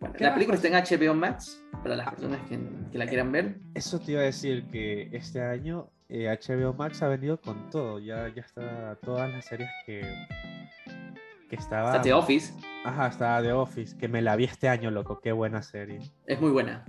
Bueno, 0.00 0.14
¿Qué 0.16 0.24
la 0.24 0.34
película 0.34 0.56
está 0.56 0.68
en 0.68 0.74
HBO 0.74 1.14
Max, 1.14 1.62
para 1.82 1.96
las 1.96 2.08
personas 2.10 2.40
que, 2.48 2.58
que 2.92 2.98
la 2.98 3.06
quieran 3.06 3.32
ver. 3.32 3.56
Eso 3.74 3.98
te 4.00 4.12
iba 4.12 4.20
a 4.20 4.24
decir 4.24 4.66
que 4.70 5.08
este 5.12 5.40
año 5.42 5.90
eh, 6.08 6.28
HBO 6.28 6.72
Max 6.74 7.02
ha 7.02 7.08
venido 7.08 7.40
con 7.40 7.68
todo. 7.70 7.98
Ya, 7.98 8.28
ya 8.34 8.42
está 8.42 8.96
todas 9.02 9.30
las 9.30 9.44
series 9.44 9.68
que, 9.86 10.02
que 11.50 11.56
estaba. 11.56 11.90
Está 11.90 12.02
The 12.02 12.12
Office, 12.12 12.52
Ajá, 12.84 13.08
estaba 13.08 13.42
The 13.42 13.52
Office, 13.52 13.96
que 13.96 14.06
me 14.08 14.22
la 14.22 14.36
vi 14.36 14.44
este 14.44 14.68
año, 14.68 14.90
loco. 14.90 15.20
Qué 15.20 15.32
buena 15.32 15.62
serie. 15.62 16.00
es 16.26 16.40
muy 16.40 16.50
buena. 16.50 16.84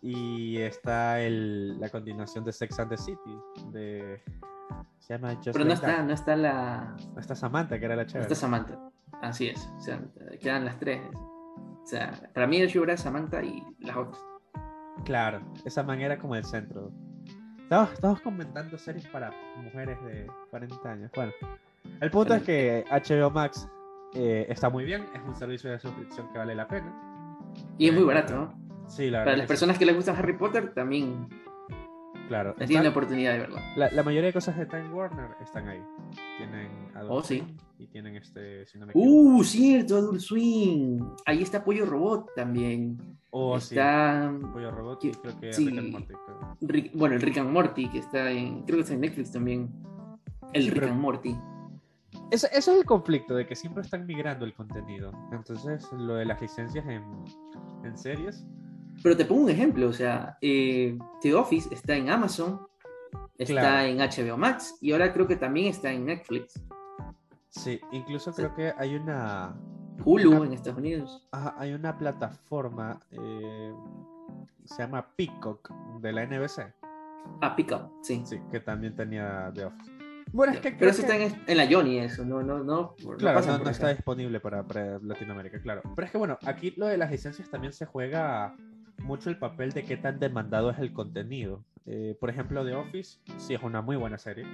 Y 0.00 0.58
está 0.58 1.20
el, 1.20 1.78
la 1.80 1.88
continuación 1.88 2.44
de 2.44 2.52
Sex 2.52 2.78
and 2.78 2.90
the 2.90 2.96
City. 2.96 3.38
De, 3.72 4.22
se 4.98 5.14
llama 5.14 5.34
Just 5.36 5.52
Pero 5.52 5.64
no 5.64 5.72
está, 5.72 5.96
That. 5.96 6.04
no 6.04 6.12
está 6.12 6.36
la... 6.36 6.96
No 7.14 7.20
está 7.20 7.34
Samantha, 7.34 7.78
que 7.78 7.84
era 7.84 7.96
la 7.96 8.02
No 8.02 8.08
chévere. 8.08 8.22
está 8.24 8.34
Samantha. 8.34 8.78
Así 9.22 9.48
es. 9.48 9.68
O 9.76 9.80
sea, 9.80 10.00
quedan 10.40 10.64
las 10.64 10.78
tres. 10.78 11.00
O 11.14 11.86
sea, 11.86 12.12
para 12.34 12.46
mí 12.46 12.58
el 12.58 12.68
show 12.68 12.84
era 12.84 12.96
Samantha 12.96 13.42
y 13.42 13.62
las 13.80 13.96
otras. 13.96 14.22
Claro, 15.04 15.40
esa 15.64 15.82
man 15.82 16.00
era 16.00 16.18
como 16.18 16.34
el 16.34 16.44
centro. 16.44 16.92
Estamos, 17.62 17.92
estamos 17.92 18.20
comentando 18.20 18.76
series 18.78 19.06
para 19.08 19.32
mujeres 19.62 19.98
de 20.04 20.26
40 20.50 20.90
años. 20.90 21.10
Bueno, 21.14 21.32
el 22.00 22.10
punto 22.10 22.34
es 22.34 22.42
que 22.42 22.84
HBO 22.90 23.30
Max 23.30 23.68
eh, 24.14 24.46
está 24.48 24.68
muy 24.70 24.84
bien, 24.84 25.06
es 25.14 25.22
un 25.22 25.34
servicio 25.34 25.70
de 25.70 25.78
suscripción 25.78 26.30
que 26.32 26.38
vale 26.38 26.54
la 26.54 26.66
pena. 26.66 26.92
Y 27.78 27.88
es 27.88 27.94
muy 27.94 28.04
barato, 28.04 28.34
¿no? 28.34 28.67
Sí, 28.88 29.10
la 29.10 29.20
Para 29.24 29.36
las 29.36 29.44
sí. 29.46 29.48
personas 29.48 29.78
que 29.78 29.86
les 29.86 29.94
gusta 29.94 30.12
Harry 30.12 30.36
Potter, 30.36 30.72
también 30.74 31.28
Claro. 32.28 32.54
tienen 32.54 32.84
la 32.84 32.90
oportunidad 32.90 33.32
de 33.32 33.38
verla. 33.38 33.62
la, 33.76 33.90
la 33.90 34.02
mayoría 34.02 34.26
de 34.28 34.32
cosas 34.34 34.56
de 34.56 34.66
Time 34.66 34.90
Warner 34.90 35.30
están 35.40 35.66
ahí. 35.68 35.82
Tienen 36.36 36.68
Adult 36.94 37.10
Oh, 37.10 37.22
sí. 37.22 37.42
Y 37.78 37.86
tienen 37.86 38.16
este, 38.16 38.66
si 38.66 38.78
no 38.78 38.86
me 38.86 38.92
equivoco. 38.92 39.10
Uh, 39.10 39.44
cierto, 39.44 39.96
Adult 39.96 40.20
Swim. 40.20 40.98
Ahí 41.26 41.42
está 41.42 41.64
Pollo 41.64 41.86
Robot 41.86 42.34
también. 42.34 42.98
Oh, 43.30 43.58
sí. 43.60 43.74
está 43.76 44.30
Pollo 44.52 44.70
Robot 44.70 45.00
que- 45.00 45.12
creo 45.12 45.38
que 45.40 45.52
sí. 45.52 45.66
Rick 45.68 45.78
and 45.78 45.92
Morty. 45.92 46.14
Rick- 46.62 46.92
bueno, 46.94 47.14
el 47.14 47.20
Rick 47.22 47.38
and 47.38 47.50
Morty, 47.50 47.88
que 47.88 47.98
está 47.98 48.30
en. 48.30 48.62
Creo 48.64 48.76
que 48.78 48.82
está 48.82 48.94
en 48.94 49.00
Netflix 49.00 49.32
también. 49.32 49.70
El 50.52 50.62
Sí, 50.64 50.70
Rick 50.70 50.80
pero- 50.80 50.92
and 50.92 51.00
Morty. 51.00 51.36
Ese 52.30 52.48
es 52.52 52.68
el 52.68 52.84
conflicto 52.84 53.34
de 53.34 53.46
que 53.46 53.54
siempre 53.54 53.82
están 53.82 54.06
migrando 54.06 54.44
el 54.44 54.52
contenido. 54.54 55.12
Entonces, 55.32 55.86
lo 55.92 56.14
de 56.14 56.24
las 56.26 56.40
licencias 56.42 56.84
en, 56.86 57.02
en 57.84 57.96
series. 57.96 58.46
Pero 59.02 59.16
te 59.16 59.24
pongo 59.24 59.42
un 59.42 59.50
ejemplo, 59.50 59.88
o 59.88 59.92
sea, 59.92 60.36
eh, 60.40 60.98
The 61.22 61.34
Office 61.34 61.72
está 61.74 61.94
en 61.96 62.10
Amazon, 62.10 62.66
está 63.36 63.52
Claro. 63.60 63.86
en 63.88 63.98
HBO 64.00 64.36
Max 64.36 64.76
y 64.80 64.92
ahora 64.92 65.12
creo 65.12 65.26
que 65.26 65.36
también 65.36 65.66
está 65.68 65.92
en 65.92 66.06
Netflix. 66.06 66.60
Sí, 67.50 67.80
incluso 67.92 68.32
creo 68.32 68.54
que 68.54 68.72
hay 68.76 68.94
una, 68.96 69.54
Hulu 70.04 70.44
en 70.44 70.52
Estados 70.52 70.78
Unidos. 70.78 71.26
ajá, 71.32 71.54
hay 71.58 71.72
una 71.74 71.96
plataforma, 71.96 73.00
eh, 73.10 73.72
se 74.64 74.82
llama 74.82 75.06
Peacock, 75.16 75.70
de 76.00 76.12
la 76.12 76.22
NBC. 76.26 76.72
Ah, 77.40 77.54
Up, 77.58 77.90
sí. 78.02 78.22
Sí, 78.24 78.40
que 78.50 78.60
también 78.60 78.94
tenía 78.94 79.50
The 79.54 79.66
Office. 79.66 79.90
Bueno, 80.30 80.52
es 80.52 80.60
que 80.60 80.72
Pero 80.72 80.90
eso 80.90 81.06
que- 81.06 81.24
está 81.24 81.36
en, 81.36 81.42
en 81.46 81.56
la 81.56 81.66
Johnny, 81.70 81.98
eso, 81.98 82.24
no, 82.24 82.42
no, 82.42 82.58
no. 82.62 82.94
Claro, 83.16 83.40
no, 83.58 83.70
está 83.70 83.88
disponible 83.88 84.40
para, 84.40 84.62
para 84.62 84.98
Latinoamérica, 84.98 85.58
claro. 85.60 85.80
Pero 85.96 86.04
es 86.06 86.12
que 86.12 86.18
bueno, 86.18 86.38
aquí 86.44 86.74
lo 86.76 86.86
de 86.86 86.98
las 86.98 87.10
licencias 87.10 87.48
también 87.50 87.72
se 87.72 87.86
juega 87.86 88.54
mucho 89.08 89.30
el 89.30 89.38
papel 89.38 89.72
de 89.72 89.84
qué 89.84 89.96
tan 89.96 90.20
demandado 90.20 90.70
es 90.70 90.78
el 90.78 90.92
contenido. 90.92 91.64
Eh, 91.86 92.14
por 92.20 92.28
ejemplo, 92.28 92.64
The 92.64 92.74
Office 92.74 93.18
sí 93.38 93.54
es 93.54 93.62
una 93.62 93.80
muy 93.80 93.96
buena 93.96 94.18
serie, 94.18 94.44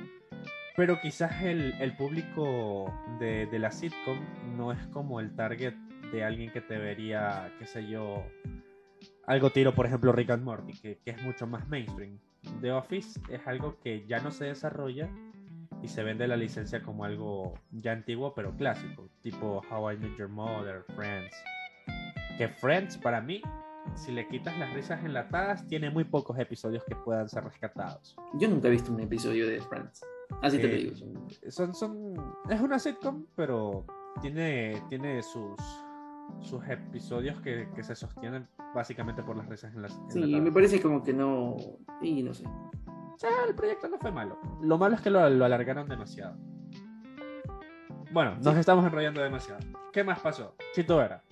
pero 0.77 1.01
quizás 1.03 1.43
el, 1.43 1.75
el 1.81 1.97
público 1.97 2.95
de, 3.19 3.47
de 3.47 3.59
la 3.59 3.73
sitcom 3.73 4.17
no 4.57 4.71
es 4.71 4.79
como 4.87 5.19
el 5.19 5.35
target 5.35 5.75
de 6.13 6.23
alguien 6.23 6.53
que 6.53 6.61
te 6.61 6.79
vería, 6.79 7.53
qué 7.59 7.67
sé 7.67 7.89
yo, 7.89 8.25
algo 9.27 9.51
tiro, 9.51 9.75
por 9.75 9.87
ejemplo, 9.87 10.13
Rick 10.13 10.31
and 10.31 10.45
Morty, 10.45 10.73
que, 10.75 10.99
que 11.05 11.11
es 11.11 11.23
mucho 11.23 11.49
más 11.49 11.69
mainstream. 11.69 12.21
The 12.61 12.71
Office 12.71 13.21
es 13.31 13.45
algo 13.49 13.81
que 13.81 14.07
ya 14.07 14.21
no 14.21 14.31
se 14.31 14.45
desarrolla 14.45 15.11
y 15.83 15.89
se 15.89 16.05
vende 16.05 16.29
la 16.29 16.37
licencia 16.37 16.81
como 16.81 17.05
algo 17.05 17.55
ya 17.73 17.91
antiguo 17.91 18.35
pero 18.35 18.57
clásico, 18.57 19.09
tipo 19.21 19.63
How 19.69 19.93
I 19.93 19.97
Met 19.97 20.17
Your 20.17 20.29
Mother, 20.29 20.85
Friends. 20.95 21.35
Que 22.39 22.49
Friends 22.49 22.97
para 22.99 23.21
mí, 23.21 23.43
si 23.95 24.13
le 24.13 24.27
quitas 24.29 24.59
las 24.59 24.73
risas 24.75 25.05
enlatadas, 25.05 25.67
tiene 25.67 25.91
muy 25.91 26.05
pocos 26.05 26.39
episodios 26.39 26.85
que 26.85 26.97
puedan 26.97 27.29
ser 27.29 27.45
rescatados. 27.45 28.17
Yo 28.35 28.49
nunca 28.49 28.69
he 28.69 28.71
visto 28.73 28.93
un 28.93 29.01
episodio 29.01 29.47
de 29.47 29.61
Friends. 29.61 30.05
Así 30.43 30.59
te 30.59 30.69
lo 30.69 30.75
Eh, 30.75 30.77
digo. 30.79 30.97
son- 31.51 31.75
Son, 31.75 32.15
es 32.51 32.61
una 32.61 32.79
sitcom, 32.79 33.27
pero 33.37 33.85
tiene, 34.21 34.83
tiene 34.89 35.23
sus, 35.23 35.55
sus 36.41 36.67
episodios 36.69 37.41
que, 37.41 37.69
que 37.75 37.83
se 37.85 37.95
sostienen 37.95 38.49
básicamente 38.75 39.23
por 39.23 39.37
las 39.37 39.49
risas 39.49 39.73
enla- 39.75 39.89
Sí, 40.09 40.19
enlatadas. 40.19 40.43
me 40.45 40.53
parece 40.53 40.81
como 40.83 41.03
que 41.03 41.13
no. 41.13 41.57
Y 42.03 42.23
no 42.23 42.35
sé. 42.35 42.45
O 42.47 43.17
sea, 43.19 43.31
el 43.49 43.55
proyecto 43.55 43.87
no 43.89 43.99
fue 43.99 44.11
malo. 44.11 44.39
Lo 44.61 44.77
malo 44.77 44.97
es 44.97 45.01
que 45.01 45.11
lo, 45.11 45.29
lo 45.31 45.45
alargaron 45.45 45.89
demasiado. 45.89 46.37
Bueno, 48.13 48.37
nos 48.43 48.57
estamos 48.57 48.85
enrollando 48.85 49.23
demasiado. 49.23 49.61
¿Qué 49.93 50.03
más 50.05 50.21
pasó? 50.21 50.57
Chito 50.75 50.97
Vera. 50.97 51.23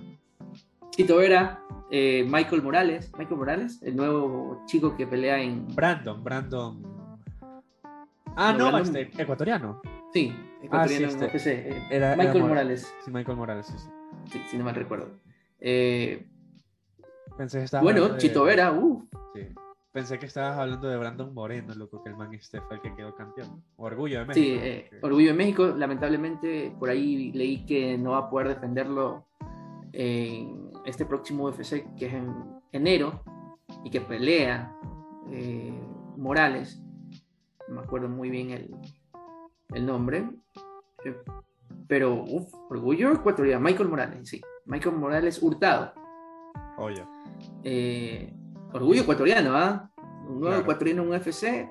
Chito 0.90 1.16
Vera, 1.16 1.62
eh, 1.95 2.26
Michael 2.28 2.62
Morales. 2.62 3.12
Michael 3.18 3.36
Morales, 3.36 3.82
el 3.82 3.95
nuevo 3.97 4.62
chico 4.66 4.97
que 4.97 5.07
pelea 5.07 5.40
en. 5.40 5.66
Brandon, 5.74 6.24
Brandon. 6.24 6.82
Ah, 8.34 8.53
No, 8.53 8.70
no, 8.70 8.78
Brandon- 8.78 8.97
este, 8.97 9.22
ecuatoriano. 9.22 9.80
Sí, 10.12 10.32
Ah, 10.34 10.38
sí, 10.61 10.64
ecuatoriano 10.66 11.09
en 11.12 11.22
UFC, 11.24 11.47
eh, 11.53 11.82
era- 11.90 12.14
era 12.14 12.16
Michael 12.16 12.40
Mor- 12.40 12.49
Morales, 12.49 12.95
Sí, 13.05 13.11
Michael 13.11 13.36
Morales, 13.36 13.66
sí, 13.66 13.74
sí. 13.78 13.88
sí, 14.32 14.43
si 14.51 14.57
no 14.59 14.64
mal 14.64 14.74
recuerdo. 14.74 15.11
Eh, 15.61 16.26
Pensé 17.36 17.59
que 17.59 17.64
estabas 17.64 17.84
bueno, 17.84 18.09
de- 18.09 18.18
Chito 18.18 18.45
Vera, 18.45 18.72
uh, 18.72 19.07
Sí. 19.34 19.49
Pensé 19.93 20.18
que 20.18 20.24
estabas 20.24 20.57
hablando 20.59 20.88
de 20.88 20.97
Brandon 20.97 21.34
Moreno, 21.34 21.74
loco, 21.74 22.03
que 22.03 22.09
el 22.09 22.16
man 22.16 22.32
este 22.32 22.61
fue 22.62 22.76
el 22.76 22.82
que 22.82 22.95
quedó 22.95 23.14
campeón. 23.14 23.62
Orgullo 23.76 24.20
de 24.20 24.24
México. 24.24 24.45
Sí, 24.47 24.59
eh, 24.62 24.86
que- 24.90 24.99
Orgullo 25.03 25.28
de 25.28 25.34
México, 25.34 25.66
lamentablemente 25.76 26.74
por 26.78 26.88
ahí 26.88 27.30
leí 27.32 27.66
que 27.66 27.99
no 27.99 28.12
va 28.12 28.18
a 28.18 28.30
poder 28.30 28.49
defenderlo 28.49 29.26
en 29.93 30.71
este 30.84 31.04
próximo 31.06 31.44
UFC 31.44 31.84
que 31.96 32.06
es 32.06 32.14
en 32.14 32.34
enero 32.72 33.22
y 33.84 33.90
que 33.90 34.00
pelea 34.00 34.74
eh, 35.30 35.72
Morales, 36.16 36.82
no 37.68 37.76
me 37.76 37.80
acuerdo 37.82 38.08
muy 38.08 38.30
bien 38.30 38.50
el, 38.50 38.74
el 39.74 39.86
nombre, 39.86 40.28
eh, 41.04 41.16
pero 41.88 42.14
uf, 42.24 42.52
Orgullo 42.70 43.12
ecuatoriano, 43.12 43.60
Michael 43.64 43.88
Morales, 43.88 44.28
sí, 44.28 44.40
Michael 44.66 44.96
Morales 44.96 45.42
Hurtado, 45.42 45.92
Oye. 46.78 47.04
eh, 47.64 48.32
Orgullo 48.72 49.02
ecuatoriano, 49.02 49.54
¿ah? 49.56 49.90
Un 50.26 50.40
nuevo 50.40 50.46
Claro. 50.46 50.60
ecuatoriano 50.62 51.02
en 51.02 51.10
UFC. 51.10 51.68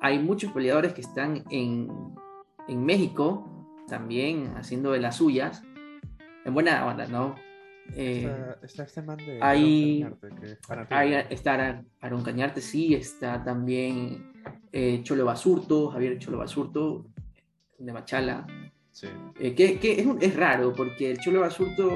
Hay 0.00 0.18
muchos 0.18 0.50
peleadores 0.52 0.92
que 0.94 1.00
están 1.02 1.44
en, 1.50 1.88
en 2.66 2.84
México 2.84 3.46
también 3.88 4.52
haciendo 4.56 4.90
de 4.92 5.00
las 5.00 5.16
suyas. 5.16 5.62
En 6.44 6.52
buena 6.54 6.84
onda, 6.86 7.06
¿no? 7.06 7.36
Eh, 7.94 8.22
Está, 8.24 8.58
está 8.66 8.82
este 8.84 9.02
man 9.02 9.16
de. 9.18 9.38
hay- 9.42 10.02
de 10.02 10.10
Cañarte, 10.10 10.88
que 10.88 10.94
hay, 10.94 11.26
está 11.30 11.54
Aaron- 11.54 11.86
Aaron 12.00 12.22
Cañarte, 12.24 12.60
sí, 12.60 12.94
está 12.94 13.44
también 13.44 14.32
eh, 14.72 15.00
Cholo 15.02 15.24
Basurto, 15.24 15.88
Javier 15.90 16.18
Cholo 16.18 16.38
Basurto 16.38 17.06
de 17.78 17.92
Machala. 17.92 18.46
Sí. 18.90 19.08
Eh, 19.38 19.54
que 19.54 19.78
que 19.78 20.00
es, 20.00 20.06
un- 20.06 20.22
es 20.22 20.34
raro 20.36 20.72
porque 20.72 21.10
el 21.10 21.18
Cholo 21.18 21.40
Basurto 21.40 21.90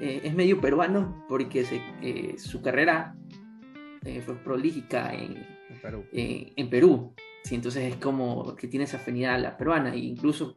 eh, 0.00 0.20
es 0.24 0.34
medio 0.34 0.60
peruano 0.60 1.24
porque 1.28 1.64
se- 1.64 1.80
eh, 2.02 2.34
su 2.38 2.60
carrera 2.62 3.14
eh, 4.04 4.20
fue 4.24 4.36
prolífica 4.36 5.12
en, 5.14 5.36
En 5.70 5.80
Perú. 5.82 6.04
en 6.12 6.70
Perú. 6.70 7.12
Sí, 7.42 7.54
entonces 7.56 7.84
es 7.92 7.96
como 7.96 8.54
que 8.56 8.68
tiene 8.68 8.84
esa 8.84 8.96
afinidad 8.98 9.34
a 9.34 9.38
la 9.38 9.56
peruana. 9.56 9.92
E 9.94 9.98
incluso, 9.98 10.56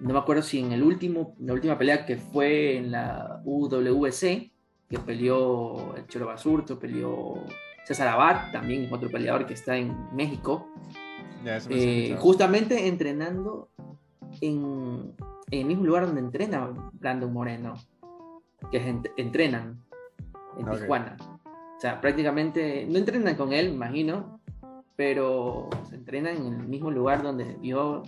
no 0.00 0.12
me 0.14 0.18
acuerdo 0.18 0.42
si 0.42 0.60
en 0.60 0.72
el 0.72 0.82
último, 0.82 1.34
la 1.38 1.52
última 1.52 1.76
pelea 1.78 2.04
que 2.06 2.16
fue 2.16 2.76
en 2.78 2.90
la 2.90 3.40
UWC, 3.44 4.50
que 4.88 4.98
peleó 5.04 5.94
el 5.96 6.06
Cholo 6.06 6.26
Basurto, 6.26 6.78
peleó 6.78 7.34
César 7.84 8.08
Abad, 8.08 8.50
también 8.52 8.92
otro 8.92 9.08
peleador 9.10 9.46
que 9.46 9.54
está 9.54 9.76
en 9.76 9.94
México, 10.14 10.66
Ya, 11.44 11.56
eso 11.56 11.68
me 11.70 11.76
has 11.76 11.82
eh, 11.82 12.16
justamente 12.18 12.88
entrenando 12.88 13.68
en, 14.40 15.12
en 15.50 15.60
el 15.60 15.64
mismo 15.66 15.84
lugar 15.84 16.06
donde 16.06 16.20
entrena 16.20 16.70
Brandon 16.94 17.32
Moreno, 17.32 17.74
que 18.70 18.78
es 18.78 18.86
en- 18.86 19.02
entrenan 19.16 19.82
en. 20.58 20.70
Tijuana. 20.70 21.16
O 21.76 21.80
sea, 21.80 22.00
prácticamente 22.00 22.86
no 22.88 22.98
entrenan 22.98 23.36
con 23.36 23.52
él, 23.54 23.68
imagino, 23.72 24.38
pero 24.96 25.70
se 25.88 25.94
entrenan 25.96 26.36
en 26.36 26.60
el 26.60 26.68
mismo 26.68 26.90
lugar 26.90 27.22
donde 27.22 27.56
vio 27.58 28.02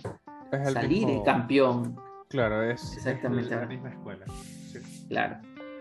el 0.61 0.73
salir 0.73 1.05
mismo- 1.05 1.19
el 1.19 1.23
campeón, 1.23 1.95
Claro, 2.29 2.63
es, 2.63 2.93
Exactamente. 2.95 3.53
es 3.53 3.61
la 3.61 3.65
misma 3.67 3.89
escuela. 3.89 4.25
Sí. 4.27 4.79
claro. 5.07 5.37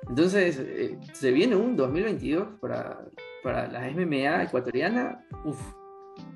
Entonces, 0.09 0.59
eh, 0.59 0.99
se 1.13 1.31
viene 1.31 1.57
un 1.57 1.77
2022 1.77 2.59
para, 2.61 2.99
para 3.43 3.69
la 3.69 3.89
MMA 3.89 4.43
ecuatoriana. 4.45 5.25
Uf, 5.45 5.61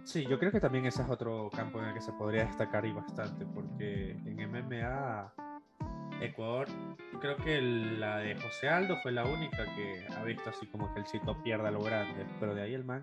Sí, 0.05 0.25
yo 0.25 0.39
creo 0.39 0.53
que 0.53 0.61
también 0.61 0.87
ese 0.87 1.03
es 1.03 1.11
otro 1.11 1.51
campo 1.55 1.81
en 1.81 1.87
el 1.89 1.95
que 1.95 2.01
se 2.01 2.13
podría 2.13 2.45
destacar 2.47 2.87
y 2.87 2.93
bastante, 2.93 3.45
porque 3.45 4.13
en 4.13 4.39
MMA, 4.41 5.33
Ecuador, 6.21 6.69
creo 7.21 7.37
que 7.37 7.61
la 7.61 8.19
de 8.19 8.37
José 8.37 8.69
Aldo 8.69 8.97
fue 9.03 9.11
la 9.13 9.25
única 9.27 9.65
que 9.75 10.07
ha 10.17 10.23
visto 10.23 10.49
así 10.49 10.67
como 10.69 10.95
que 10.95 11.01
el 11.01 11.07
Chito 11.07 11.37
pierda 11.43 11.71
lo 11.73 11.81
grande, 11.83 12.25
pero 12.41 12.55
de 12.55 12.63
ahí 12.63 12.73
el 12.75 12.85
man, 12.85 13.03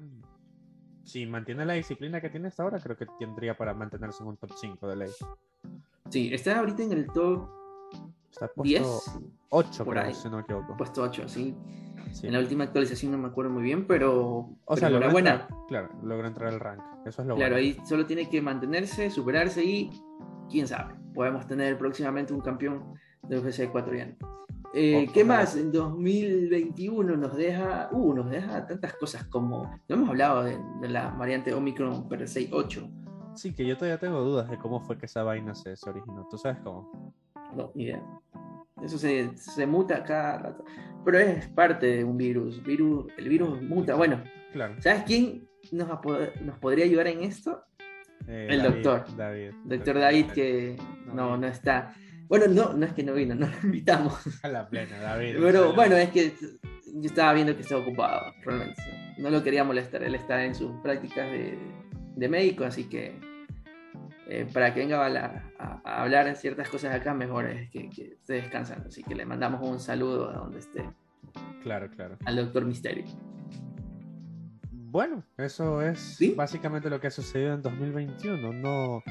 si 1.04 1.26
mantiene 1.26 1.66
la 1.66 1.74
disciplina 1.74 2.22
que 2.22 2.30
tiene 2.30 2.47
hasta 2.47 2.64
ahora, 2.64 2.80
creo 2.80 2.95
que 2.97 3.06
tendría 3.20 3.56
para 3.58 3.74
mantenerse 3.74 4.24
en 4.24 4.30
un 4.30 4.38
top 4.38 4.51
5 4.56 4.88
de 4.88 4.95
ley. 4.95 5.10
sí, 6.10 6.34
está 6.34 6.60
ahorita 6.60 6.84
en 6.84 6.91
el 6.93 7.08
top 7.08 7.49
Está 8.32 8.47
puesto 8.47 8.64
10, 8.64 9.20
8, 9.49 9.86
por 9.86 9.93
creo, 9.93 10.06
ahí. 10.08 10.14
si 10.14 10.28
no 10.30 10.38
me 10.38 10.41
equivoco. 10.43 10.76
puesto 10.78 11.04
8, 11.04 11.28
sí. 11.28 11.56
Sí. 12.12 12.28
En 12.28 12.34
la 12.34 12.39
última 12.39 12.64
actualización 12.66 13.12
no 13.12 13.18
me 13.18 13.28
acuerdo 13.28 13.51
muy 13.51 13.64
bien, 13.64 13.86
pero, 13.88 14.49
O 14.66 14.78
sea, 14.78 14.89
logró 14.89 15.06
enhorabuena. 15.08 15.32
entrar, 15.32 15.47
claro, 15.68 15.89
logró 16.04 16.28
entrar 16.28 16.49
al 16.54 16.60
rank. 16.60 16.82
Eso 17.06 17.22
es 17.22 17.28
lo 17.28 17.36
Claro, 17.36 17.56
bueno. 17.56 17.56
ahí 17.58 17.78
solo 17.86 18.06
tiene 18.06 18.30
que 18.30 18.41
mantenerse, 18.41 19.10
superarse 19.10 19.64
y 19.64 19.89
quién 20.49 20.68
sabe, 20.68 20.95
podemos 21.14 21.47
tener 21.47 21.78
próximamente 21.78 22.34
un 22.34 22.41
campeón 22.41 22.93
de 23.24 23.39
UFC 23.39 23.60
ecuatoriano. 23.62 24.16
Eh. 24.74 25.07
¿Qué 25.13 25.24
más? 25.24 25.55
En 25.55 25.71
2021 25.71 27.15
nos 27.15 27.36
deja, 27.36 27.89
uh, 27.91 28.13
nos 28.13 28.30
deja 28.30 28.65
tantas 28.65 28.93
cosas 28.95 29.26
como, 29.26 29.80
no 29.88 29.95
hemos 29.95 30.09
hablado 30.09 30.43
de, 30.43 30.57
de 30.82 30.89
la 30.89 31.09
variante 31.11 31.53
Omicron 31.53 32.07
per 32.09 32.19
68, 32.28 32.89
Sí, 33.36 33.51
que 33.53 33.65
yo 33.65 33.76
todavía 33.76 33.99
tengo 33.99 34.21
dudas 34.21 34.47
de 34.49 34.57
cómo 34.59 34.80
fue 34.80 34.97
que 34.97 35.07
esa 35.07 35.24
vaina 35.24 35.55
se, 35.55 35.76
se 35.76 35.89
originó. 35.89 36.28
¿Tú 36.30 36.38
sabes 36.38 36.59
cómo? 36.63 37.13
no, 37.55 37.71
ni 37.74 37.86
idea. 37.86 38.03
Eso 38.84 38.97
se, 38.97 39.36
se 39.38 39.65
muta 39.65 40.03
cada 40.03 40.38
rato. 40.39 40.65
Pero 41.05 41.17
es 41.19 41.47
parte 41.49 41.86
de 41.97 42.03
un 42.03 42.15
virus. 42.17 42.61
virus 42.63 43.07
el 43.17 43.30
virus 43.30 43.61
muta. 43.61 43.95
Bueno, 43.95 44.21
Claro. 44.51 44.76
¿sabes 44.80 45.03
quién 45.03 45.47
nos, 45.71 45.88
nos 46.41 46.59
podría 46.59 46.86
ayudar 46.86 47.07
en 47.07 47.24
esto? 47.24 47.63
Eh, 48.28 48.47
El 48.51 48.61
David, 48.61 48.84
doctor. 48.84 49.15
David. 49.17 49.51
Doctor 49.63 49.99
David, 49.99 50.26
que 50.28 50.76
No 51.13 51.36
no 51.38 51.47
está. 51.47 51.93
Bueno, 52.28 52.47
no, 52.47 52.74
no 52.74 52.86
es 52.86 52.93
que 52.93 53.03
no 53.03 53.13
vino, 53.13 53.36
no 53.36 53.47
lo 53.47 53.53
invitamos. 53.63 54.15
A 54.43 54.47
la 54.47 54.67
plena, 54.67 54.97
David. 54.99 55.36
Pero 55.39 55.74
bueno, 55.74 55.95
es 55.95 56.09
que 56.09 56.34
yo 56.95 57.05
estaba 57.05 57.34
viendo 57.34 57.55
que 57.55 57.61
estaba 57.61 57.82
ocupado, 57.82 58.34
realmente. 58.43 58.82
No 59.17 59.30
lo 59.30 59.43
quería 59.43 59.63
molestar, 59.63 60.03
él 60.03 60.15
está 60.15 60.43
en 60.43 60.55
sus 60.55 60.71
prácticas 60.82 61.30
de, 61.32 61.57
de 62.15 62.30
médico, 62.30 62.63
así 62.63 62.86
que 62.86 63.13
eh, 64.28 64.47
para 64.51 64.74
que 64.74 64.80
venga 64.80 65.01
a, 65.01 65.05
hablar- 65.05 65.43
a- 65.59 65.82
a 65.84 66.01
hablar 66.03 66.36
ciertas 66.36 66.69
cosas 66.69 66.95
acá, 66.95 67.13
mejor 67.13 67.45
es 67.45 67.69
que, 67.69 67.89
que 67.89 68.13
esté 68.13 68.34
descansando. 68.34 68.88
Así 68.88 69.03
que 69.03 69.13
le 69.15 69.26
mandamos 69.26 69.67
un 69.67 69.80
saludo 69.80 70.30
a 70.30 70.34
donde 70.34 70.59
esté, 70.59 70.89
Claro, 71.61 71.89
claro. 71.91 72.17
al 72.26 72.36
doctor 72.38 72.65
Misterio. 72.65 73.05
Bueno, 74.71 75.24
eso 75.38 75.82
es 75.82 75.99
¿Sí? 75.99 76.34
básicamente 76.36 76.89
lo 76.89 76.99
que 76.99 77.07
ha 77.07 77.11
sucedido 77.11 77.53
en 77.53 77.61
2021. 77.63 78.53
No. 78.53 79.01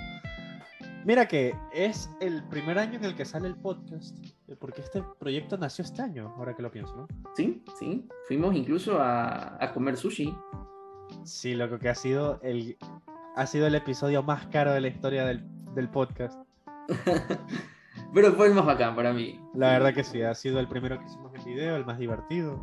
Mira 1.04 1.26
que 1.26 1.54
es 1.72 2.10
el 2.20 2.44
primer 2.44 2.78
año 2.78 2.98
en 2.98 3.04
el 3.04 3.16
que 3.16 3.24
sale 3.24 3.48
el 3.48 3.56
podcast, 3.56 4.16
eh, 4.46 4.56
porque 4.58 4.82
este 4.82 5.02
proyecto 5.18 5.58
nació 5.58 5.84
este 5.84 6.00
año, 6.00 6.32
ahora 6.36 6.54
que 6.54 6.62
lo 6.62 6.70
pienso, 6.70 6.94
¿no? 6.96 7.08
Sí, 7.34 7.64
sí. 7.78 8.08
Fuimos 8.28 8.54
incluso 8.54 9.00
a, 9.00 9.62
a 9.62 9.72
comer 9.72 9.96
sushi. 9.96 10.32
Sí, 11.24 11.54
loco, 11.54 11.78
que 11.78 11.88
ha 11.88 11.94
sido 11.94 12.40
el 12.42 12.76
ha 13.34 13.46
sido 13.46 13.66
el 13.66 13.74
episodio 13.74 14.22
más 14.22 14.46
caro 14.48 14.72
de 14.72 14.80
la 14.80 14.88
historia 14.88 15.24
del, 15.24 15.44
del 15.74 15.88
podcast. 15.88 16.38
Pero 18.14 18.32
fue 18.32 18.48
el 18.48 18.54
más 18.54 18.66
bacán 18.66 18.94
para 18.94 19.12
mí. 19.12 19.40
La 19.54 19.70
verdad 19.70 19.94
que 19.94 20.04
sí, 20.04 20.22
ha 20.22 20.34
sido 20.34 20.60
el 20.60 20.68
primero 20.68 20.98
que 20.98 21.06
hicimos 21.06 21.34
en 21.34 21.44
video, 21.44 21.76
el 21.76 21.86
más 21.86 21.98
divertido. 21.98 22.60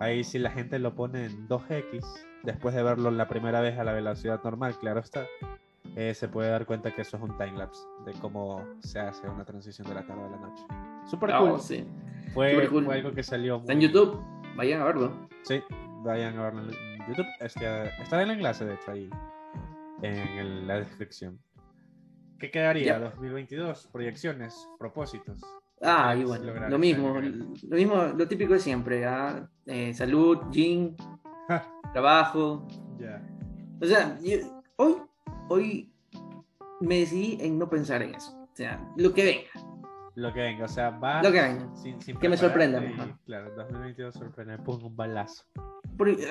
Ahí 0.00 0.24
si 0.24 0.38
la 0.38 0.50
gente 0.50 0.78
lo 0.78 0.94
pone 0.94 1.26
en 1.26 1.48
2x, 1.48 2.04
después 2.42 2.74
de 2.74 2.82
verlo 2.82 3.10
la 3.10 3.28
primera 3.28 3.60
vez 3.60 3.78
a 3.78 3.84
la 3.84 3.92
velocidad 3.92 4.42
normal, 4.42 4.76
claro 4.78 5.00
está, 5.00 5.26
eh, 6.00 6.14
se 6.14 6.28
puede 6.28 6.50
dar 6.50 6.64
cuenta 6.64 6.94
que 6.94 7.02
eso 7.02 7.16
es 7.16 7.22
un 7.24 7.36
timelapse 7.36 7.82
de 8.04 8.12
cómo 8.20 8.64
se 8.80 9.00
hace 9.00 9.28
una 9.28 9.44
transición 9.44 9.88
de 9.88 9.94
la 9.94 10.06
tarde 10.06 10.24
a 10.26 10.28
la 10.30 10.36
noche. 10.38 10.64
Super 11.06 11.32
Ah, 11.32 11.38
cool. 11.40 11.58
sí. 11.60 11.84
Fue, 12.32 12.52
super 12.52 12.68
cool. 12.70 12.84
fue 12.84 12.94
algo 12.96 13.12
que 13.12 13.22
salió 13.24 13.56
Está 13.56 13.72
en 13.72 13.78
muy- 13.78 13.86
YouTube, 13.88 14.22
vayan 14.56 14.80
a 14.80 14.84
verlo. 14.84 15.28
Sí, 15.42 15.60
vayan 16.04 16.38
a 16.38 16.42
verlo 16.44 16.62
en 16.62 16.98
YouTube. 17.08 17.26
Este, 17.40 17.86
estará 18.02 18.22
en 18.22 18.30
el 18.30 18.36
enlace, 18.36 18.64
de 18.64 18.74
hecho, 18.74 18.90
ahí 18.92 19.10
en 20.02 20.14
el- 20.38 20.66
la 20.68 20.78
descripción. 20.78 21.40
¿Qué 22.38 22.50
quedaría? 22.52 22.84
Ya. 22.84 22.98
2022, 23.00 23.88
proyecciones, 23.92 24.68
propósitos. 24.78 25.40
Ah, 25.82 26.14
y 26.16 26.22
bueno, 26.24 26.52
lo 26.68 26.78
mismo, 26.78 27.14
lo 27.18 27.76
mismo, 27.76 27.94
lo 28.16 28.28
típico 28.28 28.52
de 28.52 28.60
siempre, 28.60 29.04
¿ah? 29.06 29.48
Eh, 29.66 29.92
salud, 29.94 30.38
gym, 30.52 30.94
trabajo. 31.92 32.66
Ya. 32.98 33.20
O 33.80 33.84
sea, 33.86 34.16
yo- 34.20 34.62
hoy, 34.76 34.96
hoy 35.48 35.90
me 36.80 36.98
decidí 37.00 37.38
en 37.40 37.58
no 37.58 37.68
pensar 37.68 38.02
en 38.02 38.14
eso. 38.14 38.32
O 38.42 38.56
sea, 38.58 38.80
lo 38.96 39.12
que 39.14 39.24
venga, 39.24 39.68
Lo 40.14 40.32
que 40.32 40.40
venga, 40.40 40.64
o 40.64 40.68
sea, 40.68 40.90
va. 40.90 41.22
lo 41.22 41.30
que 41.30 41.40
venga. 41.40 41.76
sin, 41.76 42.00
sin 42.00 42.16
Que 42.18 42.28
me 42.28 42.36
sorprenda, 42.36 42.82
y, 42.84 42.94
claro, 43.24 43.54
2022 43.56 44.14
sorprende, 44.14 44.58
pongo 44.58 44.88
un 44.88 44.96
balazo. 44.96 45.44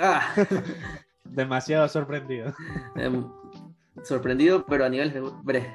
Ah, 0.01 0.21
Demasiado 1.23 1.87
sorprendido. 1.87 2.53
em, 2.95 3.25
sorprendido, 4.03 4.65
pero 4.65 4.85
a 4.85 4.89
niveles 4.89 5.13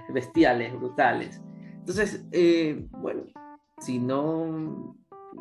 bestiales, 0.08 0.74
brutales. 0.74 1.42
Entonces, 1.74 2.24
eh, 2.32 2.86
bueno, 2.90 3.24
si 3.80 3.98
no 3.98 4.96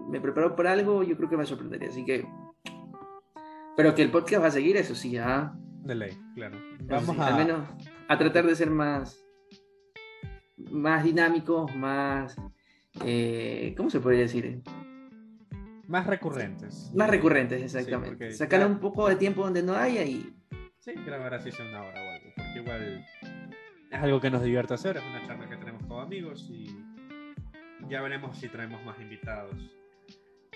me 0.09 0.19
preparo 0.19 0.55
para 0.55 0.71
algo, 0.71 1.03
yo 1.03 1.15
creo 1.15 1.29
que 1.29 1.37
me 1.37 1.45
sorprendería. 1.45 1.89
Así 1.89 2.03
que. 2.03 2.27
Pero 3.77 3.95
que 3.95 4.01
el 4.01 4.11
podcast 4.11 4.43
va 4.43 4.47
a 4.47 4.51
seguir, 4.51 4.75
eso 4.77 4.95
sí, 4.95 5.17
¿ah? 5.17 5.53
De 5.83 5.95
ley, 5.95 6.17
claro. 6.35 6.57
Vamos 6.83 7.15
sí, 7.15 7.21
a. 7.21 7.27
al 7.27 7.35
menos 7.35 7.59
a 8.11 8.17
tratar 8.17 8.45
de 8.45 8.55
ser 8.55 8.69
más 8.69 9.17
más 10.69 11.03
dinámicos, 11.03 11.75
más 11.75 12.35
eh, 13.05 13.73
¿cómo 13.77 13.89
se 13.89 13.99
podría 13.99 14.21
decir? 14.21 14.61
Más 15.87 16.05
recurrentes. 16.07 16.91
Más 16.95 17.09
recurrentes, 17.09 17.59
Sí, 17.59 17.65
exactamente. 17.65 18.09
porque 18.09 18.31
Sacar 18.31 18.61
ya- 18.61 18.67
un 18.67 18.79
poco 18.79 19.07
de 19.09 19.15
tiempo 19.15 19.43
donde 19.43 19.63
no 19.63 19.73
haya 19.75 20.03
y 20.03 20.33
Sí, 20.79 20.93
grabar 21.05 21.33
así 21.35 21.51
sea 21.51 21.65
una 21.67 21.83
hora 21.83 22.01
o 22.01 22.09
algo. 22.09 22.29
Porque 22.35 22.59
igual 22.59 23.05
es 23.91 23.99
algo 24.01 24.19
que 24.21 24.29
nos 24.31 24.43
divierte 24.43 24.73
hacer, 24.73 24.97
es 24.97 25.03
una 25.03 25.25
charla 25.27 25.47
que 25.49 25.57
tenemos 25.57 25.81
como 25.83 26.01
amigos 26.01 26.47
y 26.49 26.75
ya 27.89 28.01
veremos 28.01 28.37
si 28.37 28.47
traemos 28.47 28.83
más 28.83 28.99
invitados. 28.99 29.53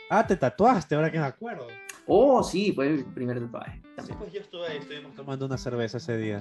Ah, 0.09 0.25
te 0.25 0.35
tatuaste, 0.35 0.95
ahora 0.95 1.11
que 1.11 1.19
me 1.19 1.25
acuerdo. 1.25 1.67
oh 2.07 2.43
sí, 2.43 2.71
fue 2.73 2.87
el 2.89 3.05
primer 3.05 3.39
tatuaje. 3.39 3.81
Sí, 4.05 4.13
pues 4.17 4.31
yo 4.33 4.41
estuve 4.41 4.67
ahí, 4.67 4.77
estuvimos 4.77 5.15
tomando 5.15 5.45
una 5.45 5.57
cerveza 5.57 5.97
ese 5.97 6.17
día. 6.17 6.39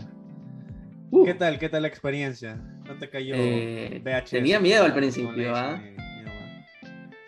Uh, 1.15 1.25
¿Qué 1.25 1.35
tal? 1.35 1.61
¿Qué 1.61 1.69
tal 1.69 1.83
la 1.83 1.89
experiencia? 1.89 2.57
¿No 2.87 2.99
te 2.99 3.09
cayó 3.09 3.35
Eh, 3.37 4.01
VHS? 4.05 4.31
tenía 4.31 4.59
miedo 4.59 4.85
al 4.85 4.93
principio, 4.93 5.55
¿ah? 5.55 5.81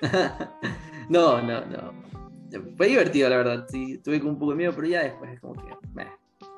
no, 1.08 1.40
no, 1.40 1.64
no. 1.66 1.92
Fue 2.76 2.88
divertido, 2.88 3.28
la 3.30 3.36
verdad. 3.36 3.66
Sí, 3.68 3.98
tuve 3.98 4.18
como 4.18 4.32
un 4.32 4.38
poco 4.40 4.50
de 4.52 4.56
miedo, 4.58 4.72
pero 4.74 4.88
ya 4.88 5.02
después 5.04 5.30
es 5.30 5.40
como 5.40 5.54
que. 5.54 5.72
meh. 5.94 6.08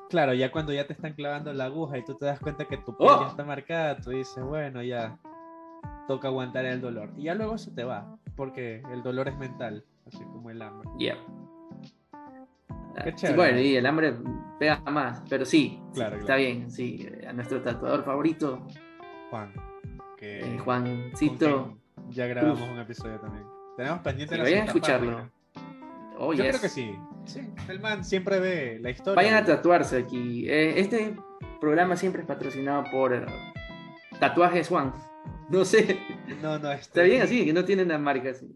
Claro, 0.09 0.33
ya 0.33 0.51
cuando 0.51 0.73
ya 0.73 0.87
te 0.87 0.93
están 0.93 1.13
clavando 1.13 1.53
la 1.53 1.65
aguja 1.65 1.99
y 1.99 2.03
tú 2.03 2.15
te 2.15 2.25
das 2.25 2.39
cuenta 2.39 2.65
que 2.65 2.77
tu 2.77 2.97
piel 2.97 3.09
¡Oh! 3.11 3.21
ya 3.21 3.27
está 3.27 3.43
marcada, 3.43 3.97
tú 3.97 4.09
dices, 4.09 4.43
bueno, 4.43 4.81
ya 4.81 5.19
toca 6.07 6.29
aguantar 6.29 6.65
el 6.65 6.81
dolor. 6.81 7.11
Y 7.15 7.25
ya 7.25 7.35
luego 7.35 7.59
se 7.59 7.69
te 7.69 7.83
va, 7.83 8.17
porque 8.35 8.81
el 8.91 9.03
dolor 9.03 9.27
es 9.27 9.37
mental, 9.37 9.85
así 10.07 10.17
como 10.23 10.49
el 10.49 10.63
hambre. 10.63 10.89
Yeah. 10.97 11.17
Qué 13.03 13.33
bueno, 13.33 13.59
y 13.59 13.75
el 13.75 13.85
hambre 13.85 14.13
pega 14.59 14.81
más, 14.91 15.23
pero 15.29 15.45
sí, 15.45 15.79
sí, 15.91 15.91
Claro, 15.93 16.17
está 16.17 16.35
bien, 16.35 16.69
sí. 16.71 17.07
A 17.27 17.33
nuestro 17.33 17.61
tatuador 17.61 18.03
favorito, 18.03 18.65
Juan, 19.29 19.53
que 20.17 20.39
eh, 20.39 20.57
Juancito. 20.59 21.77
ya 22.09 22.27
grabamos 22.27 22.61
Uf. 22.61 22.69
un 22.71 22.79
episodio 22.79 23.19
también. 23.19 23.45
Tenemos 23.77 23.99
pendiente 23.99 24.37
la 24.37 24.43
vayan 24.43 24.61
a 24.63 24.65
escucharlo. 24.65 25.31
Oh, 26.17 26.33
Yo 26.33 26.43
yes. 26.43 26.49
creo 26.49 26.61
que 26.61 26.69
sí. 26.69 26.95
Sí, 27.25 27.41
el 27.69 27.79
man 27.79 28.03
siempre 28.03 28.39
ve 28.39 28.79
la 28.81 28.89
historia. 28.89 29.15
Vayan 29.15 29.35
a 29.35 29.45
tatuarse 29.45 29.97
aquí. 29.97 30.49
Eh, 30.49 30.79
este 30.79 31.15
programa 31.61 31.95
siempre 31.95 32.21
es 32.23 32.27
patrocinado 32.27 32.83
por 32.91 33.13
eh, 33.13 33.25
Tatuajes 34.19 34.67
Juan. 34.67 34.93
No 35.49 35.65
sé, 35.65 35.99
No, 36.43 36.59
no, 36.59 36.71
está 36.71 37.01
bien 37.01 37.23
así, 37.23 37.43
que 37.43 37.53
no 37.53 37.65
tienen 37.65 37.87
la 37.87 37.97
marca 37.97 38.29
así. 38.29 38.55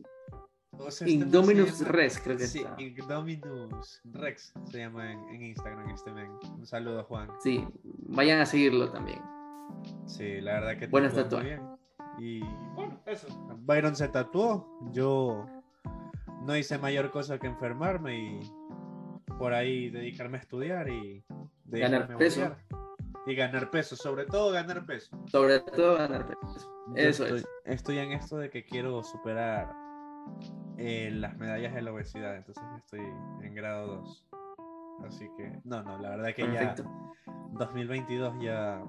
Este 0.87 1.09
Indominus 1.09 1.87
Res, 1.87 2.19
creo 2.19 2.37
que 2.37 2.47
Sí, 2.47 2.59
está. 2.59 2.75
Indominus 2.81 4.01
Rex 4.05 4.53
se 4.71 4.79
llama 4.79 5.11
en, 5.11 5.19
en 5.29 5.43
Instagram 5.43 5.89
este 5.89 6.11
men. 6.11 6.31
Un 6.57 6.65
saludo, 6.65 7.03
Juan. 7.05 7.29
Sí, 7.41 7.65
vayan 7.83 8.39
a 8.41 8.45
seguirlo 8.45 8.89
también. 8.91 9.21
Sí, 10.05 10.41
la 10.41 10.53
verdad 10.59 10.77
que 10.77 10.87
muy 10.87 11.01
tatuajes. 11.09 11.59
bien. 11.59 11.69
Y 12.19 12.39
bueno, 12.75 12.99
eso. 13.05 13.27
Byron 13.59 13.95
se 13.95 14.07
tatuó. 14.07 14.79
Yo 14.91 15.45
no 16.43 16.55
hice 16.57 16.77
mayor 16.77 17.11
cosa 17.11 17.39
que 17.39 17.47
enfermarme 17.47 18.17
y 18.17 18.39
por 19.39 19.53
ahí 19.53 19.89
dedicarme 19.89 20.37
a 20.37 20.41
estudiar 20.41 20.89
y 20.89 21.23
Ganar 21.65 22.17
peso. 22.17 22.55
Y 23.25 23.35
ganar 23.35 23.71
peso, 23.71 23.95
sobre 23.95 24.25
todo 24.25 24.51
ganar 24.51 24.85
peso. 24.85 25.17
Sobre 25.27 25.59
todo 25.61 25.97
ganar 25.97 26.27
peso. 26.27 26.69
Eso 26.95 27.23
estoy, 27.23 27.39
es. 27.39 27.45
Estoy 27.65 27.97
en 27.99 28.11
esto 28.11 28.37
de 28.37 28.49
que 28.49 28.65
quiero 28.65 29.01
superar 29.03 29.73
eh, 30.77 31.11
las 31.11 31.37
medallas 31.37 31.73
de 31.73 31.81
la 31.81 31.91
obesidad, 31.93 32.35
entonces 32.35 32.63
estoy 32.77 33.01
en 33.41 33.55
grado 33.55 33.97
2. 33.97 34.27
Así 35.07 35.27
que, 35.37 35.59
no, 35.63 35.83
no, 35.83 35.97
la 35.99 36.09
verdad 36.11 36.33
que 36.35 36.45
Perfecto. 36.45 36.83
ya 36.83 37.33
2022 37.57 38.35
ya 38.41 38.83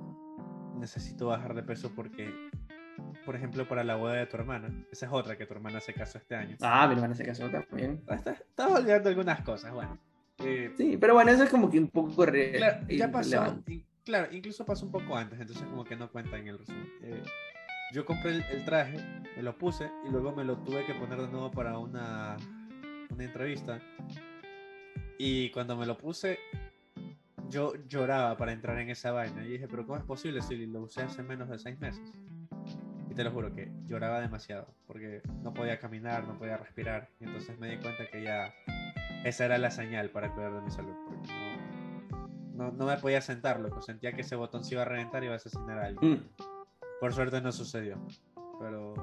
necesito 0.76 1.26
bajar 1.28 1.55
de 1.55 1.62
peso 1.62 1.93
porque, 1.95 2.32
por 3.24 3.37
ejemplo, 3.37 3.66
para 3.68 3.85
la 3.85 3.97
boda 3.97 4.14
de 4.14 4.26
tu 4.26 4.37
hermana, 4.37 4.68
esa 4.93 5.07
es 5.07 5.12
otra 5.12 5.37
que 5.37 5.47
tu 5.47 5.55
hermana 5.55 5.80
se 5.80 5.93
casó 5.95 6.18
este 6.18 6.35
año. 6.37 6.57
Ah, 6.62 6.87
mi 6.87 6.95
hermana 6.95 7.14
se 7.14 7.24
casó 7.24 7.49
también. 7.51 8.03
Ah, 8.09 8.14
está- 8.14 8.32
Estaba 8.32 8.78
olvidando 8.78 9.09
algunas 9.09 9.41
cosas, 9.43 9.72
bueno. 9.72 9.99
Eh, 10.39 10.72
Sí, 10.76 10.97
pero 11.01 11.14
bueno, 11.14 11.30
eso 11.30 11.45
es 11.45 11.51
como 11.51 11.70
que 11.70 11.78
un 11.78 11.89
poco 11.89 12.26
re- 12.26 12.53
Claro, 12.53 12.87
ya 12.89 13.11
pasó. 13.11 13.62
in- 13.68 13.85
claro, 14.05 14.28
incluso 14.32 14.64
pasó 14.64 14.87
un 14.87 14.93
poco 14.93 15.16
antes, 15.16 15.41
entonces 15.41 15.64
como 15.66 15.85
que 15.85 15.97
no 15.97 16.11
cuenta 16.11 16.37
en 16.39 16.49
el 16.49 16.59
resumen. 16.59 16.89
Eh, 17.03 17.22
yo 17.95 18.05
compré 18.05 18.32
el, 18.32 18.45
el 18.51 18.64
traje, 18.64 18.99
me 19.36 19.42
lo 19.42 19.57
puse 19.57 19.88
y 20.05 20.11
luego 20.11 20.34
me 20.34 20.42
lo 20.42 20.57
tuve 20.59 20.84
que 20.84 20.95
poner 20.95 21.20
de 21.20 21.28
nuevo 21.28 21.53
para 21.53 21.78
una, 21.78 22.36
una 23.09 23.24
entrevista. 23.24 23.78
Y 25.16 25.51
cuando 25.51 25.76
me 25.76 25.86
lo 25.86 25.97
puse, 25.97 26.40
yo 27.49 27.74
lloraba 27.86 28.36
para 28.36 28.53
entrar 28.53 28.80
en 28.80 28.90
esa 28.90 29.12
vaina. 29.12 29.45
Y 29.45 29.51
dije, 29.51 29.68
pero 29.68 29.86
¿cómo 29.86 29.97
es 29.97 30.05
posible 30.05 30.42
si 30.42 30.66
lo 30.66 30.80
usé 30.80 31.03
hace 31.03 31.22
menos 31.22 31.49
de 31.49 31.57
seis 31.57 31.78
meses? 31.78 32.12
Y 33.09 33.14
te 33.14 33.22
lo 33.22 33.30
juro 33.30 33.55
que 33.55 33.70
lloraba 33.86 34.20
demasiado, 34.20 34.66
porque 34.88 35.22
no 35.45 35.55
podía 35.55 35.78
caminar, 35.78 36.26
no 36.26 36.36
podía 36.36 36.57
respirar. 36.57 37.11
Y 37.20 37.24
entonces 37.24 37.57
me 37.61 37.70
di 37.70 37.76
cuenta 37.76 38.09
que 38.11 38.24
ya 38.24 38.53
esa 39.24 39.45
era 39.45 39.57
la 39.57 39.70
señal 39.70 40.11
para 40.11 40.34
cuidar 40.34 40.53
de 40.53 40.62
mi 40.62 40.70
salud, 40.72 40.97
porque 41.07 41.32
no, 42.55 42.70
no, 42.70 42.72
no 42.72 42.86
me 42.86 42.97
podía 42.97 43.20
sentar, 43.20 43.61
loco. 43.61 43.80
Sentía 43.82 44.12
que 44.14 44.22
ese 44.22 44.34
botón 44.34 44.64
se 44.64 44.74
iba 44.74 44.82
a 44.82 44.86
reventar 44.86 45.22
y 45.22 45.26
iba 45.26 45.34
a 45.34 45.36
asesinar 45.36 45.78
a 45.78 45.86
alguien. 45.86 46.12
Mm, 46.12 46.54
Por 47.01 47.12
suerte 47.12 47.40
no 47.40 47.53
sucedió. 47.53 47.99
Pero 48.61 48.95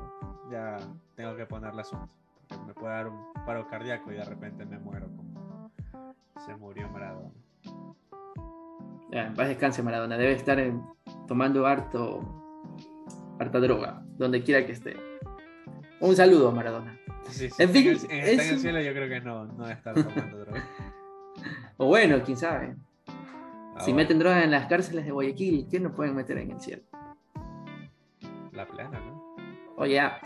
ya 0.52 0.78
tengo 1.16 1.36
que 1.36 1.46
ponerle 1.46 1.82
asunto. 1.82 2.14
Porque 2.48 2.66
me 2.66 2.74
puede 2.74 2.94
dar 2.94 3.08
un 3.08 3.34
paro 3.46 3.68
cardíaco 3.68 4.12
y 4.12 4.16
de 4.16 4.26
repente 4.26 4.66
me 4.66 4.80
muero 4.80 5.08
como 5.16 5.72
se 6.46 6.56
murió 6.56 6.90
Maradona. 6.90 7.30
Ya, 9.12 9.28
en 9.28 9.34
paz 9.36 9.48
descanse 9.50 9.84
Maradona. 9.84 10.18
Debe 10.18 10.34
estar 10.34 10.60
en- 10.60 10.82
tomando 11.28 11.66
harto, 11.68 12.22
harta 13.40 13.60
droga, 13.60 14.02
donde 14.18 14.42
quiera 14.42 14.66
que 14.66 14.72
esté. 14.72 14.96
Un 16.00 16.16
saludo, 16.16 16.52
Maradona. 16.52 16.98
Sí, 17.30 17.50
sí, 17.50 17.62
En 17.62 17.70
fin, 17.70 17.88
en 17.88 17.96
el, 18.12 18.28
en- 18.28 18.40
el 18.40 18.60
cielo 18.60 18.82
yo 18.82 18.92
creo 18.94 19.08
que 19.10 19.22
no, 19.22 19.46
no 19.46 19.64
debe 19.64 19.74
estar 19.74 19.94
tomando 19.94 20.38
droga. 20.40 20.64
O 21.78 21.88
bueno, 21.88 22.22
quién 22.24 22.38
sabe. 22.38 22.76
Ah, 23.08 23.80
si 23.80 23.86
bueno, 23.92 23.96
meten 23.98 24.20
droga 24.20 24.44
en 24.44 24.52
las 24.52 24.68
cárceles 24.68 25.04
de 25.06 25.12
Guayaquil, 25.12 25.68
¿qué 25.70 25.80
no 25.80 25.92
pueden 25.92 26.16
meter 26.16 26.38
en 26.38 26.52
el 26.52 26.60
cielo? 26.62 26.84
Oye, 29.82 29.96
ya. 29.96 30.22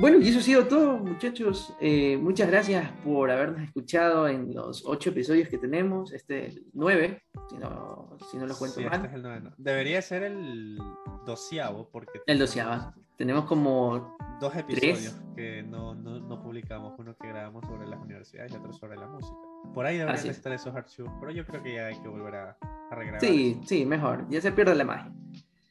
Bueno, 0.00 0.18
y 0.18 0.28
eso 0.28 0.38
ha 0.38 0.42
sido 0.42 0.66
todo, 0.68 0.98
muchachos. 0.98 1.74
Eh, 1.80 2.16
muchas 2.16 2.48
gracias 2.48 2.90
por 3.04 3.28
habernos 3.30 3.60
escuchado 3.62 4.28
en 4.28 4.54
los 4.54 4.84
ocho 4.86 5.10
episodios 5.10 5.48
que 5.48 5.58
tenemos. 5.58 6.12
Este 6.12 6.46
el 6.46 6.64
nueve, 6.72 7.22
si 7.50 7.56
no, 7.58 8.16
si 8.30 8.36
no 8.36 8.46
lo 8.46 8.56
cuento 8.56 8.78
Sí, 8.78 8.84
mal. 8.84 8.94
este 8.94 9.08
es 9.08 9.14
el 9.14 9.22
noveno. 9.22 9.52
Debería 9.56 10.00
ser 10.02 10.22
el 10.24 10.78
doceavo 11.26 11.88
porque 11.90 12.20
El 12.26 12.38
doceava. 12.38 12.94
Tenemos 13.16 13.44
como. 13.46 14.16
dos 14.40 14.54
episodios 14.56 15.14
que 15.36 15.62
no, 15.62 15.94
no, 15.94 16.18
no 16.20 16.40
publicamos, 16.42 16.94
uno 16.98 17.16
que 17.16 17.28
grabamos 17.28 17.64
sobre 17.66 17.86
las 17.86 18.00
universidades 18.00 18.52
y 18.52 18.56
otro 18.56 18.72
sobre 18.72 18.96
la 18.96 19.06
música. 19.06 19.36
Por 19.72 19.86
ahí 19.86 19.98
deberían 19.98 20.26
es. 20.26 20.36
estar 20.36 20.52
esos 20.52 20.74
archivos, 20.74 21.12
pero 21.20 21.30
yo 21.32 21.44
creo 21.46 21.62
que 21.62 21.74
ya 21.74 21.86
hay 21.86 22.00
que 22.00 22.08
volver 22.08 22.34
a, 22.34 22.56
a 22.90 22.94
regrabar. 22.94 23.20
Sí, 23.20 23.60
sí, 23.64 23.86
mejor. 23.86 24.26
Ya 24.28 24.40
se 24.40 24.50
pierde 24.52 24.74
la 24.74 24.84
magia. 24.84 25.12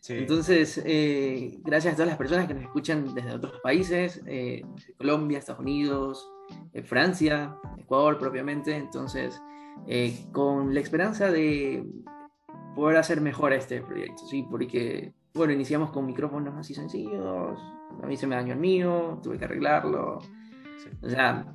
Sí. 0.03 0.15
Entonces, 0.15 0.81
eh, 0.85 1.59
gracias 1.63 1.93
a 1.93 1.95
todas 1.95 2.09
las 2.09 2.17
personas 2.17 2.45
que 2.45 2.53
nos 2.53 2.63
escuchan 2.63 3.15
desde 3.15 3.31
otros 3.31 3.53
países, 3.63 4.21
eh, 4.27 4.61
Colombia, 4.97 5.37
Estados 5.39 5.61
Unidos, 5.61 6.29
eh, 6.73 6.83
Francia, 6.83 7.55
Ecuador 7.77 8.17
propiamente. 8.19 8.75
Entonces, 8.75 9.41
con 10.33 10.73
la 10.73 10.81
esperanza 10.81 11.31
de 11.31 11.85
poder 12.75 12.97
hacer 12.97 13.21
mejor 13.21 13.53
este 13.53 13.81
proyecto, 13.81 14.27
¿sí? 14.27 14.45
Porque, 14.51 15.13
bueno, 15.33 15.53
iniciamos 15.53 15.89
con 15.91 16.05
micrófonos 16.05 16.53
así 16.57 16.73
sencillos, 16.73 17.57
a 18.01 18.05
mí 18.05 18.17
se 18.17 18.27
me 18.27 18.35
dañó 18.35 18.51
el 18.53 18.59
mío, 18.59 19.21
tuve 19.23 19.37
que 19.39 19.45
arreglarlo. 19.45 20.19
sí. 20.21 20.89
O 21.01 21.09
sea, 21.09 21.49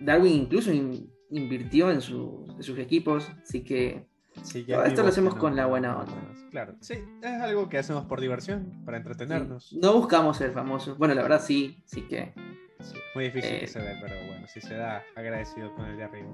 Darwin 0.00 0.32
incluso 0.34 0.70
in- 0.70 1.10
invirtió 1.30 1.90
en, 1.90 2.02
su- 2.02 2.44
en 2.56 2.62
sus 2.62 2.78
equipos, 2.78 3.30
así 3.42 3.64
que 3.64 4.06
Sí, 4.42 4.64
esto 4.68 5.02
lo 5.02 5.08
hacemos 5.08 5.34
con 5.34 5.54
la 5.56 5.66
buena 5.66 5.96
onda. 5.98 6.12
Claro, 6.50 6.74
sí, 6.80 6.94
es 7.22 7.40
algo 7.40 7.68
que 7.68 7.78
hacemos 7.78 8.04
por 8.06 8.20
diversión, 8.20 8.82
para 8.84 8.96
entretenernos. 8.98 9.68
sí, 9.68 9.78
no 9.80 9.92
buscamos 9.94 10.36
ser 10.36 10.52
famosos. 10.52 10.98
Bueno, 10.98 11.14
la 11.14 11.22
verdad 11.22 11.40
sí, 11.40 11.82
sí 11.86 12.02
que... 12.02 12.32
Sí, 12.80 12.96
Muy 13.14 13.24
difícil 13.24 13.50
Eh, 13.54 13.60
que 13.60 13.66
se 13.68 13.78
dé, 13.80 13.96
pero 14.02 14.14
bueno, 14.26 14.46
si 14.48 14.60
se 14.60 14.74
da, 14.74 15.02
agradecido 15.14 15.72
con 15.74 15.86
el 15.86 15.96
de 15.96 16.04
arriba. 16.04 16.28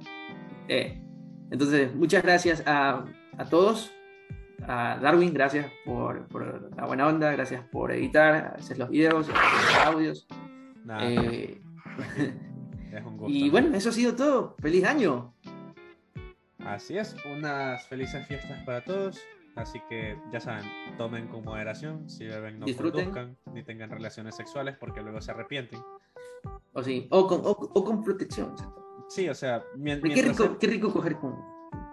eh, 0.68 1.02
entonces, 1.50 1.94
muchas 1.94 2.22
gracias 2.22 2.62
a, 2.66 3.04
a 3.36 3.44
todos. 3.46 3.90
A 4.66 4.98
Darwin, 5.00 5.32
gracias 5.32 5.70
por, 5.84 6.26
por 6.28 6.74
la 6.76 6.84
buena 6.86 7.06
onda, 7.06 7.30
gracias 7.32 7.62
por 7.70 7.92
editar, 7.92 8.54
hacer 8.58 8.76
los 8.78 8.88
videos, 8.90 9.28
hacer 9.28 9.34
los 9.36 9.86
audios. 9.86 10.26
Nada, 10.84 11.08
Eh, 11.10 11.60
es 12.92 13.04
un 13.04 13.16
gusto. 13.16 13.28
y 13.32 13.50
bueno, 13.50 13.76
eso 13.76 13.90
ha 13.90 13.92
sido 13.92 14.14
todo. 14.16 14.56
¡Feliz 14.58 14.84
año! 14.84 15.34
Así 16.74 16.96
es, 16.98 17.16
unas 17.24 17.86
felices 17.88 18.26
fiestas 18.26 18.62
para 18.64 18.82
todos. 18.84 19.18
Así 19.56 19.80
que 19.88 20.16
ya 20.32 20.38
saben, 20.38 20.64
tomen 20.96 21.26
con 21.28 21.44
moderación, 21.44 22.08
si 22.08 22.26
beben 22.26 22.60
no 22.60 22.66
Disfruten. 22.66 23.06
conduzcan, 23.10 23.36
ni 23.52 23.64
tengan 23.64 23.90
relaciones 23.90 24.36
sexuales 24.36 24.76
porque 24.78 25.02
luego 25.02 25.20
se 25.20 25.32
arrepienten. 25.32 25.80
O, 26.72 26.82
sí, 26.84 27.08
o, 27.10 27.26
con, 27.26 27.40
o, 27.44 27.50
o 27.50 27.84
con 27.84 28.04
protección. 28.04 28.54
Sí, 29.08 29.28
o 29.28 29.34
sea, 29.34 29.64
mien- 29.76 30.00
Qué 30.00 30.08
mientras... 30.10 30.38
rico, 30.38 30.58
qué 30.58 30.66
rico 30.68 30.92
coger 30.92 31.16
con, 31.16 31.34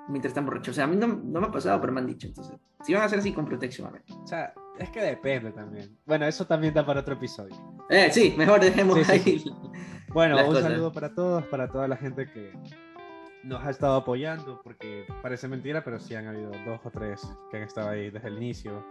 mientras 0.09 0.29
están 0.31 0.45
borrachos. 0.45 0.69
O 0.69 0.75
sea, 0.75 0.83
a 0.83 0.87
mí 0.87 0.95
no, 0.95 1.07
no 1.07 1.41
me 1.41 1.47
ha 1.47 1.51
pasado, 1.51 1.81
pero 1.81 1.91
me 1.91 2.01
han 2.01 2.07
dicho. 2.07 2.27
Entonces, 2.27 2.55
si 2.83 2.93
van 2.93 3.01
a 3.01 3.05
hacer 3.05 3.17
así 3.19 3.33
con 3.33 3.45
protección, 3.45 3.87
a 3.87 3.91
ver. 3.91 4.03
O 4.09 4.27
sea, 4.27 4.53
es 4.77 4.89
que 4.91 5.01
depende 5.01 5.51
también. 5.51 5.97
Bueno, 6.05 6.27
eso 6.27 6.45
también 6.45 6.73
da 6.73 6.85
para 6.85 6.99
otro 6.99 7.15
episodio. 7.15 7.55
Eh, 7.89 8.09
sí, 8.11 8.35
mejor 8.37 8.59
dejemos 8.59 8.97
Sí, 8.99 9.03
sí, 9.05 9.11
ahí. 9.11 9.43
Bueno, 10.09 10.35
Las 10.35 10.47
un 10.47 10.53
cosas. 10.53 10.69
saludo 10.71 10.91
para 10.91 11.15
todos, 11.15 11.45
para 11.47 11.67
toda 11.69 11.87
la 11.87 11.97
gente 11.97 12.29
que 12.31 12.51
nos 13.45 13.63
ha 13.63 13.69
estado 13.69 13.95
apoyando, 13.95 14.61
porque 14.63 15.05
parece 15.21 15.47
mentira, 15.47 15.83
pero 15.83 15.99
sí 15.99 16.15
han 16.15 16.27
habido 16.27 16.51
dos 16.65 16.79
o 16.83 16.89
tres 16.91 17.21
que 17.49 17.57
han 17.57 17.63
estado 17.63 17.89
ahí 17.89 18.09
desde 18.09 18.27
el 18.27 18.37
inicio 18.37 18.83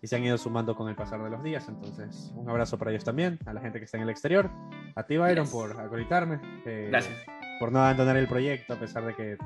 y 0.00 0.06
se 0.06 0.16
han 0.16 0.24
ido 0.24 0.38
sumando 0.38 0.74
con 0.76 0.88
el 0.88 0.94
pasar 0.94 1.22
de 1.22 1.30
los 1.30 1.42
días. 1.42 1.68
Entonces, 1.68 2.32
un 2.36 2.48
abrazo 2.48 2.78
para 2.78 2.90
ellos 2.92 3.04
también, 3.04 3.38
a 3.46 3.52
la 3.52 3.60
gente 3.60 3.78
que 3.78 3.84
está 3.84 3.96
en 3.96 4.04
el 4.04 4.10
exterior, 4.10 4.50
a 4.94 5.02
ti, 5.02 5.16
Byron, 5.16 5.44
Yes. 5.46 5.52
por 5.52 5.80
acolitarme, 5.80 6.40
eh, 6.64 6.86
Gracias. 6.90 7.16
por 7.58 7.72
no 7.72 7.80
abandonar 7.80 8.16
el 8.16 8.28
proyecto, 8.28 8.74
a 8.74 8.76
pesar 8.78 9.04
de 9.06 9.14
que, 9.14 9.36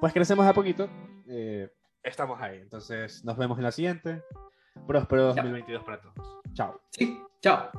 pues, 0.00 0.12
crecemos 0.12 0.46
a 0.46 0.52
poquito. 0.52 0.88
eh, 1.28 1.68
estamos 2.02 2.40
ahí. 2.40 2.58
Entonces, 2.60 3.24
nos 3.24 3.36
vemos 3.36 3.58
en 3.58 3.64
la 3.64 3.72
siguiente. 3.72 4.22
Próspero 4.86 5.34
Chao. 5.34 5.42
2022 5.44 5.82
para 5.84 6.00
todos. 6.00 6.38
Chao. 6.52 6.80
Sí, 6.90 7.18
chao. 7.40 7.70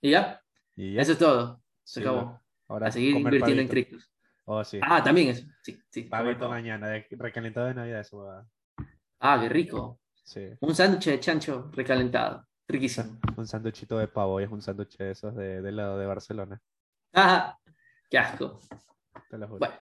Y 0.00 0.10
ya, 0.10 0.40
Y 0.76 0.94
ya. 0.94 1.02
eso 1.02 1.12
es 1.12 1.18
todo. 1.18 1.62
Se 1.84 2.00
Sí, 2.00 2.06
acabó. 2.06 2.40
Ahora 2.68 2.86
A 2.86 2.90
seguir 2.92 3.16
invirtiendo 3.16 3.62
en 3.62 3.68
criptos. 3.68 4.10
Oh, 4.44 4.62
sí. 4.64 4.80
Ah, 4.82 5.02
también 5.02 5.28
eso. 5.28 5.46
Sí, 5.62 5.80
sí. 5.90 6.02
Pavito 6.04 6.48
mañana, 6.48 6.88
de 6.88 7.06
recalentado 7.10 7.66
de 7.66 7.74
Navidad, 7.74 8.00
eso 8.00 8.18
va. 8.18 8.46
Ah, 9.20 9.38
qué 9.40 9.48
rico. 9.48 10.00
Sí. 10.24 10.48
Un 10.60 10.74
sándwich 10.74 11.06
de 11.06 11.20
chancho 11.20 11.70
recalentado. 11.72 12.46
Riquísimo. 12.68 13.18
Un 13.36 13.46
sándwichito 13.46 13.98
de 13.98 14.06
pavo 14.08 14.40
y 14.40 14.44
es 14.44 14.50
un 14.50 14.62
sándwich 14.62 14.96
de 14.96 15.10
esos 15.10 15.34
de, 15.34 15.60
del 15.60 15.76
lado 15.76 15.98
de 15.98 16.06
Barcelona. 16.06 16.60
Ah, 17.12 17.58
qué 18.08 18.18
asco. 18.18 18.60
Te 19.28 19.38
lo 19.38 19.48
juro. 19.48 19.58
Bueno. 19.58 19.74